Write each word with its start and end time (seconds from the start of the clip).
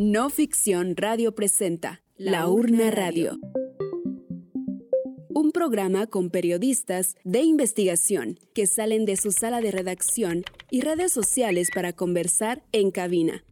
No 0.00 0.30
Ficción 0.30 0.94
Radio 0.94 1.34
presenta 1.34 2.04
La 2.16 2.46
Urna 2.46 2.92
Radio. 2.92 3.36
Un 5.30 5.50
programa 5.50 6.06
con 6.06 6.30
periodistas 6.30 7.16
de 7.24 7.42
investigación 7.42 8.38
que 8.54 8.68
salen 8.68 9.06
de 9.06 9.16
su 9.16 9.32
sala 9.32 9.60
de 9.60 9.72
redacción 9.72 10.44
y 10.70 10.82
redes 10.82 11.12
sociales 11.12 11.70
para 11.74 11.92
conversar 11.94 12.62
en 12.70 12.92
cabina. 12.92 13.44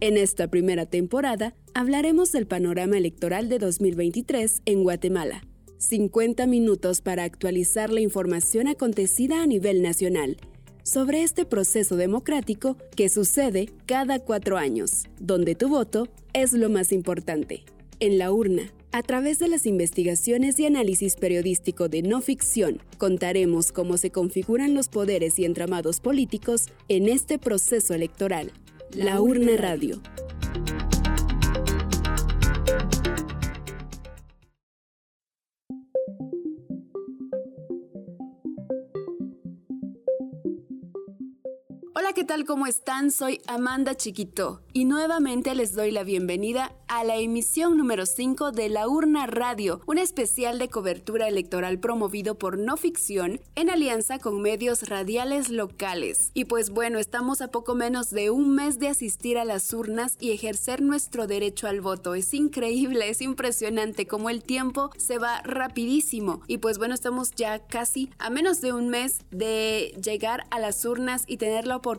En 0.00 0.16
esta 0.16 0.48
primera 0.48 0.86
temporada 0.86 1.54
hablaremos 1.74 2.32
del 2.32 2.46
panorama 2.46 2.96
electoral 2.96 3.50
de 3.50 3.58
2023 3.58 4.62
en 4.64 4.84
Guatemala. 4.84 5.42
50 5.76 6.46
minutos 6.46 7.02
para 7.02 7.24
actualizar 7.24 7.92
la 7.92 8.00
información 8.00 8.68
acontecida 8.68 9.42
a 9.42 9.46
nivel 9.46 9.82
nacional 9.82 10.38
sobre 10.82 11.22
este 11.22 11.44
proceso 11.44 11.96
democrático 11.96 12.76
que 12.96 13.08
sucede 13.08 13.68
cada 13.86 14.18
cuatro 14.18 14.56
años, 14.56 15.04
donde 15.20 15.54
tu 15.54 15.68
voto 15.68 16.08
es 16.32 16.52
lo 16.52 16.68
más 16.70 16.92
importante. 16.92 17.64
En 18.00 18.18
la 18.18 18.32
urna, 18.32 18.72
a 18.90 19.02
través 19.02 19.38
de 19.38 19.48
las 19.48 19.64
investigaciones 19.64 20.58
y 20.58 20.66
análisis 20.66 21.16
periodístico 21.16 21.88
de 21.88 22.02
no 22.02 22.20
ficción, 22.20 22.82
contaremos 22.98 23.72
cómo 23.72 23.96
se 23.96 24.10
configuran 24.10 24.74
los 24.74 24.88
poderes 24.88 25.38
y 25.38 25.44
entramados 25.44 26.00
políticos 26.00 26.66
en 26.88 27.08
este 27.08 27.38
proceso 27.38 27.94
electoral. 27.94 28.52
La 28.94 29.22
Urna 29.22 29.56
Radio. 29.56 30.02
Hola, 42.02 42.14
¿qué 42.14 42.24
tal? 42.24 42.44
¿Cómo 42.44 42.66
están? 42.66 43.12
Soy 43.12 43.40
Amanda 43.46 43.94
Chiquito 43.94 44.60
y 44.72 44.86
nuevamente 44.86 45.54
les 45.54 45.72
doy 45.72 45.92
la 45.92 46.02
bienvenida 46.02 46.72
a 46.88 47.04
la 47.04 47.16
emisión 47.16 47.78
número 47.78 48.06
5 48.06 48.50
de 48.50 48.68
La 48.68 48.88
Urna 48.88 49.26
Radio, 49.28 49.80
un 49.86 49.98
especial 49.98 50.58
de 50.58 50.68
cobertura 50.68 51.28
electoral 51.28 51.78
promovido 51.78 52.38
por 52.38 52.58
No 52.58 52.76
Ficción 52.76 53.40
en 53.54 53.70
alianza 53.70 54.18
con 54.18 54.42
medios 54.42 54.88
radiales 54.88 55.48
locales. 55.48 56.32
Y 56.34 56.46
pues 56.46 56.70
bueno, 56.70 56.98
estamos 56.98 57.40
a 57.40 57.48
poco 57.52 57.76
menos 57.76 58.10
de 58.10 58.30
un 58.30 58.52
mes 58.52 58.80
de 58.80 58.88
asistir 58.88 59.38
a 59.38 59.44
las 59.44 59.72
urnas 59.72 60.16
y 60.18 60.32
ejercer 60.32 60.82
nuestro 60.82 61.28
derecho 61.28 61.68
al 61.68 61.80
voto. 61.80 62.16
Es 62.16 62.34
increíble, 62.34 63.10
es 63.10 63.22
impresionante 63.22 64.08
cómo 64.08 64.28
el 64.28 64.42
tiempo 64.42 64.90
se 64.98 65.18
va 65.18 65.40
rapidísimo. 65.42 66.42
Y 66.48 66.58
pues 66.58 66.78
bueno, 66.78 66.94
estamos 66.94 67.30
ya 67.30 67.60
casi 67.60 68.10
a 68.18 68.28
menos 68.28 68.60
de 68.60 68.72
un 68.72 68.88
mes 68.88 69.20
de 69.30 69.94
llegar 70.02 70.46
a 70.50 70.58
las 70.58 70.84
urnas 70.84 71.22
y 71.28 71.36
tener 71.36 71.66
la 71.66 71.76
oportunidad 71.76 71.91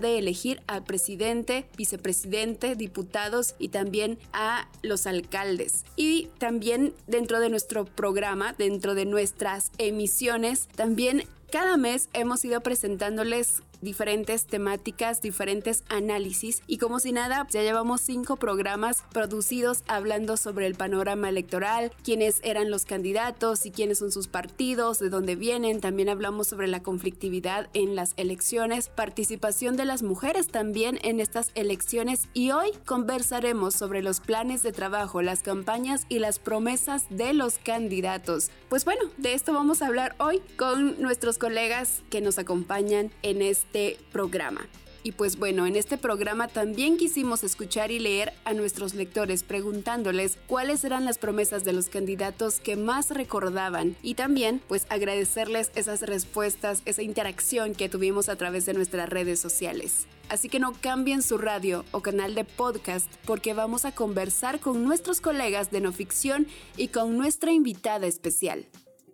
de 0.00 0.18
elegir 0.18 0.60
al 0.66 0.84
presidente, 0.84 1.66
vicepresidente, 1.76 2.74
diputados 2.74 3.54
y 3.58 3.68
también 3.68 4.18
a 4.32 4.68
los 4.82 5.06
alcaldes. 5.06 5.84
Y 5.96 6.28
también 6.38 6.94
dentro 7.06 7.40
de 7.40 7.48
nuestro 7.48 7.84
programa, 7.84 8.54
dentro 8.58 8.94
de 8.94 9.04
nuestras 9.04 9.70
emisiones, 9.78 10.68
también 10.74 11.24
cada 11.50 11.76
mes 11.76 12.08
hemos 12.12 12.44
ido 12.44 12.60
presentándoles 12.60 13.62
diferentes 13.86 14.46
temáticas, 14.46 15.22
diferentes 15.22 15.84
análisis 15.88 16.60
y 16.66 16.78
como 16.78 16.98
si 16.98 17.12
nada, 17.12 17.46
ya 17.50 17.62
llevamos 17.62 18.00
cinco 18.00 18.34
programas 18.34 19.04
producidos 19.12 19.84
hablando 19.86 20.36
sobre 20.36 20.66
el 20.66 20.74
panorama 20.74 21.28
electoral, 21.28 21.92
quiénes 22.02 22.40
eran 22.42 22.68
los 22.68 22.84
candidatos 22.84 23.64
y 23.64 23.70
quiénes 23.70 23.98
son 23.98 24.10
sus 24.10 24.26
partidos, 24.26 24.98
de 24.98 25.08
dónde 25.08 25.36
vienen, 25.36 25.80
también 25.80 26.08
hablamos 26.08 26.48
sobre 26.48 26.66
la 26.66 26.82
conflictividad 26.82 27.68
en 27.74 27.94
las 27.94 28.14
elecciones, 28.16 28.88
participación 28.88 29.76
de 29.76 29.84
las 29.84 30.02
mujeres 30.02 30.48
también 30.48 30.98
en 31.02 31.20
estas 31.20 31.52
elecciones 31.54 32.26
y 32.34 32.50
hoy 32.50 32.72
conversaremos 32.84 33.76
sobre 33.76 34.02
los 34.02 34.18
planes 34.18 34.64
de 34.64 34.72
trabajo, 34.72 35.22
las 35.22 35.42
campañas 35.42 36.06
y 36.08 36.18
las 36.18 36.40
promesas 36.40 37.04
de 37.08 37.34
los 37.34 37.58
candidatos. 37.58 38.50
Pues 38.68 38.84
bueno, 38.84 39.02
de 39.16 39.34
esto 39.34 39.52
vamos 39.52 39.80
a 39.80 39.86
hablar 39.86 40.16
hoy 40.18 40.42
con 40.56 41.00
nuestros 41.00 41.38
colegas 41.38 42.02
que 42.10 42.20
nos 42.20 42.40
acompañan 42.40 43.12
en 43.22 43.42
este 43.42 43.75
este 43.76 43.98
programa. 44.10 44.66
Y 45.02 45.12
pues 45.12 45.36
bueno, 45.36 45.66
en 45.66 45.76
este 45.76 45.98
programa 45.98 46.48
también 46.48 46.96
quisimos 46.96 47.44
escuchar 47.44 47.92
y 47.92 48.00
leer 48.00 48.32
a 48.44 48.54
nuestros 48.54 48.94
lectores 48.94 49.44
preguntándoles 49.44 50.36
cuáles 50.48 50.82
eran 50.82 51.04
las 51.04 51.18
promesas 51.18 51.62
de 51.62 51.72
los 51.72 51.88
candidatos 51.88 52.58
que 52.58 52.74
más 52.74 53.10
recordaban 53.10 53.94
y 54.02 54.14
también 54.14 54.60
pues 54.66 54.86
agradecerles 54.88 55.70
esas 55.76 56.00
respuestas, 56.00 56.82
esa 56.86 57.02
interacción 57.02 57.74
que 57.74 57.88
tuvimos 57.88 58.28
a 58.28 58.36
través 58.36 58.66
de 58.66 58.74
nuestras 58.74 59.08
redes 59.08 59.38
sociales. 59.38 60.08
Así 60.28 60.48
que 60.48 60.58
no 60.58 60.72
cambien 60.72 61.22
su 61.22 61.38
radio 61.38 61.84
o 61.92 62.00
canal 62.00 62.34
de 62.34 62.44
podcast 62.44 63.08
porque 63.26 63.54
vamos 63.54 63.84
a 63.84 63.92
conversar 63.92 64.58
con 64.58 64.82
nuestros 64.82 65.20
colegas 65.20 65.70
de 65.70 65.82
no 65.82 65.92
ficción 65.92 66.48
y 66.76 66.88
con 66.88 67.16
nuestra 67.16 67.52
invitada 67.52 68.08
especial. 68.08 68.66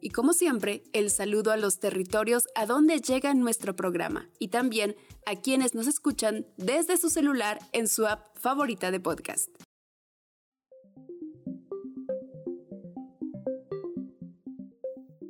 Y 0.04 0.10
como 0.10 0.32
siempre, 0.32 0.82
el 0.92 1.10
saludo 1.10 1.52
a 1.52 1.56
los 1.56 1.78
territorios 1.78 2.48
a 2.56 2.66
donde 2.66 3.00
llega 3.00 3.32
nuestro 3.34 3.76
programa 3.76 4.28
y 4.40 4.48
también 4.48 4.96
a 5.26 5.36
quienes 5.36 5.74
nos 5.76 5.86
escuchan 5.86 6.44
desde 6.56 6.96
su 6.96 7.08
celular 7.08 7.60
en 7.70 7.86
su 7.86 8.08
app 8.08 8.36
favorita 8.36 8.90
de 8.90 8.98
podcast. 8.98 9.48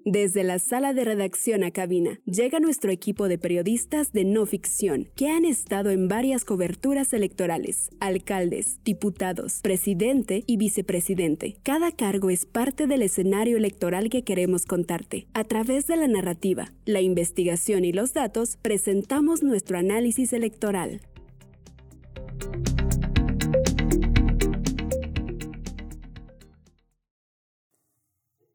Desde 0.04 0.42
la 0.42 0.58
sala 0.58 0.94
de 0.94 1.04
redacción 1.04 1.62
a 1.62 1.70
cabina, 1.70 2.18
llega 2.24 2.58
nuestro 2.58 2.90
equipo 2.90 3.28
de 3.28 3.38
periodistas 3.38 4.12
de 4.12 4.24
no 4.24 4.46
ficción, 4.46 5.08
que 5.14 5.28
han 5.28 5.44
estado 5.44 5.90
en 5.90 6.08
varias 6.08 6.44
coberturas 6.44 7.12
electorales, 7.12 7.88
alcaldes, 8.00 8.80
diputados, 8.84 9.60
presidente 9.62 10.42
y 10.48 10.56
vicepresidente. 10.56 11.56
Cada 11.62 11.92
cargo 11.92 12.30
es 12.30 12.46
parte 12.46 12.88
del 12.88 13.02
escenario 13.02 13.56
electoral 13.56 14.10
que 14.10 14.24
queremos 14.24 14.66
contarte. 14.66 15.28
A 15.34 15.44
través 15.44 15.86
de 15.86 15.96
la 15.96 16.08
narrativa, 16.08 16.72
la 16.84 17.00
investigación 17.00 17.84
y 17.84 17.92
los 17.92 18.12
datos, 18.12 18.58
presentamos 18.60 19.44
nuestro 19.44 19.78
análisis 19.78 20.32
electoral. 20.32 21.00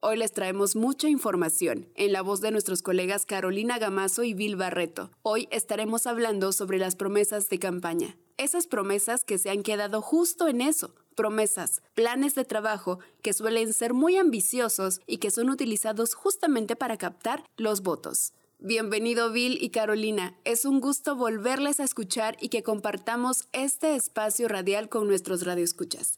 Hoy 0.10 0.16
les 0.16 0.32
traemos 0.32 0.78
mucha 0.78 1.10
información 1.10 1.90
en 1.96 2.14
la 2.14 2.22
voz 2.22 2.40
de 2.40 2.50
nuestros 2.50 2.82
colegas 2.82 3.26
Carolina 3.26 3.78
Gamazo 3.78 4.24
y 4.24 4.34
Bill 4.34 4.56
Barreto. 4.56 5.12
Hoy 5.22 5.50
estaremos 5.52 6.08
hablando 6.08 6.54
sobre 6.54 6.78
las 6.78 6.96
promesas 6.96 7.50
de 7.50 7.60
campaña. 7.60 8.16
Esas 8.38 8.68
promesas 8.68 9.26
que 9.26 9.38
se 9.38 9.50
han 9.50 9.64
quedado 9.64 10.02
justo 10.02 10.48
en 10.48 10.62
eso, 10.62 10.96
promesas, 11.16 11.82
planes 11.94 12.36
de 12.36 12.46
trabajo 12.46 13.00
que 13.22 13.34
suelen 13.34 13.74
ser 13.74 13.94
muy 13.94 14.16
ambiciosos 14.16 15.02
y 15.08 15.18
que 15.18 15.30
son 15.30 15.50
utilizados 15.50 16.14
justamente 16.14 16.78
para 16.78 16.96
captar 16.96 17.44
los 17.58 17.82
votos. 17.82 18.32
Bienvenido 18.60 19.34
Bill 19.34 19.58
y 19.62 19.72
Carolina, 19.72 20.38
es 20.46 20.64
un 20.64 20.80
gusto 20.80 21.18
volverles 21.18 21.82
a 21.82 21.84
escuchar 21.84 22.38
y 22.40 22.48
que 22.48 22.64
compartamos 22.64 23.50
este 23.52 23.94
espacio 23.94 24.48
radial 24.48 24.88
con 24.88 25.06
nuestros 25.06 25.44
radioescuchas. 25.44 26.18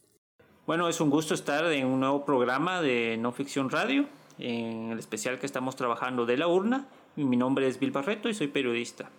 Bueno, 0.70 0.88
es 0.88 1.02
un 1.02 1.10
gusto 1.10 1.34
estar 1.34 1.66
en 1.74 1.88
un 1.88 2.00
nuevo 2.00 2.24
programa 2.24 2.80
de 2.80 3.18
No 3.18 3.32
Ficción 3.32 3.72
Radio, 3.72 4.06
en 4.38 4.92
el 4.92 5.00
especial 5.00 5.40
que 5.40 5.48
estamos 5.48 5.76
trabajando 5.76 6.28
de 6.28 6.38
la 6.38 6.48
urna. 6.48 6.88
Mi 7.16 7.38
nombre 7.38 7.68
es 7.68 7.80
Bill 7.80 7.90
Barreto 7.90 8.30
y 8.30 8.36
soy 8.36 8.50
periodista. 8.50 9.10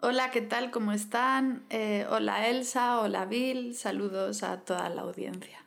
Hola, 0.00 0.30
¿qué 0.30 0.40
tal? 0.40 0.70
¿Cómo 0.70 0.92
están? 0.92 1.64
Eh, 1.70 2.06
hola 2.08 2.48
Elsa, 2.48 3.00
hola 3.00 3.24
Bill, 3.24 3.74
saludos 3.74 4.44
a 4.44 4.60
toda 4.60 4.88
la 4.90 5.02
audiencia. 5.02 5.66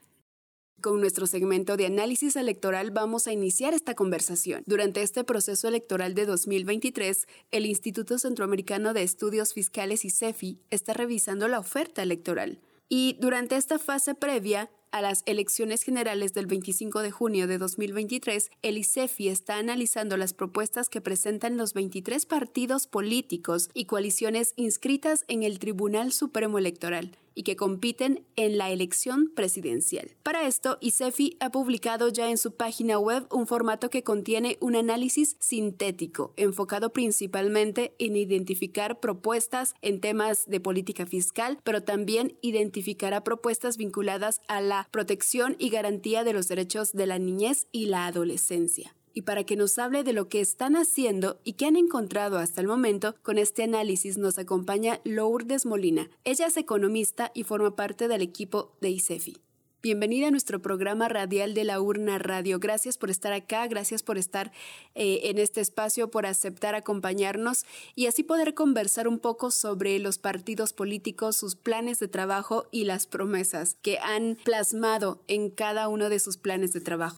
Con 0.80 1.02
nuestro 1.02 1.28
segmento 1.28 1.76
de 1.76 1.88
análisis 1.88 2.38
electoral 2.38 2.92
vamos 2.92 3.28
a 3.28 3.34
iniciar 3.34 3.74
esta 3.74 3.94
conversación. 3.94 4.64
Durante 4.66 5.02
este 5.02 5.26
proceso 5.26 5.68
electoral 5.68 6.16
de 6.16 6.26
2023, 6.26 7.28
el 7.52 7.66
Instituto 7.66 8.17
Centroamericano 8.17 8.94
de 8.94 9.03
Estudios 9.03 9.53
Fiscales 9.53 10.06
y 10.06 10.12
CEFI 10.12 10.62
está 10.70 10.94
revisando 10.94 11.50
la 11.50 11.59
oferta 11.59 12.03
electoral. 12.03 12.62
Y 12.93 13.16
durante 13.22 13.55
esta 13.55 13.79
fase 13.79 14.16
previa 14.16 14.70
a 14.91 14.99
las 15.02 15.23
elecciones 15.26 15.82
generales 15.82 16.34
del 16.34 16.46
25 16.46 17.02
de 17.02 17.09
junio 17.09 17.47
de 17.47 17.58
2023, 17.58 18.52
el 18.64 18.78
ICEFI 18.78 19.29
está 19.29 19.55
analizando 19.55 20.17
las 20.17 20.34
propuestas 20.34 20.90
que 20.90 20.99
presentan 20.99 21.55
los 21.55 21.73
23 21.73 22.26
partidos 22.26 22.88
políticos 22.88 23.70
y 23.73 23.85
coaliciones 23.85 24.52
inscritas 24.58 25.23
en 25.29 25.43
el 25.43 25.58
Tribunal 25.58 26.11
Supremo 26.11 26.58
Electoral 26.58 27.16
y 27.35 27.43
que 27.43 27.55
compiten 27.55 28.25
en 28.35 28.57
la 28.57 28.69
elección 28.72 29.31
presidencial. 29.35 30.11
Para 30.23 30.47
esto, 30.47 30.78
ICEFI 30.81 31.37
ha 31.39 31.51
publicado 31.51 32.09
ya 32.09 32.29
en 32.29 32.37
su 32.37 32.55
página 32.55 32.99
web 32.99 33.28
un 33.31 33.47
formato 33.47 33.89
que 33.89 34.03
contiene 34.03 34.57
un 34.61 34.75
análisis 34.75 35.37
sintético, 35.39 36.33
enfocado 36.37 36.93
principalmente 36.93 37.95
en 37.99 38.16
identificar 38.16 38.99
propuestas 38.99 39.73
en 39.81 40.01
temas 40.01 40.47
de 40.47 40.59
política 40.59 41.05
fiscal, 41.05 41.59
pero 41.63 41.83
también 41.83 42.37
identificará 42.41 43.23
propuestas 43.23 43.78
vinculadas 43.78 44.41
a 44.47 44.61
la 44.61 44.87
protección 44.91 45.55
y 45.59 45.69
garantía 45.69 46.23
de 46.23 46.33
los 46.33 46.47
derechos 46.47 46.93
de 46.93 47.07
la 47.07 47.19
niñez 47.19 47.67
y 47.72 47.85
la 47.85 48.07
adolescencia. 48.07 48.95
Y 49.13 49.23
para 49.23 49.43
que 49.43 49.55
nos 49.55 49.78
hable 49.78 50.03
de 50.03 50.13
lo 50.13 50.29
que 50.29 50.41
están 50.41 50.75
haciendo 50.75 51.40
y 51.43 51.53
qué 51.53 51.66
han 51.66 51.75
encontrado 51.75 52.37
hasta 52.37 52.61
el 52.61 52.67
momento, 52.67 53.16
con 53.22 53.37
este 53.37 53.63
análisis 53.63 54.17
nos 54.17 54.37
acompaña 54.37 55.02
Lourdes 55.03 55.66
Molina. 55.66 56.09
Ella 56.23 56.47
es 56.47 56.58
economista 56.58 57.31
y 57.34 57.43
forma 57.43 57.75
parte 57.75 58.08
del 58.08 58.22
equipo 58.22 58.78
de 58.81 58.90
ICEFI. 58.91 59.41
Bienvenida 59.84 60.28
a 60.28 60.31
nuestro 60.31 60.61
programa 60.61 61.09
radial 61.09 61.55
de 61.55 61.63
la 61.63 61.81
Urna 61.81 62.19
Radio. 62.19 62.59
Gracias 62.59 62.99
por 62.99 63.09
estar 63.09 63.34
acá, 63.34 63.66
gracias 63.66 64.03
por 64.03 64.19
estar 64.19 64.52
eh, 64.93 65.22
en 65.23 65.40
este 65.40 65.59
espacio, 65.59 66.11
por 66.11 66.28
aceptar 66.28 66.75
acompañarnos 66.75 67.66
y 67.96 68.05
así 68.05 68.22
poder 68.22 68.53
conversar 68.53 69.07
un 69.07 69.17
poco 69.17 69.49
sobre 69.49 69.97
los 69.97 70.19
partidos 70.19 70.73
políticos, 70.73 71.35
sus 71.35 71.55
planes 71.55 71.97
de 71.97 72.07
trabajo 72.07 72.67
y 72.69 72.84
las 72.84 73.07
promesas 73.07 73.75
que 73.81 73.97
han 73.97 74.37
plasmado 74.43 75.23
en 75.28 75.49
cada 75.49 75.87
uno 75.87 76.09
de 76.09 76.19
sus 76.19 76.37
planes 76.37 76.73
de 76.73 76.81
trabajo. 76.81 77.17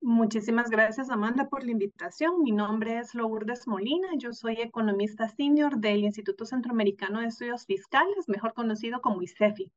Muchísimas 0.00 0.70
gracias, 0.70 1.10
Amanda, 1.10 1.48
por 1.48 1.64
la 1.64 1.72
invitación. 1.72 2.42
Mi 2.42 2.52
nombre 2.52 2.98
es 2.98 3.14
Lourdes 3.14 3.66
Molina. 3.66 4.08
Yo 4.16 4.32
soy 4.32 4.60
economista 4.60 5.28
senior 5.28 5.78
del 5.78 6.04
Instituto 6.04 6.44
Centroamericano 6.46 7.20
de 7.20 7.26
Estudios 7.26 7.66
Fiscales, 7.66 8.28
mejor 8.28 8.54
conocido 8.54 9.00
como 9.00 9.22
ICEFI. 9.22 9.72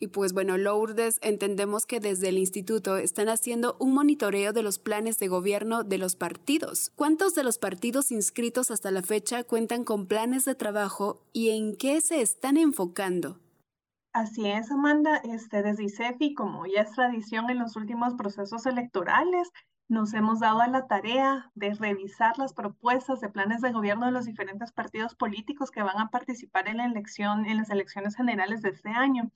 Y 0.00 0.08
pues 0.08 0.32
bueno, 0.32 0.58
Lourdes, 0.58 1.18
entendemos 1.22 1.86
que 1.86 2.00
desde 2.00 2.30
el 2.30 2.38
instituto 2.38 2.96
están 2.96 3.28
haciendo 3.28 3.76
un 3.78 3.94
monitoreo 3.94 4.52
de 4.52 4.62
los 4.62 4.80
planes 4.80 5.18
de 5.18 5.28
gobierno 5.28 5.84
de 5.84 5.98
los 5.98 6.16
partidos. 6.16 6.90
¿Cuántos 6.96 7.34
de 7.34 7.44
los 7.44 7.58
partidos 7.58 8.10
inscritos 8.10 8.72
hasta 8.72 8.90
la 8.90 9.02
fecha 9.02 9.44
cuentan 9.44 9.84
con 9.84 10.06
planes 10.06 10.44
de 10.44 10.56
trabajo 10.56 11.22
y 11.32 11.50
en 11.50 11.76
qué 11.76 12.00
se 12.00 12.20
están 12.20 12.56
enfocando? 12.56 13.38
Así 14.16 14.48
es, 14.48 14.70
Amanda. 14.70 15.18
Este, 15.24 15.62
desde 15.62 15.84
ICEFI, 15.84 16.32
como 16.32 16.64
ya 16.64 16.80
es 16.80 16.92
tradición 16.92 17.50
en 17.50 17.58
los 17.58 17.76
últimos 17.76 18.14
procesos 18.14 18.64
electorales, 18.64 19.52
nos 19.88 20.14
hemos 20.14 20.40
dado 20.40 20.62
a 20.62 20.68
la 20.68 20.86
tarea 20.86 21.50
de 21.54 21.74
revisar 21.74 22.38
las 22.38 22.54
propuestas 22.54 23.20
de 23.20 23.28
planes 23.28 23.60
de 23.60 23.72
gobierno 23.72 24.06
de 24.06 24.12
los 24.12 24.24
diferentes 24.24 24.72
partidos 24.72 25.14
políticos 25.14 25.70
que 25.70 25.82
van 25.82 25.98
a 25.98 26.08
participar 26.08 26.66
en 26.66 26.78
la 26.78 26.86
elección, 26.86 27.44
en 27.44 27.58
las 27.58 27.68
elecciones 27.68 28.16
generales 28.16 28.62
de 28.62 28.70
este 28.70 28.88
año 28.88 29.30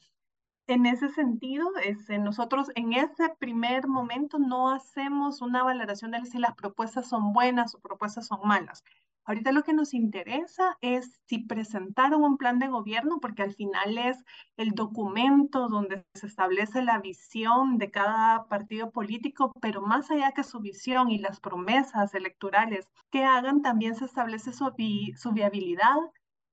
en 0.71 0.87
ese 0.87 1.09
sentido, 1.09 1.69
este, 1.83 2.19
nosotros 2.19 2.69
en 2.75 2.93
ese 2.93 3.29
primer 3.39 3.89
momento 3.89 4.39
no 4.39 4.71
hacemos 4.71 5.43
una 5.43 5.65
valoración 5.65 6.13
de 6.13 6.25
si 6.25 6.39
las 6.39 6.55
propuestas 6.55 7.09
son 7.09 7.33
buenas 7.33 7.75
o 7.75 7.81
propuestas 7.81 8.29
son 8.29 8.41
malas. 8.45 8.85
Ahorita 9.31 9.53
lo 9.53 9.63
que 9.63 9.73
nos 9.73 9.95
interesa 9.95 10.77
es 10.81 11.21
si 11.27 11.39
presentaron 11.39 12.25
un 12.25 12.37
plan 12.37 12.59
de 12.59 12.67
gobierno, 12.67 13.21
porque 13.21 13.45
al 13.45 13.55
final 13.55 13.97
es 13.97 14.25
el 14.57 14.73
documento 14.73 15.69
donde 15.69 16.05
se 16.15 16.27
establece 16.27 16.83
la 16.83 16.99
visión 16.99 17.79
de 17.79 17.93
cada 17.93 18.49
partido 18.49 18.91
político, 18.91 19.53
pero 19.63 19.83
más 19.83 20.11
allá 20.11 20.33
que 20.33 20.43
su 20.43 20.59
visión 20.59 21.13
y 21.13 21.19
las 21.19 21.39
promesas 21.39 22.13
electorales 22.13 22.89
que 23.13 23.23
hagan, 23.23 23.63
también 23.63 23.95
se 23.95 24.07
establece 24.07 24.53
su, 24.53 24.73
viabilidad 25.33 26.01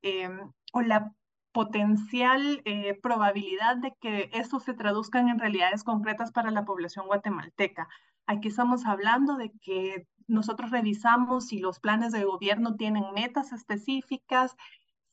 em, 0.03 0.51
o 0.71 0.81
la 0.81 1.15
potencial 1.51 2.61
eh, 2.65 2.93
probabilidad 3.01 3.77
de 3.77 3.95
que 3.99 4.29
esto 4.33 4.59
se 4.59 4.75
traduzcan 4.75 5.29
en 5.29 5.39
realidades 5.39 5.83
concretas 5.83 6.31
para 6.31 6.51
la 6.51 6.63
población 6.63 7.07
guatemalteca. 7.07 7.87
Aquí 8.27 8.49
estamos 8.49 8.85
hablando 8.85 9.37
de 9.37 9.51
que 9.61 10.05
nosotros 10.27 10.71
revisamos 10.71 11.47
si 11.47 11.59
los 11.59 11.79
planes 11.79 12.11
de 12.11 12.25
gobierno 12.25 12.75
tienen 12.75 13.05
metas 13.15 13.53
específicas, 13.53 14.55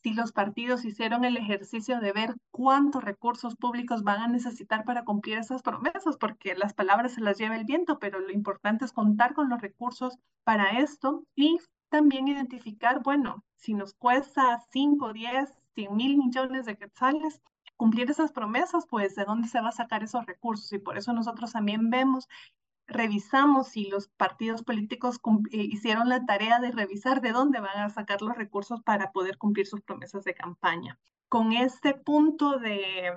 si 0.02 0.12
los 0.12 0.32
partidos 0.32 0.84
hicieron 0.84 1.24
el 1.24 1.36
ejercicio 1.36 2.00
de 2.00 2.12
ver 2.12 2.34
cuántos 2.50 3.02
recursos 3.02 3.56
públicos 3.56 4.02
van 4.02 4.20
a 4.20 4.28
necesitar 4.28 4.84
para 4.84 5.04
cumplir 5.04 5.38
esas 5.38 5.62
promesas, 5.62 6.18
porque 6.18 6.54
las 6.56 6.74
palabras 6.74 7.12
se 7.12 7.22
las 7.22 7.38
lleva 7.38 7.56
el 7.56 7.64
viento, 7.64 7.98
pero 7.98 8.18
lo 8.18 8.32
importante 8.32 8.84
es 8.84 8.92
contar 8.92 9.32
con 9.32 9.48
los 9.48 9.62
recursos 9.62 10.18
para 10.42 10.80
esto 10.80 11.24
y 11.34 11.58
también 11.88 12.28
identificar, 12.28 13.00
bueno, 13.02 13.44
si 13.56 13.72
nos 13.74 13.94
cuesta 13.94 14.58
5, 14.72 15.12
10, 15.12 15.50
100 15.74 15.96
mil 15.96 16.18
millones 16.18 16.66
de 16.66 16.76
quetzales, 16.76 17.40
cumplir 17.76 18.10
esas 18.10 18.32
promesas, 18.32 18.86
pues 18.88 19.14
de 19.14 19.24
dónde 19.24 19.48
se 19.48 19.60
va 19.60 19.68
a 19.68 19.72
sacar 19.72 20.02
esos 20.02 20.26
recursos. 20.26 20.72
Y 20.72 20.78
por 20.78 20.98
eso 20.98 21.12
nosotros 21.12 21.52
también 21.52 21.90
vemos, 21.90 22.28
revisamos 22.86 23.68
si 23.68 23.86
los 23.88 24.08
partidos 24.08 24.62
políticos 24.62 25.18
eh, 25.50 25.58
hicieron 25.58 26.08
la 26.08 26.24
tarea 26.26 26.60
de 26.60 26.70
revisar 26.70 27.20
de 27.20 27.32
dónde 27.32 27.60
van 27.60 27.78
a 27.78 27.90
sacar 27.90 28.22
los 28.22 28.36
recursos 28.36 28.82
para 28.82 29.12
poder 29.12 29.38
cumplir 29.38 29.66
sus 29.66 29.80
promesas 29.80 30.24
de 30.24 30.34
campaña. 30.34 30.98
Con 31.28 31.52
este 31.52 31.94
punto 31.94 32.58
de 32.58 33.12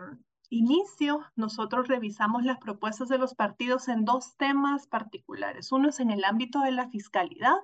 inicio, 0.50 1.26
nosotros 1.36 1.88
revisamos 1.88 2.44
las 2.44 2.58
propuestas 2.58 3.10
de 3.10 3.18
los 3.18 3.36
partidos 3.36 3.88
en 3.90 4.06
dos 4.06 4.38
temas 4.38 4.88
particulares. 4.88 5.72
Uno 5.72 5.90
es 5.90 6.00
en 6.00 6.12
el 6.12 6.24
ámbito 6.24 6.62
de 6.62 6.72
la 6.72 6.90
fiscalidad 6.90 7.58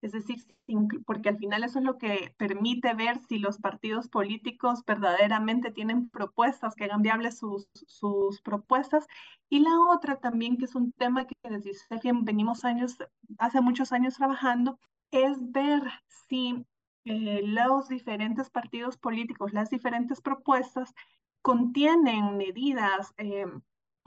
es 0.00 0.12
decir, 0.12 0.38
porque 1.06 1.28
al 1.28 1.38
final 1.38 1.64
eso 1.64 1.80
es 1.80 1.84
lo 1.84 1.98
que 1.98 2.32
permite 2.36 2.94
ver 2.94 3.18
si 3.28 3.38
los 3.38 3.58
partidos 3.58 4.08
políticos 4.08 4.84
verdaderamente 4.86 5.72
tienen 5.72 6.08
propuestas, 6.08 6.74
que 6.74 6.84
hagan 6.84 7.02
viables 7.02 7.38
sus, 7.38 7.68
sus 7.72 8.40
propuestas. 8.42 9.06
Y 9.48 9.60
la 9.60 9.80
otra 9.90 10.16
también, 10.20 10.56
que 10.56 10.66
es 10.66 10.74
un 10.74 10.92
tema 10.92 11.26
que 11.26 11.34
desde 11.42 11.74
CEFI 11.74 12.12
venimos 12.22 12.64
años, 12.64 12.96
hace 13.38 13.60
muchos 13.60 13.92
años 13.92 14.14
trabajando, 14.14 14.78
es 15.10 15.36
ver 15.52 15.82
si 16.28 16.64
eh, 17.04 17.40
los 17.42 17.88
diferentes 17.88 18.50
partidos 18.50 18.98
políticos, 18.98 19.52
las 19.52 19.70
diferentes 19.70 20.20
propuestas 20.20 20.94
contienen 21.42 22.36
medidas 22.36 23.14
eh, 23.16 23.46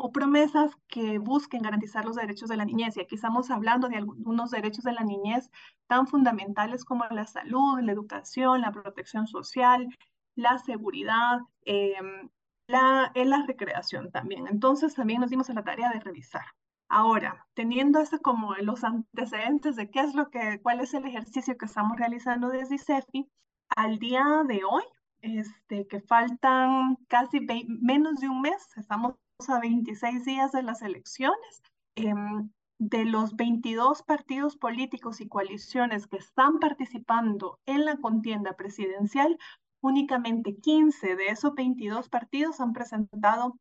o 0.03 0.11
promesas 0.11 0.71
que 0.87 1.19
busquen 1.19 1.61
garantizar 1.61 2.05
los 2.05 2.15
derechos 2.15 2.49
de 2.49 2.57
la 2.57 2.65
niñez. 2.65 2.97
Y 2.97 3.01
aquí 3.01 3.15
estamos 3.15 3.51
hablando 3.51 3.87
de 3.87 3.97
algunos 3.97 4.49
derechos 4.49 4.83
de 4.83 4.93
la 4.93 5.03
niñez 5.03 5.51
tan 5.87 6.07
fundamentales 6.07 6.83
como 6.83 7.05
la 7.11 7.27
salud, 7.27 7.79
la 7.81 7.91
educación, 7.91 8.61
la 8.61 8.71
protección 8.71 9.27
social, 9.27 9.87
la 10.35 10.57
seguridad, 10.57 11.41
em, 11.65 12.29
la, 12.65 13.11
en 13.13 13.29
la 13.29 13.45
recreación 13.45 14.11
también. 14.11 14.47
Entonces 14.47 14.95
también 14.95 15.21
nos 15.21 15.29
dimos 15.29 15.51
a 15.51 15.53
la 15.53 15.63
tarea 15.63 15.91
de 15.91 15.99
revisar. 15.99 16.45
Ahora, 16.89 17.45
teniendo 17.53 17.99
eso 17.99 18.19
como 18.21 18.55
los 18.55 18.83
antecedentes 18.83 19.75
de 19.75 19.91
qué 19.91 19.99
es 19.99 20.15
lo 20.15 20.31
que, 20.31 20.59
cuál 20.63 20.79
es 20.79 20.95
el 20.95 21.05
ejercicio 21.05 21.57
que 21.57 21.65
estamos 21.65 21.97
realizando 21.97 22.49
desde 22.49 22.79
CEFI, 22.79 23.29
al 23.75 23.99
día 23.99 24.25
de 24.47 24.63
hoy, 24.63 24.83
este, 25.21 25.87
que 25.87 26.01
faltan 26.01 26.97
casi 27.07 27.39
menos 27.67 28.19
de 28.19 28.29
un 28.29 28.41
mes, 28.41 28.67
estamos 28.75 29.13
a 29.49 29.59
26 29.59 30.25
días 30.25 30.51
de 30.51 30.63
las 30.63 30.81
elecciones. 30.81 31.61
Em, 31.95 32.49
de 32.81 33.05
los 33.05 33.35
22 33.35 34.01
partidos 34.01 34.57
políticos 34.57 35.21
y 35.21 35.27
coaliciones 35.27 36.07
que 36.07 36.17
están 36.17 36.57
participando 36.57 37.59
en 37.67 37.85
la 37.85 37.97
contienda 37.97 38.53
presidencial, 38.53 39.37
únicamente 39.81 40.55
15 40.55 41.15
de 41.15 41.27
esos 41.27 41.53
22 41.53 42.09
partidos 42.09 42.59
han 42.59 42.73
presentado 42.73 43.59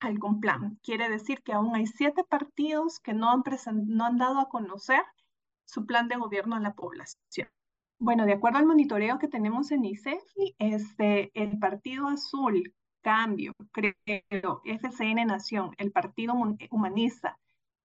algún 0.00 0.40
plan. 0.40 0.78
Quiere 0.82 1.10
decir 1.10 1.42
que 1.42 1.52
aún 1.52 1.76
hay 1.76 1.86
siete 1.86 2.24
partidos 2.24 3.00
que 3.00 3.12
no 3.12 3.30
han, 3.30 3.42
no 3.86 4.04
han 4.06 4.16
dado 4.16 4.40
a 4.40 4.48
conocer 4.48 5.02
su 5.66 5.84
plan 5.84 6.08
de 6.08 6.16
gobierno 6.16 6.56
a 6.56 6.60
la 6.60 6.72
población. 6.72 7.48
Bueno, 7.98 8.24
de 8.24 8.32
acuerdo 8.32 8.58
al 8.58 8.66
monitoreo 8.66 9.18
que 9.18 9.28
tenemos 9.28 9.72
en 9.72 9.84
ICEFI, 9.84 10.54
este, 10.58 11.30
el 11.34 11.58
Partido 11.58 12.06
Azul, 12.06 12.74
Cambio, 13.08 13.54
Creo, 13.72 14.60
FCN 14.66 15.24
Nación, 15.24 15.74
el 15.78 15.92
Partido 15.92 16.34
Humanista, 16.70 17.38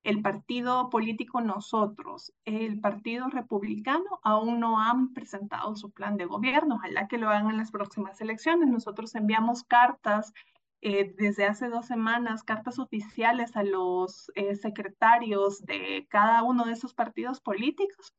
el 0.03 0.21
Partido 0.21 0.89
Político 0.89 1.39
Nosotros, 1.39 2.33
el 2.43 2.81
Partido 2.81 3.29
Republicano 3.29 4.19
aún 4.21 4.59
no 4.59 4.81
han 4.81 5.13
presentado 5.13 5.77
su 5.77 5.91
plan 5.91 6.17
de 6.17 6.25
gobierno. 6.25 6.75
Ojalá 6.75 7.07
que 7.07 7.17
lo 7.17 7.29
hagan 7.29 7.51
en 7.51 7.55
las 7.55 7.71
próximas 7.71 8.19
elecciones. 8.19 8.67
Nosotros 8.67 9.15
enviamos 9.15 9.63
cartas 9.63 10.33
eh, 10.81 11.15
desde 11.17 11.45
hace 11.45 11.69
dos 11.69 11.85
semanas, 11.85 12.43
cartas 12.43 12.77
oficiales 12.77 13.55
a 13.55 13.63
los 13.63 14.29
eh, 14.35 14.57
secretarios 14.57 15.61
de 15.61 16.05
cada 16.09 16.43
uno 16.43 16.65
de 16.65 16.73
esos 16.73 16.93
partidos 16.93 17.39
políticos 17.39 18.13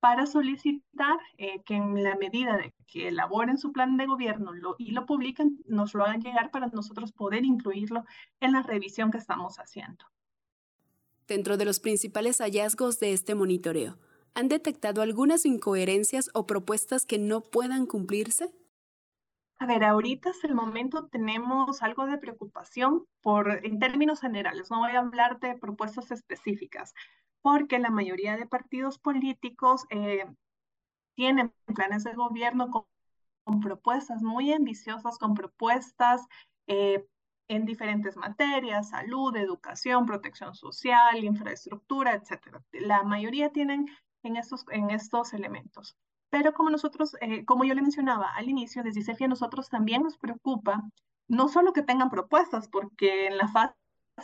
para 0.00 0.26
solicitar 0.26 1.18
eh, 1.38 1.62
que 1.64 1.74
en 1.74 2.02
la 2.02 2.16
medida 2.16 2.56
de 2.56 2.72
que 2.86 3.08
elaboren 3.08 3.58
su 3.58 3.72
plan 3.72 3.96
de 3.96 4.06
gobierno 4.06 4.52
y 4.78 4.92
lo 4.92 5.06
publiquen, 5.06 5.58
nos 5.66 5.94
lo 5.94 6.04
hagan 6.04 6.20
llegar 6.20 6.50
para 6.50 6.68
nosotros 6.68 7.12
poder 7.12 7.44
incluirlo 7.44 8.04
en 8.40 8.52
la 8.52 8.62
revisión 8.62 9.10
que 9.10 9.18
estamos 9.18 9.58
haciendo. 9.58 10.04
Dentro 11.26 11.56
de 11.56 11.64
los 11.64 11.80
principales 11.80 12.38
hallazgos 12.38 13.00
de 13.00 13.12
este 13.12 13.34
monitoreo, 13.34 13.98
¿han 14.34 14.48
detectado 14.48 15.02
algunas 15.02 15.44
incoherencias 15.44 16.30
o 16.32 16.46
propuestas 16.46 17.04
que 17.04 17.18
no 17.18 17.42
puedan 17.42 17.86
cumplirse? 17.86 18.50
A 19.60 19.66
ver, 19.66 19.82
ahorita 19.82 20.30
es 20.30 20.44
el 20.44 20.54
momento 20.54 21.08
tenemos 21.08 21.82
algo 21.82 22.06
de 22.06 22.16
preocupación 22.16 23.04
por, 23.20 23.66
en 23.66 23.80
términos 23.80 24.20
generales, 24.20 24.70
no 24.70 24.78
voy 24.78 24.92
a 24.92 25.00
hablar 25.00 25.40
de 25.40 25.58
propuestas 25.58 26.12
específicas, 26.12 26.94
porque 27.42 27.78
la 27.78 27.90
mayoría 27.90 28.36
de 28.36 28.46
partidos 28.46 28.98
políticos 28.98 29.86
eh, 29.90 30.26
tienen 31.14 31.52
planes 31.74 32.04
de 32.04 32.14
gobierno 32.14 32.70
con, 32.70 32.84
propuestas 33.60 34.22
muy 34.22 34.52
ambiciosas, 34.52 35.18
con 35.18 35.32
propuestas 35.32 36.26
eh, 36.66 37.06
en 37.48 37.64
diferentes 37.64 38.16
materias, 38.16 38.90
salud, 38.90 39.34
educación, 39.36 40.04
protección 40.04 40.54
social, 40.54 41.24
infraestructura, 41.24 42.12
etc. 42.12 42.58
La 42.72 43.04
mayoría 43.04 43.50
tienen 43.50 43.86
en 44.22 44.36
estos, 44.36 44.66
en 44.70 44.90
estos 44.90 45.32
elementos. 45.32 45.96
Pero 46.30 46.52
como 46.52 46.68
nosotros, 46.68 47.16
eh, 47.22 47.44
como 47.46 47.64
yo 47.64 47.74
le 47.74 47.80
mencionaba 47.80 48.28
al 48.34 48.50
inicio, 48.50 48.82
desde 48.82 49.00
CICEFI 49.00 49.24
a 49.24 49.28
nosotros 49.28 49.70
también 49.70 50.02
nos 50.02 50.18
preocupa 50.18 50.82
no 51.26 51.48
solo 51.48 51.72
que 51.72 51.82
tengan 51.82 52.10
propuestas, 52.10 52.68
porque 52.68 53.26
en 53.26 53.38
la 53.38 53.48
fase 53.48 53.74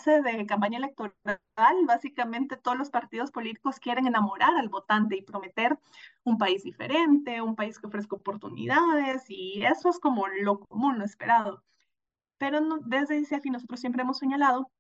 de 0.02 0.46
campaña 0.46 0.78
electoral, 0.78 1.38
básicamente 1.86 2.56
todos 2.56 2.76
los 2.76 2.90
partidos 2.90 3.30
políticos 3.30 3.78
quieren 3.78 4.06
enamorar 4.06 4.54
al 4.56 4.68
votante 4.68 5.16
y 5.16 5.22
prometer 5.22 5.78
un 6.24 6.36
país 6.36 6.64
diferente, 6.64 7.40
un 7.40 7.54
país 7.54 7.78
que 7.78 7.86
ofrezca 7.86 8.16
oportunidades, 8.16 9.24
y 9.28 9.62
eso 9.64 9.88
es 9.88 10.00
como 10.00 10.26
lo 10.26 10.58
común, 10.58 10.98
lo 10.98 11.04
esperado. 11.04 11.62
Pero 12.38 12.60
no, 12.60 12.78
desde 12.84 13.18
ICEFI 13.18 13.50
nosotros 13.50 13.80
siempre 13.80 14.02
hemos 14.02 14.18
señalado 14.18 14.70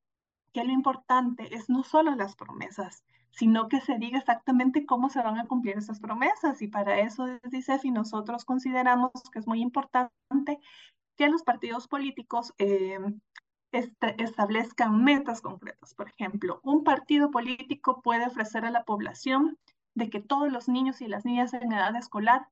que 0.52 0.64
lo 0.64 0.72
importante 0.72 1.54
es 1.54 1.68
no 1.68 1.84
solo 1.84 2.14
las 2.14 2.34
promesas, 2.34 3.04
sino 3.30 3.68
que 3.68 3.80
se 3.80 3.98
diga 3.98 4.18
exactamente 4.18 4.84
cómo 4.84 5.10
se 5.10 5.22
van 5.22 5.38
a 5.38 5.46
cumplir 5.46 5.76
esas 5.76 6.00
promesas. 6.00 6.60
Y 6.62 6.68
para 6.68 7.00
eso 7.00 7.26
desde 7.26 7.58
ICEFI 7.58 7.90
nosotros 7.92 8.44
consideramos 8.44 9.12
que 9.32 9.38
es 9.38 9.46
muy 9.46 9.60
importante 9.60 10.58
que 11.16 11.28
los 11.28 11.42
partidos 11.42 11.88
políticos 11.88 12.52
eh, 12.58 12.98
establezcan 13.74 15.02
metas 15.02 15.40
concretas. 15.40 15.94
Por 15.94 16.08
ejemplo, 16.08 16.60
un 16.62 16.84
partido 16.84 17.30
político 17.30 18.00
puede 18.02 18.26
ofrecer 18.26 18.64
a 18.64 18.70
la 18.70 18.84
población 18.84 19.58
de 19.94 20.10
que 20.10 20.20
todos 20.20 20.52
los 20.52 20.68
niños 20.68 21.00
y 21.00 21.08
las 21.08 21.24
niñas 21.24 21.54
en 21.54 21.72
edad 21.72 21.94
escolar 21.96 22.48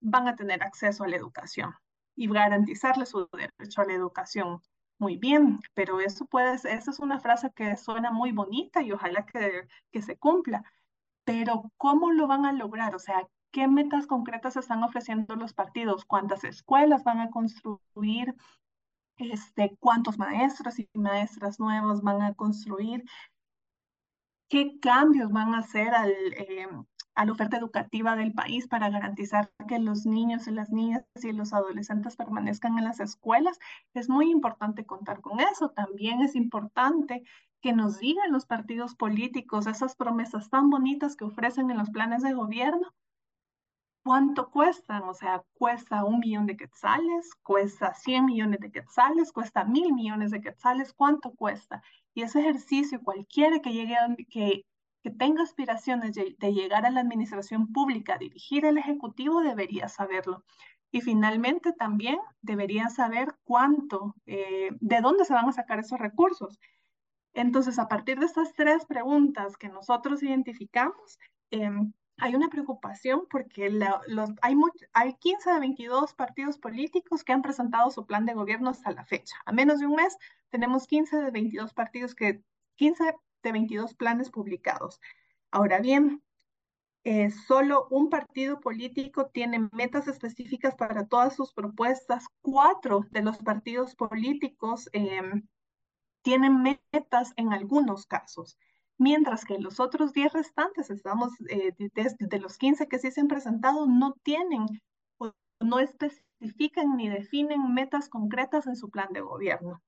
van 0.00 0.28
a 0.28 0.36
tener 0.36 0.62
acceso 0.62 1.04
a 1.04 1.08
la 1.08 1.16
educación 1.16 1.74
y 2.16 2.28
garantizarles 2.28 3.10
su 3.10 3.28
derecho 3.32 3.80
a 3.80 3.84
la 3.84 3.94
educación. 3.94 4.60
Muy 4.98 5.16
bien, 5.16 5.60
pero 5.74 6.00
eso 6.00 6.26
puede, 6.26 6.54
esa 6.54 6.90
es 6.90 6.98
una 6.98 7.20
frase 7.20 7.52
que 7.54 7.76
suena 7.76 8.10
muy 8.10 8.32
bonita 8.32 8.82
y 8.82 8.92
ojalá 8.92 9.24
que, 9.26 9.68
que 9.92 10.02
se 10.02 10.16
cumpla. 10.16 10.64
Pero 11.24 11.70
¿cómo 11.76 12.10
lo 12.10 12.26
van 12.26 12.44
a 12.46 12.52
lograr? 12.52 12.94
O 12.94 12.98
sea, 12.98 13.22
¿qué 13.52 13.68
metas 13.68 14.06
concretas 14.06 14.56
están 14.56 14.82
ofreciendo 14.82 15.36
los 15.36 15.52
partidos? 15.54 16.04
¿Cuántas 16.04 16.42
escuelas 16.44 17.04
van 17.04 17.20
a 17.20 17.30
construir? 17.30 18.34
Este, 19.18 19.76
¿Cuántos 19.80 20.18
maestros 20.18 20.78
y 20.78 20.88
maestras 20.94 21.58
nuevos 21.60 22.02
van 22.02 22.22
a 22.22 22.34
construir? 22.34 23.04
¿Qué 24.48 24.78
cambios 24.80 25.30
van 25.30 25.54
a 25.54 25.58
hacer 25.58 25.94
al, 25.94 26.10
eh, 26.10 26.68
a 27.18 27.24
la 27.24 27.32
oferta 27.32 27.56
educativa 27.56 28.14
del 28.14 28.32
país 28.32 28.68
para 28.68 28.90
garantizar 28.90 29.50
que 29.66 29.80
los 29.80 30.06
niños 30.06 30.46
y 30.46 30.52
las 30.52 30.70
niñas 30.70 31.04
y 31.20 31.32
los 31.32 31.52
adolescentes 31.52 32.14
permanezcan 32.14 32.78
en 32.78 32.84
las 32.84 33.00
escuelas. 33.00 33.58
Es 33.92 34.08
muy 34.08 34.30
importante 34.30 34.86
contar 34.86 35.20
con 35.20 35.40
eso. 35.40 35.70
También 35.70 36.22
es 36.22 36.36
importante 36.36 37.24
que 37.60 37.72
nos 37.72 37.98
digan 37.98 38.30
los 38.30 38.46
partidos 38.46 38.94
políticos 38.94 39.66
esas 39.66 39.96
promesas 39.96 40.48
tan 40.48 40.70
bonitas 40.70 41.16
que 41.16 41.24
ofrecen 41.24 41.72
en 41.72 41.78
los 41.78 41.90
planes 41.90 42.22
de 42.22 42.34
gobierno. 42.34 42.94
¿Cuánto 44.08 44.50
cuestan? 44.50 45.02
O 45.02 45.12
sea, 45.12 45.44
cuesta 45.52 46.02
un 46.02 46.20
millón 46.20 46.46
de 46.46 46.56
quetzales, 46.56 47.34
cuesta 47.42 47.92
100 47.92 48.24
millones 48.24 48.60
de 48.60 48.72
quetzales, 48.72 49.32
cuesta 49.32 49.64
mil 49.64 49.92
millones 49.92 50.30
de 50.30 50.40
quetzales, 50.40 50.94
¿cuánto 50.94 51.32
cuesta? 51.32 51.82
Y 52.14 52.22
ese 52.22 52.40
ejercicio, 52.40 53.02
cualquiera 53.02 53.60
que 53.60 53.74
llegue, 53.74 53.96
a, 53.96 54.08
que 54.30 54.64
que 55.02 55.10
tenga 55.10 55.42
aspiraciones 55.42 56.14
de, 56.14 56.52
llegar 56.54 56.86
a 56.86 56.90
la 56.90 57.00
administración 57.00 57.70
pública, 57.70 58.16
dirigir 58.16 58.64
el 58.64 58.78
Ejecutivo, 58.78 59.42
debería 59.42 59.88
saberlo. 59.88 60.42
Y 60.90 61.02
finalmente 61.02 61.74
también 61.74 62.18
debería 62.40 62.88
saber 62.88 63.34
cuánto, 63.44 64.14
eh, 64.24 64.70
de 64.80 65.00
dónde 65.02 65.26
se 65.26 65.34
van 65.34 65.50
a 65.50 65.52
sacar 65.52 65.80
esos 65.80 65.98
recursos. 65.98 66.58
Entonces, 67.34 67.78
a 67.78 67.88
partir 67.88 68.18
de 68.20 68.24
estas 68.24 68.54
tres 68.54 68.86
preguntas 68.86 69.58
que 69.58 69.68
nosotros 69.68 70.22
identificamos, 70.22 71.18
em, 71.50 71.92
hay 72.18 72.34
una 72.34 72.48
preocupación 72.48 73.26
porque 73.30 73.70
los, 73.70 74.30
hay, 74.42 74.54
hay 74.92 75.14
15 75.14 75.52
de 75.52 75.60
22 75.60 76.14
partidos 76.14 76.58
políticos 76.58 77.24
que 77.24 77.32
han 77.32 77.42
presentado 77.42 77.90
su 77.90 78.06
plan 78.06 78.26
de 78.26 78.34
gobierno 78.34 78.70
hasta 78.70 78.90
la 78.90 79.04
fecha. 79.04 79.36
A 79.46 79.52
menos 79.52 79.78
de 79.78 79.86
un 79.86 79.94
mes 79.94 80.16
tenemos 80.50 80.86
15 80.86 81.16
de 81.16 81.30
22 81.30 81.72
partidos 81.74 82.14
que, 82.14 82.42
15 82.76 83.14
de 83.42 83.52
22 83.52 83.94
planes 83.94 84.30
publicados. 84.30 85.00
Ahora 85.50 85.80
bien, 85.80 86.22
eh, 87.04 87.30
solo 87.30 87.86
un 87.90 88.10
partido 88.10 88.60
político 88.60 89.28
tiene 89.28 89.68
metas 89.72 90.08
específicas 90.08 90.74
para 90.74 91.06
todas 91.06 91.34
sus 91.36 91.52
propuestas. 91.54 92.26
Cuatro 92.42 93.06
de 93.10 93.22
los 93.22 93.38
partidos 93.38 93.94
políticos 93.94 94.90
em, 94.92 95.46
tienen 96.22 96.62
metas 96.62 97.32
en 97.36 97.52
algunos 97.52 98.06
casos, 98.06 98.58
mientras 98.98 99.44
que 99.44 99.58
los 99.58 99.80
otros 99.80 100.12
10 100.12 100.32
restantes, 100.32 100.90
estamos 100.90 101.32
eh, 101.48 101.72
de, 101.78 102.38
los 102.38 102.58
15 102.58 102.88
que 102.88 102.98
sí 102.98 103.10
se 103.10 103.20
han 103.20 103.28
presentado, 103.28 103.86
no 103.86 104.14
tienen 104.22 104.66
no 105.60 105.80
especifican 105.80 106.96
ni 106.96 107.08
definen 107.08 107.74
metas 107.74 108.08
concretas 108.08 108.66
en 108.66 108.76
su 108.76 108.90
plan 108.90 109.12
de 109.12 109.20
gobierno. 109.20 109.82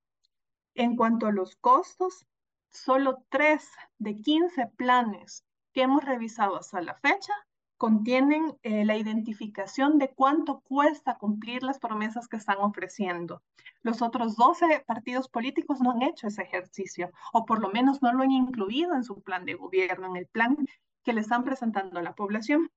En 0.75 0.97
cuanto 0.97 1.27
a 1.27 1.33
los 1.33 1.57
costos, 1.57 2.27
solo 2.71 3.25
3 3.29 3.69
de 3.99 4.17
15 4.17 4.67
planes 4.77 5.45
que 5.73 5.83
hemos 5.83 6.05
revisado 6.05 6.57
hasta 6.57 6.81
la 6.81 6.95
fecha 6.95 7.33
contienen 7.77 8.59
eh, 8.63 8.85
la 8.85 8.97
identificación 8.97 9.99
de 9.99 10.11
cuánto 10.11 10.61
cuesta 10.61 11.17
cumplir 11.17 11.63
las 11.63 11.79
promesas 11.79 12.29
que 12.29 12.37
están 12.37 12.59
ofreciendo. 12.59 13.43
Los 13.83 14.03
otros 14.03 14.37
12 14.37 14.85
partidos 14.87 15.29
políticos 15.29 15.81
no 15.81 15.93
han 15.93 16.03
hecho 16.03 16.27
ese 16.27 16.43
ejercicio, 16.43 17.11
o 17.33 17.47
por 17.47 17.61
lo 17.61 17.71
menos 17.71 18.03
no 18.03 18.13
lo 18.13 18.23
han 18.23 18.31
incluido 18.31 18.95
en 18.95 19.05
su 19.05 19.23
plan 19.23 19.47
de 19.47 19.55
gobierno, 19.55 20.09
en 20.09 20.17
el 20.17 20.27
plan 20.27 20.57
que 21.03 21.15
le 21.15 21.23
están 21.23 21.45
presentando 21.45 21.99
a 21.99 22.03
la 22.03 22.15
población. 22.15 22.71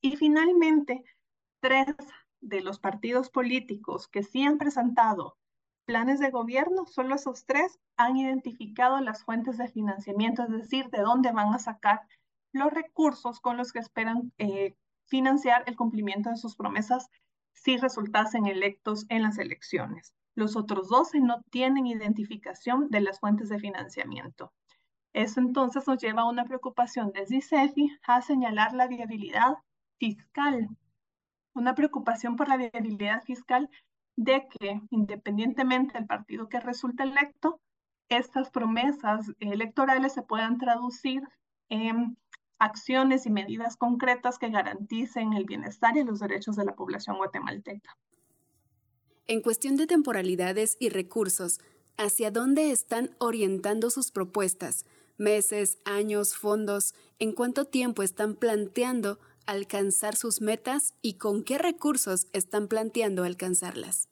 Y 0.00 0.16
finalmente, 0.16 1.04
tres 1.60 1.94
de 2.40 2.60
los 2.60 2.78
partidos 2.78 3.30
políticos 3.30 4.08
que 4.08 4.22
sí 4.22 4.42
han 4.42 4.58
presentado 4.58 5.38
planes 5.86 6.20
de 6.20 6.30
gobierno, 6.30 6.84
solo 6.84 7.14
esos 7.14 7.46
tres 7.46 7.78
han 7.96 8.16
identificado 8.16 9.00
las 9.00 9.24
fuentes 9.24 9.56
de 9.56 9.68
financiamiento, 9.68 10.42
es 10.42 10.50
decir, 10.50 10.90
de 10.90 11.00
dónde 11.00 11.32
van 11.32 11.54
a 11.54 11.58
sacar 11.58 12.02
los 12.52 12.72
recursos 12.72 13.40
con 13.40 13.56
los 13.56 13.72
que 13.72 13.78
esperan 13.78 14.32
eh, 14.38 14.76
financiar 15.06 15.62
el 15.66 15.76
cumplimiento 15.76 16.28
de 16.30 16.36
sus 16.36 16.56
promesas 16.56 17.08
si 17.52 17.76
resultasen 17.78 18.46
electos 18.46 19.06
en 19.08 19.22
las 19.22 19.38
elecciones. 19.38 20.14
Los 20.36 20.54
otros 20.54 20.88
12 20.88 21.20
no 21.20 21.40
tienen 21.50 21.86
identificación 21.86 22.88
de 22.90 23.00
las 23.00 23.18
fuentes 23.18 23.48
de 23.48 23.58
financiamiento. 23.58 24.52
Eso 25.14 25.40
entonces 25.40 25.88
nos 25.88 25.98
lleva 25.98 26.22
a 26.22 26.28
una 26.28 26.44
preocupación 26.44 27.10
desde 27.12 27.36
ICEFI 27.36 27.98
a 28.06 28.20
señalar 28.20 28.74
la 28.74 28.86
viabilidad 28.86 29.54
fiscal. 29.98 30.68
Una 31.54 31.74
preocupación 31.74 32.36
por 32.36 32.48
la 32.48 32.58
viabilidad 32.58 33.22
fiscal 33.22 33.70
de 34.14 34.46
que 34.46 34.78
independientemente 34.90 35.94
del 35.94 36.06
partido 36.06 36.50
que 36.50 36.60
resulte 36.60 37.04
electo, 37.04 37.58
estas 38.10 38.50
promesas 38.50 39.32
electorales 39.40 40.12
se 40.12 40.22
puedan 40.22 40.58
traducir 40.58 41.22
en 41.70 42.18
acciones 42.58 43.24
y 43.24 43.30
medidas 43.30 43.78
concretas 43.78 44.38
que 44.38 44.50
garanticen 44.50 45.32
el 45.32 45.46
bienestar 45.46 45.96
y 45.96 46.04
los 46.04 46.20
derechos 46.20 46.56
de 46.56 46.66
la 46.66 46.74
población 46.74 47.16
guatemalteca. 47.16 47.96
En 49.26 49.40
cuestión 49.40 49.76
de 49.76 49.86
temporalidades 49.86 50.76
y 50.78 50.88
recursos, 50.88 51.60
¿hacia 51.96 52.30
dónde 52.30 52.70
están 52.70 53.10
orientando 53.18 53.90
sus 53.90 54.10
propuestas? 54.10 54.86
Meses, 55.18 55.78
años, 55.84 56.36
fondos, 56.36 56.94
¿en 57.18 57.32
cuánto 57.32 57.64
tiempo 57.64 58.02
están 58.02 58.36
planteando 58.36 59.18
alcanzar 59.46 60.16
sus 60.16 60.40
metas 60.40 60.94
y 61.00 61.14
con 61.14 61.44
qué 61.44 61.58
recursos 61.58 62.26
están 62.32 62.68
planteando 62.68 63.24
alcanzarlas. 63.24 64.08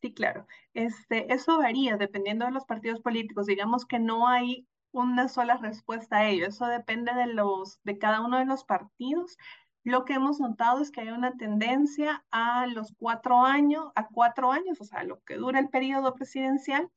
Sí, 0.00 0.12
claro. 0.12 0.46
Este, 0.74 1.32
eso 1.32 1.58
varía 1.58 1.96
dependiendo 1.96 2.46
de 2.46 2.50
los 2.50 2.64
partidos 2.64 3.00
políticos. 3.00 3.46
Digamos 3.46 3.86
que 3.86 4.00
no 4.00 4.26
hay 4.26 4.66
una 4.90 5.28
sola 5.28 5.58
respuesta 5.58 6.18
a 6.18 6.28
ello. 6.28 6.46
Eso 6.46 6.66
depende 6.66 7.14
de, 7.14 7.26
los, 7.28 7.78
de 7.84 7.98
cada 7.98 8.20
uno 8.20 8.38
de 8.38 8.46
los 8.46 8.64
partidos. 8.64 9.36
Lo 9.84 10.04
que 10.04 10.14
hemos 10.14 10.38
notado 10.38 10.80
es 10.80 10.90
que 10.90 11.00
hay 11.00 11.08
una 11.08 11.36
tendencia 11.36 12.24
a 12.30 12.66
los 12.66 12.92
cuatro 12.98 13.44
años, 13.44 13.90
a 13.96 14.06
cuatro 14.06 14.52
años, 14.52 14.80
o 14.80 14.84
sea, 14.84 15.02
lo 15.02 15.20
que 15.24 15.36
dura 15.36 15.58
el 15.58 15.68
periodo 15.70 16.14
presidencial, 16.14 16.88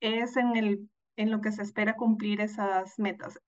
es 0.00 0.36
en, 0.36 0.90
en 1.16 1.30
lo 1.30 1.40
que 1.40 1.52
se 1.52 1.62
espera 1.62 1.96
cumplir 1.96 2.40
esas 2.40 2.98
metas. 2.98 3.38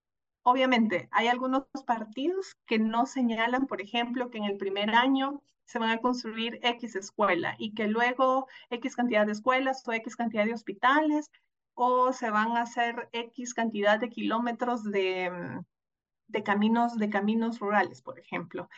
Obviamente, 0.42 1.08
hay 1.12 1.28
algunos 1.28 1.64
partidos 1.86 2.56
que 2.66 2.78
no 2.78 3.04
señalan, 3.04 3.66
por 3.66 3.82
ejemplo, 3.82 4.30
que 4.30 4.38
en 4.38 4.44
el 4.44 4.56
primer 4.56 4.90
año 4.94 5.42
se 5.66 5.78
van 5.78 5.90
a 5.90 5.98
construir 5.98 6.58
X 6.62 6.96
escuela 6.96 7.54
y 7.58 7.74
que 7.74 7.86
luego 7.86 8.48
X 8.70 8.96
cantidad 8.96 9.26
de 9.26 9.32
escuelas 9.32 9.86
o 9.86 9.92
X 9.92 10.16
cantidad 10.16 10.46
de 10.46 10.54
hospitales 10.54 11.30
o 11.74 12.12
se 12.12 12.30
van 12.30 12.56
a 12.56 12.62
hacer 12.62 13.08
X 13.12 13.54
cantidad 13.54 14.00
de 14.00 14.08
kilómetros 14.08 14.82
de, 14.84 15.30
mm, 15.30 15.64
de 16.30 16.42
caminos, 16.42 16.96
de 16.98 17.10
caminos 17.10 17.58
rurales, 17.58 18.02
por 18.02 18.18
ejemplo. 18.18 18.68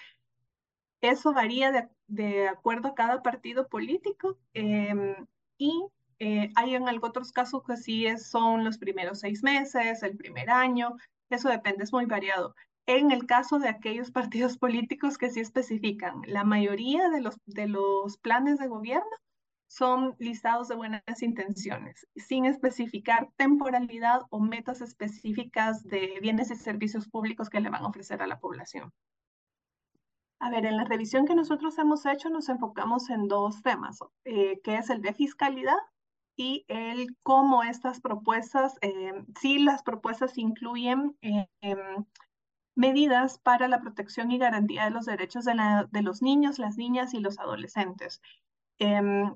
Eso 1.00 1.32
varía 1.32 1.88
de, 2.06 2.48
acuerdo 2.48 2.88
a 2.88 2.94
cada 2.94 3.22
partido 3.22 3.68
político 3.68 4.38
em, 4.54 5.16
y 5.58 5.86
Eh, 6.24 6.52
hay 6.54 6.76
en 6.76 6.84
otros 7.02 7.32
casos 7.32 7.64
que 7.64 7.76
sí 7.76 8.06
son 8.16 8.62
los 8.62 8.78
primeros 8.78 9.18
seis 9.18 9.42
meses, 9.42 10.04
el 10.04 10.16
primer 10.16 10.50
año, 10.50 10.94
eso 11.30 11.48
depende, 11.48 11.82
es 11.82 11.92
muy 11.92 12.06
variado. 12.06 12.54
En 12.86 13.10
el 13.10 13.26
caso 13.26 13.58
de 13.58 13.68
aquellos 13.68 14.12
partidos 14.32 14.56
políticos 14.56 15.18
que 15.18 15.30
sí 15.30 15.40
especifican, 15.40 16.22
la 16.26 16.44
mayoría 16.44 17.08
de 17.10 17.22
los, 17.22 17.36
de 17.46 17.66
los 17.66 18.18
planes 18.18 18.60
de 18.60 18.68
gobierno 18.68 19.16
son 19.72 20.14
listados 20.18 20.68
de 20.68 20.74
buenas 20.74 21.22
intenciones, 21.22 22.06
sin 22.14 22.44
especificar 22.44 23.30
temporalidad 23.36 24.20
o 24.28 24.38
metas 24.38 24.82
específicas 24.82 25.82
de 25.84 26.18
bienes 26.20 26.50
y 26.50 26.56
servicios 26.56 27.08
públicos 27.08 27.48
que 27.48 27.60
le 27.60 27.70
van 27.70 27.82
a 27.82 27.88
ofrecer 27.88 28.20
a 28.20 28.26
la 28.26 28.38
población. 28.38 28.92
A 30.40 30.50
ver, 30.50 30.66
en 30.66 30.76
la 30.76 30.84
revisión 30.84 31.24
que 31.24 31.34
nosotros 31.34 31.78
hemos 31.78 32.04
hecho 32.04 32.28
nos 32.28 32.50
enfocamos 32.50 33.08
en 33.08 33.28
dos 33.28 33.62
temas, 33.62 34.00
eh, 34.24 34.60
que 34.62 34.76
es 34.76 34.90
el 34.90 35.00
de 35.00 35.14
fiscalidad 35.14 35.78
y 36.36 36.66
el 36.68 37.16
cómo 37.22 37.62
estas 37.62 38.02
propuestas, 38.02 38.76
eh, 38.82 39.24
si 39.40 39.58
las 39.58 39.82
propuestas 39.82 40.36
incluyen 40.36 41.16
eh, 41.22 41.46
em, 41.62 42.04
medidas 42.74 43.38
para 43.38 43.68
la 43.68 43.80
protección 43.80 44.32
y 44.32 44.38
garantía 44.38 44.84
de 44.84 44.90
los 44.90 45.06
derechos 45.06 45.46
de, 45.46 45.54
de 45.90 46.02
los 46.02 46.20
niños, 46.20 46.58
las 46.58 46.76
niñas 46.76 47.14
y 47.14 47.20
los 47.20 47.38
adolescentes. 47.38 48.20
Em, 48.78 49.34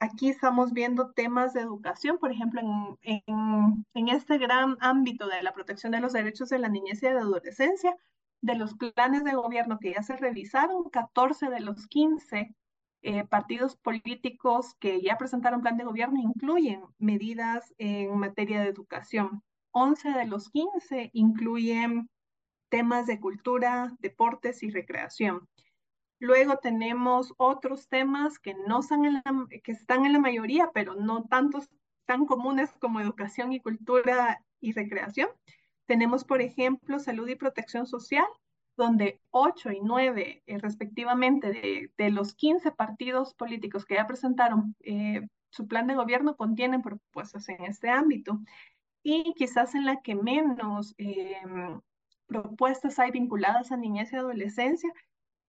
aquí 0.00 0.28
estamos 0.28 0.72
viendo 0.72 1.12
temas 1.12 1.52
de 1.54 1.60
educación, 1.60 2.18
por 2.18 2.32
ejemplo, 2.32 2.60
en, 3.02 4.08
este 4.08 4.38
gran 4.38 4.76
ámbito 4.80 5.26
de 5.26 5.42
la 5.42 5.52
protección 5.52 5.92
de 5.92 6.00
los 6.00 6.12
derechos 6.12 6.48
de 6.48 6.58
la 6.58 6.68
niñez 6.68 7.02
y 7.02 7.06
de 7.06 7.14
la 7.14 7.20
adolescencia, 7.20 7.96
de 8.40 8.54
los 8.54 8.74
planes 8.74 9.24
de 9.24 9.34
gobierno 9.34 9.78
que 9.78 9.92
ya 9.92 10.02
se 10.02 10.16
revisaron, 10.16 10.88
14 10.90 11.50
de 11.50 11.60
los 11.60 11.86
15 11.88 12.54
eh, 13.02 13.24
partidos 13.24 13.76
políticos 13.76 14.74
que 14.80 15.00
ya 15.00 15.16
presentaron 15.18 15.60
plan 15.60 15.76
de 15.76 15.84
gobierno 15.84 16.20
incluyen 16.20 16.82
medidas 16.98 17.74
en 17.78 18.16
materia 18.16 18.60
de 18.60 18.68
educación. 18.68 19.42
11 19.72 20.10
de 20.10 20.26
los 20.26 20.48
15 20.50 21.10
incluyen 21.12 22.08
temas 22.68 23.06
de 23.06 23.20
cultura, 23.20 23.94
deportes 24.00 24.62
y 24.62 24.70
recreación. 24.70 25.48
Luego 26.20 26.56
tenemos 26.58 27.32
otros 27.36 27.88
temas 27.88 28.38
que 28.38 28.54
no 28.66 28.80
están 28.80 29.04
en 29.04 29.14
la, 29.14 29.22
que 29.62 29.72
están 29.72 30.04
en 30.04 30.12
la 30.12 30.18
mayoría, 30.18 30.70
pero 30.74 30.94
no 30.94 31.24
tantos 31.24 31.68
tan 32.06 32.26
comunes 32.26 32.72
como 32.80 33.00
educación 33.00 33.52
y 33.52 33.60
cultura 33.60 34.42
y 34.60 34.72
recreación. 34.72 35.28
Tenemos, 35.86 36.24
por 36.24 36.40
ejemplo, 36.40 36.98
salud 36.98 37.28
y 37.28 37.36
protección 37.36 37.86
social, 37.86 38.26
donde 38.76 39.20
8 39.30 39.72
y 39.72 39.80
9, 39.80 40.42
eh, 40.46 40.58
respectivamente, 40.58 41.90
de, 41.96 42.10
los 42.10 42.34
15 42.34 42.72
partidos 42.72 43.34
políticos 43.34 43.84
que 43.84 43.94
ya 43.94 44.06
presentaron 44.06 44.74
eh, 44.80 45.26
su 45.50 45.66
plan 45.68 45.86
de 45.86 45.94
gobierno, 45.94 46.36
contienen 46.36 46.82
propuestas 46.82 47.48
en 47.48 47.64
este 47.64 47.90
ámbito. 47.90 48.40
Y 49.02 49.34
quizás 49.34 49.74
en 49.74 49.86
la 49.86 50.00
que 50.02 50.14
menos 50.14 50.94
em, 50.98 51.80
propuestas 52.26 52.98
hay 52.98 53.10
vinculadas 53.10 53.72
a 53.72 53.76
niñez 53.76 54.12
y 54.12 54.16
adolescencia 54.16 54.92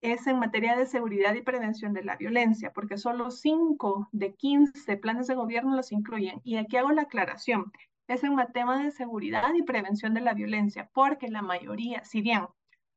es 0.02 0.26
en 0.26 0.38
materia 0.38 0.76
de 0.76 0.86
seguridad 0.86 1.34
y 1.34 1.42
prevención 1.42 1.92
de 1.92 2.04
la 2.04 2.16
violencia, 2.16 2.72
porque 2.72 2.96
solo 2.96 3.30
5 3.30 4.08
de 4.12 4.34
15 4.34 4.96
planes 4.96 5.26
de 5.26 5.34
gobierno 5.34 5.76
los 5.76 5.92
incluyen. 5.92 6.40
Y 6.44 6.56
aquí 6.56 6.76
hago 6.76 6.90
la 6.92 7.02
aclaración, 7.02 7.72
es 8.08 8.24
en 8.24 8.36
tema 8.52 8.82
de 8.82 8.90
seguridad 8.90 9.54
y 9.54 9.62
prevención 9.62 10.14
de 10.14 10.20
la 10.20 10.34
violencia, 10.34 10.90
porque 10.92 11.28
la 11.28 11.42
mayoría, 11.42 12.04
si 12.04 12.22
bien 12.22 12.46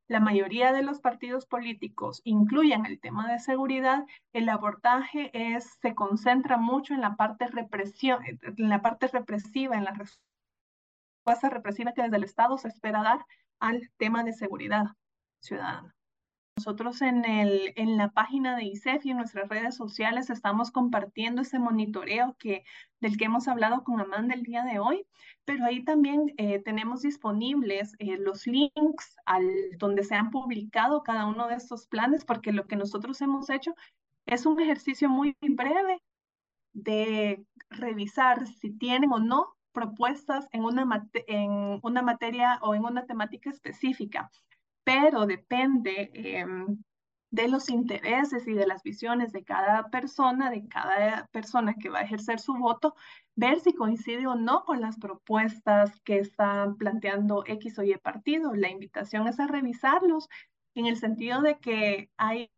la 0.08 0.20
mayoría 0.20 0.74
de 0.74 0.82
los 0.84 1.00
partidos 1.00 1.46
políticos 1.46 2.22
incluyen 2.24 2.86
el 2.86 3.00
tema 3.00 3.32
de 3.32 3.40
seguridad, 3.40 4.06
el 4.34 4.50
abordaje 4.50 5.30
es, 5.34 5.78
se 5.82 5.96
concentra 5.96 6.58
mucho 6.58 6.94
en 6.94 7.02
la 7.02 7.16
parte 7.16 7.48
represión, 7.48 8.24
en 8.26 8.70
la 8.70 8.82
parte 8.82 9.08
represiva, 9.08 9.76
en 9.78 9.86
la 9.86 9.94
respuesta 9.94 11.50
represiva 11.50 11.94
que 11.94 12.02
desde 12.02 12.18
el 12.18 12.24
Estado 12.24 12.58
se 12.58 12.68
espera 12.68 13.02
dar 13.02 13.26
al 13.60 13.90
tema 13.98 14.24
de 14.24 14.34
seguridad 14.34 14.88
ciudadana. 15.40 15.96
Nosotros 16.56 17.02
en, 17.02 17.26
el, 17.26 17.74
en 17.76 17.98
la 17.98 18.12
página 18.12 18.56
de 18.56 18.66
ICEF 18.66 19.06
y 19.06 19.10
en 19.10 19.18
nuestras 19.18 19.50
redes 19.50 19.76
sociales 19.76 20.30
estamos 20.30 20.72
compartiendo 20.72 21.42
ese 21.42 21.58
monitoreo 21.58 22.38
del 23.02 23.18
que 23.18 23.26
hemos 23.26 23.48
hablado 23.48 23.84
con 23.84 24.00
Amanda 24.00 24.36
el 24.36 24.44
día 24.44 24.64
de 24.64 24.78
hoy, 24.78 25.06
pero 25.46 25.66
ahí 25.66 25.84
también 25.84 26.32
eh, 26.38 26.60
tenemos 26.60 27.02
disponibles 27.02 27.96
eh, 27.98 28.18
los 28.18 28.46
links 28.46 29.18
al, 29.26 29.48
donde 29.78 30.04
se 30.04 30.14
han 30.14 30.30
publicado 30.30 31.02
cada 31.02 31.26
uno 31.26 31.48
de 31.48 31.56
estos 31.56 31.88
planes, 31.88 32.24
porque 32.24 32.52
lo 32.52 32.68
que 32.68 32.76
nosotros 32.76 33.20
hemos 33.22 33.50
hecho 33.50 33.74
es 34.28 34.46
un 34.46 34.60
ejercicio 34.60 35.10
muy 35.10 35.36
breve 35.42 36.04
de 36.74 37.44
revisar 37.72 38.46
si 38.48 38.72
tienen 38.72 39.12
o 39.12 39.20
no 39.20 39.56
propuestas 39.72 40.48
en 40.52 40.64
una 40.64 40.86
materia 40.86 42.60
o 42.62 42.76
en 42.76 42.86
una 42.86 43.06
temática 43.08 43.50
específica 43.50 44.30
pero 44.84 45.26
depende 45.26 46.12
em, 46.14 46.78
de 47.32 47.48
los 47.48 47.70
intereses 47.70 48.48
y 48.48 48.54
de 48.54 48.68
las 48.68 48.84
visiones 48.84 49.32
de 49.32 49.44
cada 49.44 49.90
persona, 49.90 50.52
de 50.52 50.68
cada 50.68 51.28
persona 51.32 51.74
que 51.74 51.90
va 51.90 52.00
a 52.00 52.04
ejercer 52.04 52.40
su 52.40 52.54
voto, 52.54 52.96
ver 53.36 53.60
si 53.60 53.74
coincide 53.74 54.28
o 54.28 54.36
no 54.36 54.64
con 54.66 54.82
las 54.82 55.00
propuestas 55.00 56.00
que 56.02 56.20
están 56.20 56.78
planteando 56.78 57.44
X 57.48 57.80
o 57.80 57.84
Y 57.84 57.98
partido. 57.98 58.54
La 58.54 58.70
invitación 58.70 59.28
es 59.28 59.40
a 59.40 59.48
revisarlos 59.48 60.30
en 60.76 60.86
el 60.86 60.98
sentido 60.98 61.42
de 61.42 61.58
que 61.58 62.12
hay 62.18 62.52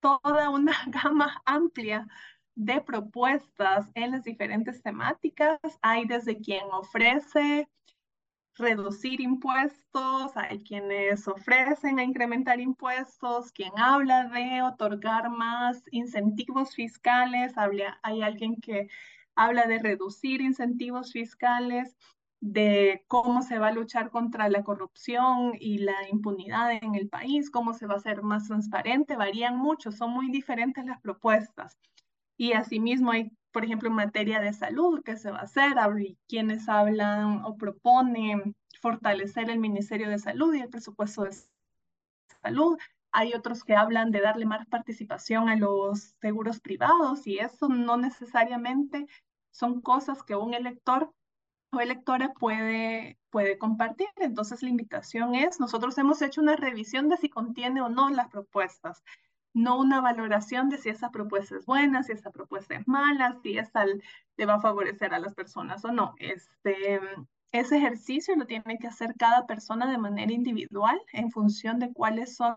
toda 0.00 0.50
una 0.50 0.72
gama 0.88 1.40
amplia 1.44 2.08
de 2.56 2.80
propuestas 2.80 3.88
en 3.94 4.10
las 4.10 4.24
diferentes 4.24 4.82
temáticas. 4.82 5.60
Hay 5.80 6.06
desde 6.06 6.38
quien 6.38 6.64
ofrece 6.72 7.68
reducir 8.56 9.20
impuestos, 9.20 10.36
hay 10.36 10.62
quienes 10.62 11.26
ofrecen 11.26 11.98
a 11.98 12.04
incrementar 12.04 12.60
impuestos, 12.60 13.50
quien 13.52 13.72
habla 13.76 14.28
de 14.28 14.62
otorgar 14.62 15.30
más 15.30 15.82
incentivos 15.90 16.74
fiscales, 16.74 17.54
hay 18.02 18.22
alguien 18.22 18.56
que 18.56 18.88
habla 19.34 19.66
de 19.66 19.78
reducir 19.78 20.40
incentivos 20.40 21.12
fiscales, 21.12 21.96
de 22.40 23.04
cómo 23.06 23.42
se 23.42 23.58
va 23.58 23.68
a 23.68 23.72
luchar 23.72 24.10
contra 24.10 24.48
la 24.48 24.64
corrupción 24.64 25.52
y 25.58 25.78
la 25.78 26.08
impunidad 26.10 26.72
en 26.72 26.96
el 26.96 27.08
país, 27.08 27.50
cómo 27.50 27.72
se 27.72 27.86
va 27.86 27.94
a 27.94 27.98
hacer 27.98 28.22
más 28.22 28.48
transparente, 28.48 29.16
varían 29.16 29.56
mucho, 29.56 29.92
son 29.92 30.10
muy 30.10 30.30
diferentes 30.30 30.84
las 30.84 31.00
propuestas. 31.00 31.78
Y 32.36 32.52
asimismo 32.54 33.12
hay 33.12 33.30
por 33.52 33.64
ejemplo, 33.64 33.88
en 33.88 33.94
materia 33.94 34.40
de 34.40 34.52
salud, 34.52 35.02
¿qué 35.04 35.16
se 35.16 35.30
va 35.30 35.38
a 35.38 35.42
hacer? 35.42 35.74
Quienes 36.26 36.68
hablan 36.68 37.44
o 37.44 37.56
proponen 37.56 38.56
fortalecer 38.80 39.50
el 39.50 39.58
Ministerio 39.58 40.08
de 40.08 40.18
Salud 40.18 40.54
y 40.54 40.60
el 40.60 40.70
presupuesto 40.70 41.24
de 41.24 41.36
salud. 42.42 42.78
Hay 43.12 43.34
otros 43.34 43.62
que 43.62 43.76
hablan 43.76 44.10
de 44.10 44.20
darle 44.20 44.46
más 44.46 44.66
participación 44.66 45.48
a 45.48 45.56
los 45.56 46.16
seguros 46.20 46.60
privados 46.60 47.26
y 47.26 47.38
eso 47.38 47.68
no 47.68 47.98
necesariamente 47.98 49.06
son 49.50 49.82
cosas 49.82 50.22
que 50.22 50.34
un 50.34 50.54
elector 50.54 51.12
o 51.72 51.80
electora 51.80 52.32
puede, 52.32 53.18
puede 53.30 53.58
compartir. 53.58 54.08
Entonces 54.16 54.62
la 54.62 54.70
invitación 54.70 55.34
es, 55.34 55.60
nosotros 55.60 55.96
hemos 55.98 56.22
hecho 56.22 56.40
una 56.40 56.56
revisión 56.56 57.10
de 57.10 57.18
si 57.18 57.28
contiene 57.28 57.82
o 57.82 57.90
no 57.90 58.08
las 58.08 58.28
propuestas 58.28 59.02
no 59.54 59.78
una 59.78 60.00
valoración 60.00 60.68
de 60.68 60.78
si 60.78 60.88
esa 60.88 61.10
propuesta 61.10 61.56
es 61.56 61.66
buena, 61.66 62.02
si 62.02 62.12
esa 62.12 62.30
propuesta 62.30 62.74
es 62.74 62.88
mala, 62.88 63.38
si 63.42 63.58
esa 63.58 63.84
le 63.84 64.46
va 64.46 64.54
a 64.54 64.60
favorecer 64.60 65.14
a 65.14 65.18
las 65.18 65.34
personas 65.34 65.84
o 65.84 65.92
no. 65.92 66.14
Este, 66.18 67.00
ese 67.52 67.76
ejercicio 67.76 68.34
lo 68.36 68.46
tiene 68.46 68.78
que 68.78 68.86
hacer 68.86 69.14
cada 69.18 69.46
persona 69.46 69.90
de 69.90 69.98
manera 69.98 70.32
individual 70.32 71.00
en 71.12 71.30
función 71.30 71.78
de 71.78 71.92
cuáles 71.92 72.34
son 72.34 72.54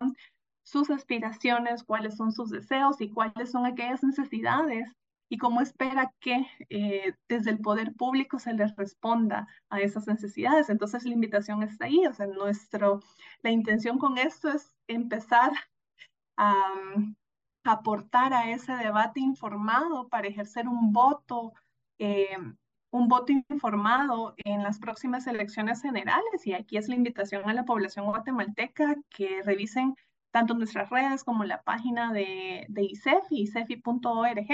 sus 0.64 0.90
aspiraciones, 0.90 1.84
cuáles 1.84 2.16
son 2.16 2.32
sus 2.32 2.50
deseos 2.50 3.02
y 3.02 3.12
cuáles 3.12 3.52
son 3.52 3.66
aquellas 3.66 4.04
necesidades 4.04 4.96
y 5.28 5.38
cómo 5.38 5.62
espera 5.62 6.14
que 6.20 6.48
eh, 6.70 7.14
desde 7.28 7.52
el 7.52 7.60
poder 7.60 7.94
público 7.94 8.40
se 8.40 8.54
les 8.54 8.76
responda 8.76 9.48
a 9.70 9.80
esas 9.80 10.08
necesidades. 10.08 10.70
Entonces 10.70 11.04
la 11.04 11.14
invitación 11.14 11.62
está 11.64 11.86
ahí, 11.86 12.06
o 12.08 12.14
sea, 12.14 12.28
nuestro, 12.28 13.02
la 13.42 13.52
intención 13.52 13.98
con 13.98 14.18
esto 14.18 14.50
es 14.50 14.76
empezar 14.88 15.52
aportar 17.64 18.34
a 18.34 18.52
ese 18.52 18.74
debate 18.74 19.20
informado 19.20 20.08
para 20.08 20.28
ejercer 20.28 20.68
un 20.68 20.94
voto, 20.94 21.54
eh, 22.00 22.38
un 22.92 23.08
voto 23.08 23.34
informado 23.50 24.36
en 24.38 24.64
las 24.64 24.80
próximas 24.80 25.28
elecciones 25.28 25.82
generales. 25.82 26.46
Y 26.46 26.54
aquí 26.54 26.78
es 26.78 26.88
la 26.88 26.96
invitación 26.96 27.50
a 27.50 27.54
la 27.54 27.66
población 27.66 28.06
guatemalteca 28.06 28.96
que 29.10 29.42
revisen 29.44 29.96
tanto 30.32 30.54
nuestras 30.54 30.90
redes 30.90 31.24
como 31.24 31.44
la 31.44 31.62
página 31.64 32.12
de, 32.12 32.66
de 32.70 32.84
ICEFI, 32.84 33.42
icefi.org. 33.42 34.48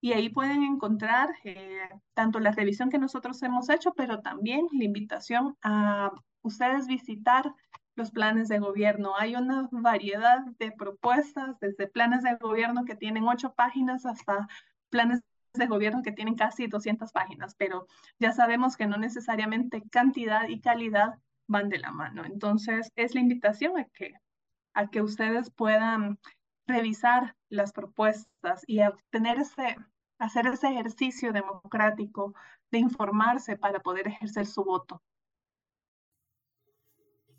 Y 0.00 0.12
ahí 0.12 0.28
pueden 0.28 0.62
encontrar 0.62 1.30
eh, 1.44 1.88
tanto 2.12 2.38
la 2.38 2.50
revisión 2.50 2.90
que 2.90 2.98
nosotros 2.98 3.42
hemos 3.42 3.70
hecho, 3.70 3.94
pero 3.94 4.20
también 4.20 4.66
la 4.72 4.84
invitación 4.84 5.56
a 5.62 6.10
ustedes 6.42 6.86
visitar 6.86 7.54
los 7.96 8.10
planes 8.10 8.48
de 8.48 8.58
gobierno. 8.58 9.14
Hay 9.16 9.36
una 9.36 9.68
variedad 9.70 10.40
de 10.58 10.72
propuestas, 10.72 11.58
desde 11.60 11.86
planes 11.86 12.22
de 12.22 12.36
gobierno 12.36 12.84
que 12.84 12.96
tienen 12.96 13.24
ocho 13.24 13.54
páginas 13.54 14.06
hasta 14.06 14.48
planes 14.90 15.22
de 15.54 15.66
gobierno 15.66 16.02
que 16.02 16.12
tienen 16.12 16.34
casi 16.34 16.66
200 16.66 17.12
páginas, 17.12 17.54
pero 17.54 17.86
ya 18.18 18.32
sabemos 18.32 18.76
que 18.76 18.86
no 18.86 18.96
necesariamente 18.96 19.82
cantidad 19.90 20.48
y 20.48 20.60
calidad 20.60 21.18
van 21.46 21.68
de 21.68 21.78
la 21.78 21.92
mano. 21.92 22.24
Entonces, 22.24 22.90
es 22.96 23.14
la 23.14 23.20
invitación 23.20 23.78
a 23.78 23.84
que, 23.84 24.14
a 24.74 24.88
que 24.88 25.02
ustedes 25.02 25.50
puedan 25.50 26.18
revisar 26.66 27.36
las 27.48 27.72
propuestas 27.72 28.64
y 28.66 28.80
obtener 28.82 29.38
ese, 29.38 29.76
hacer 30.18 30.46
ese 30.46 30.68
ejercicio 30.68 31.32
democrático 31.32 32.34
de 32.70 32.78
informarse 32.78 33.56
para 33.56 33.80
poder 33.80 34.08
ejercer 34.08 34.46
su 34.46 34.64
voto. 34.64 35.02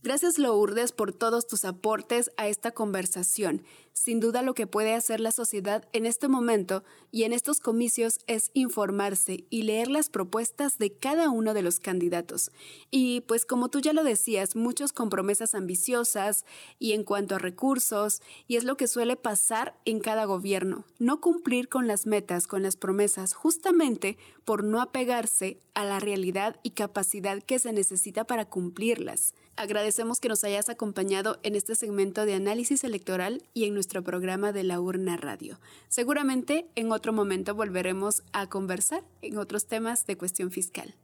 Gracias 0.06 0.38
Lourdes 0.38 0.92
por 0.92 1.14
todos 1.14 1.48
tus 1.48 1.66
aportes 1.66 2.30
a 2.38 2.48
esta 2.48 2.70
conversación. 2.70 3.64
Sin 3.92 4.20
duda 4.20 4.44
lo 4.44 4.54
que 4.54 4.68
puede 4.68 4.94
hacer 4.94 5.20
la 5.20 5.32
sociedad 5.32 5.88
en 5.94 6.06
este 6.06 6.28
momento 6.28 6.84
y 7.12 7.24
en 7.24 7.34
estos 7.34 7.60
comicios 7.60 8.20
es 8.28 8.52
informarse 8.54 9.46
y 9.50 9.64
leer 9.64 9.88
las 9.88 10.12
propuestas 10.12 10.78
de 10.78 10.92
cada 10.92 11.32
uno 11.32 11.56
de 11.56 11.64
los 11.64 11.80
candidatos. 11.80 12.52
Y 12.92 13.22
pues 13.22 13.48
como 13.48 13.70
tú 13.70 13.80
ya 13.80 13.94
lo 13.94 14.04
decías, 14.04 14.56
muchos 14.56 14.94
con 14.94 15.10
promesas 15.10 15.56
ambiciosas 15.56 16.46
y 16.78 16.92
en 16.92 17.04
cuanto 17.04 17.34
a 17.34 17.40
recursos, 17.40 18.22
y 18.48 18.58
es 18.58 18.64
lo 18.64 18.78
que 18.78 18.88
suele 18.88 19.16
pasar 19.16 19.76
en 19.86 20.00
cada 20.00 20.26
gobierno, 20.26 20.86
no 21.00 21.20
cumplir 21.20 21.68
con 21.68 21.88
las 21.88 22.06
metas, 22.06 22.46
con 22.46 22.62
las 22.62 22.76
promesas, 22.76 23.34
justamente 23.34 24.20
por 24.44 24.64
no 24.64 24.82
apegarse 24.82 25.62
a 25.74 25.84
la 25.84 26.00
realidad 26.00 26.60
y 26.62 26.72
capacidad 26.72 27.42
que 27.42 27.58
se 27.58 27.74
necesita 27.74 28.26
para 28.26 28.46
cumplirlas. 28.46 29.34
Agradecemos 29.58 30.20
que 30.20 30.28
nos 30.28 30.44
hayas 30.44 30.68
acompañado 30.68 31.38
en 31.44 31.56
este 31.56 31.76
segmento 31.76 32.26
de 32.26 32.36
análisis 32.36 32.84
electoral 32.84 33.42
y 33.54 33.64
en 33.64 33.74
nuestro 33.74 34.04
programa 34.04 34.52
de 34.52 34.64
la 34.64 34.82
Urna 34.82 35.16
Radio. 35.16 35.60
Seguramente 35.88 36.68
en 36.76 36.92
otro 36.92 37.14
momento 37.14 37.56
volveremos 37.56 38.24
a 38.34 38.48
conversar 38.48 39.04
en 39.22 39.38
otros 39.38 39.68
temas 39.68 40.06
de 40.06 40.18
cuestión 40.18 40.52
fiscal. 40.52 40.96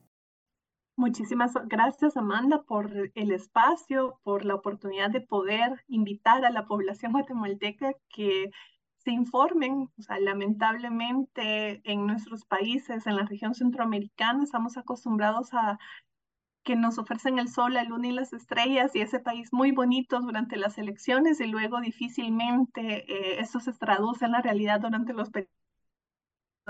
Muchísimas 0.98 1.54
gracias, 1.68 2.18
Amanda, 2.18 2.64
por 2.64 2.92
el 3.16 3.32
espacio, 3.32 4.20
por 4.24 4.44
la 4.44 4.56
oportunidad 4.56 5.10
de 5.10 5.22
poder 5.22 5.82
invitar 5.88 6.44
a 6.44 6.52
la 6.52 6.66
población 6.66 7.14
guatemalteca 7.14 7.94
que 8.14 8.52
se 8.98 9.12
informen. 9.12 9.88
O 9.98 10.02
sea, 10.02 10.20
lamentablemente 10.20 11.82
en 11.90 12.06
nuestros 12.06 12.44
países, 12.44 13.08
en 13.08 13.16
la 13.16 13.24
región 13.24 13.56
centroamericana, 13.56 14.44
estamos 14.44 14.78
acostumbrados 14.78 15.54
a 15.54 15.80
que 16.63 16.76
nos 16.76 16.97
ofrecen 16.97 17.39
el 17.39 17.50
sol, 17.50 17.74
la 17.74 17.84
luna 17.84 18.08
y 18.08 18.12
las 18.12 18.34
estrellas 18.34 18.95
y 18.95 19.02
ese 19.02 19.19
país 19.19 19.52
muy 19.52 19.71
bonito 19.71 20.19
durante 20.19 20.58
las 20.58 20.78
elecciones 20.78 21.39
y 21.39 21.47
luego 21.47 21.82
difícilmente 21.82 23.12
eh, 23.12 23.39
eso 23.39 23.60
se 23.60 23.74
traduce 23.74 24.26
en 24.26 24.32
la 24.34 24.41
realidad 24.41 24.80
durante 24.80 25.13
los 25.13 25.30
periodos 25.30 25.52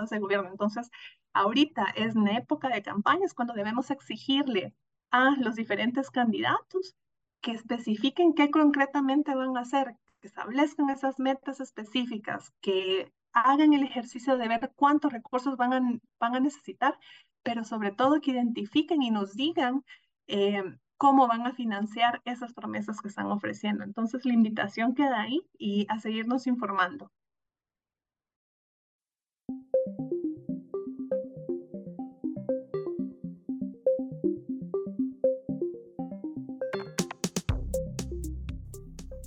de 0.10 0.20
gobierno. 0.20 0.50
Entonces, 0.50 0.90
ahorita 1.34 1.86
es 1.96 2.16
una 2.16 2.38
época 2.38 2.70
de 2.70 2.82
campañas 2.82 3.34
cuando 3.34 3.54
debemos 3.54 3.92
exigirle 3.92 4.74
a 5.12 5.36
los 5.38 5.56
diferentes 5.56 6.10
candidatos 6.10 6.96
que 7.42 7.52
especifiquen 7.52 8.34
qué 8.34 8.50
concretamente 8.50 9.36
van 9.36 9.58
a 9.58 9.62
hacer, 9.62 9.96
que 10.22 10.28
establezcan 10.28 10.90
esas 10.90 11.20
metas 11.20 11.60
específicas, 11.60 12.52
que 12.62 13.12
hagan 13.34 13.74
el 13.74 13.84
ejercicio 13.84 14.38
de 14.38 14.48
ver 14.48 14.72
cuántos 14.76 15.12
recursos 15.12 15.58
van 15.58 15.74
a, 15.74 15.82
van 16.20 16.36
a 16.36 16.40
necesitar 16.40 16.98
pero 17.44 17.64
sobre 17.64 17.92
todo 17.92 18.22
que 18.22 18.32
identifiquen 18.32 19.02
y 19.02 19.12
nos 19.12 19.36
digan 19.36 19.84
eh, 20.28 20.64
cómo 20.98 21.28
van 21.28 21.48
a 21.48 21.54
financiar 21.54 22.22
esas 22.26 22.54
promesas 22.54 23.02
que 23.02 23.08
están 23.08 23.28
ofreciendo. 23.32 23.84
Entonces, 23.84 24.26
la 24.26 24.34
invitación 24.34 24.94
queda 24.94 25.22
ahí 25.22 25.42
y 25.58 25.88
a 25.90 26.00
seguirnos 26.00 26.48
informando. 26.48 27.12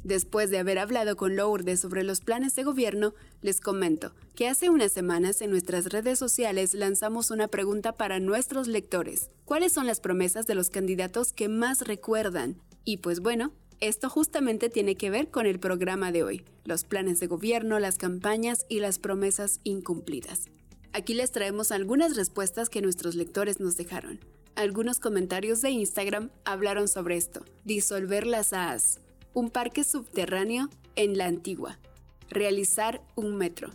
Después 0.04 0.50
de 0.50 0.58
haber 0.58 0.78
hablado 0.78 1.16
con 1.16 1.34
Lourdes 1.34 1.80
sobre 1.80 2.04
los 2.04 2.20
planes 2.20 2.54
de 2.54 2.62
gobierno, 2.62 3.14
les 3.40 3.62
comento 3.62 4.14
que 4.34 4.48
hace 4.48 4.68
unas 4.68 4.92
semanas 4.92 5.40
en 5.40 5.50
nuestras 5.50 5.86
redes 5.86 6.18
sociales 6.18 6.74
lanzamos 6.74 7.30
una 7.30 7.48
pregunta 7.48 7.92
para 7.92 8.20
nuestros 8.20 8.68
lectores. 8.68 9.30
¿Cuáles 9.46 9.72
son 9.72 9.86
las 9.86 10.00
promesas 10.00 10.46
de 10.46 10.54
los 10.54 10.68
candidatos 10.68 11.32
que 11.32 11.48
más 11.48 11.80
recuerdan? 11.88 12.60
Y 12.84 12.98
pues 12.98 13.20
bueno, 13.20 13.54
esto 13.80 14.10
justamente 14.10 14.68
tiene 14.68 14.94
que 14.94 15.08
ver 15.08 15.30
con 15.30 15.46
el 15.46 15.58
programa 15.58 16.12
de 16.12 16.22
hoy, 16.22 16.44
los 16.64 16.84
planes 16.84 17.18
de 17.18 17.26
gobierno, 17.26 17.78
las 17.78 17.96
campañas 17.96 18.66
y 18.68 18.80
las 18.80 18.98
promesas 18.98 19.60
incumplidas. 19.64 20.50
Aquí 20.92 21.14
les 21.14 21.32
traemos 21.32 21.72
algunas 21.72 22.14
respuestas 22.14 22.68
que 22.68 22.82
nuestros 22.82 23.14
lectores 23.14 23.58
nos 23.58 23.78
dejaron. 23.78 24.20
Algunos 24.54 25.00
comentarios 25.00 25.62
de 25.62 25.70
Instagram 25.70 26.30
hablaron 26.44 26.88
sobre 26.88 27.16
esto. 27.16 27.44
Disolver 27.64 28.26
las 28.26 28.52
AAS, 28.52 29.00
un 29.34 29.50
parque 29.50 29.84
subterráneo 29.84 30.70
en 30.96 31.18
la 31.18 31.26
antigua, 31.26 31.78
realizar 32.30 33.02
un 33.16 33.36
metro. 33.36 33.70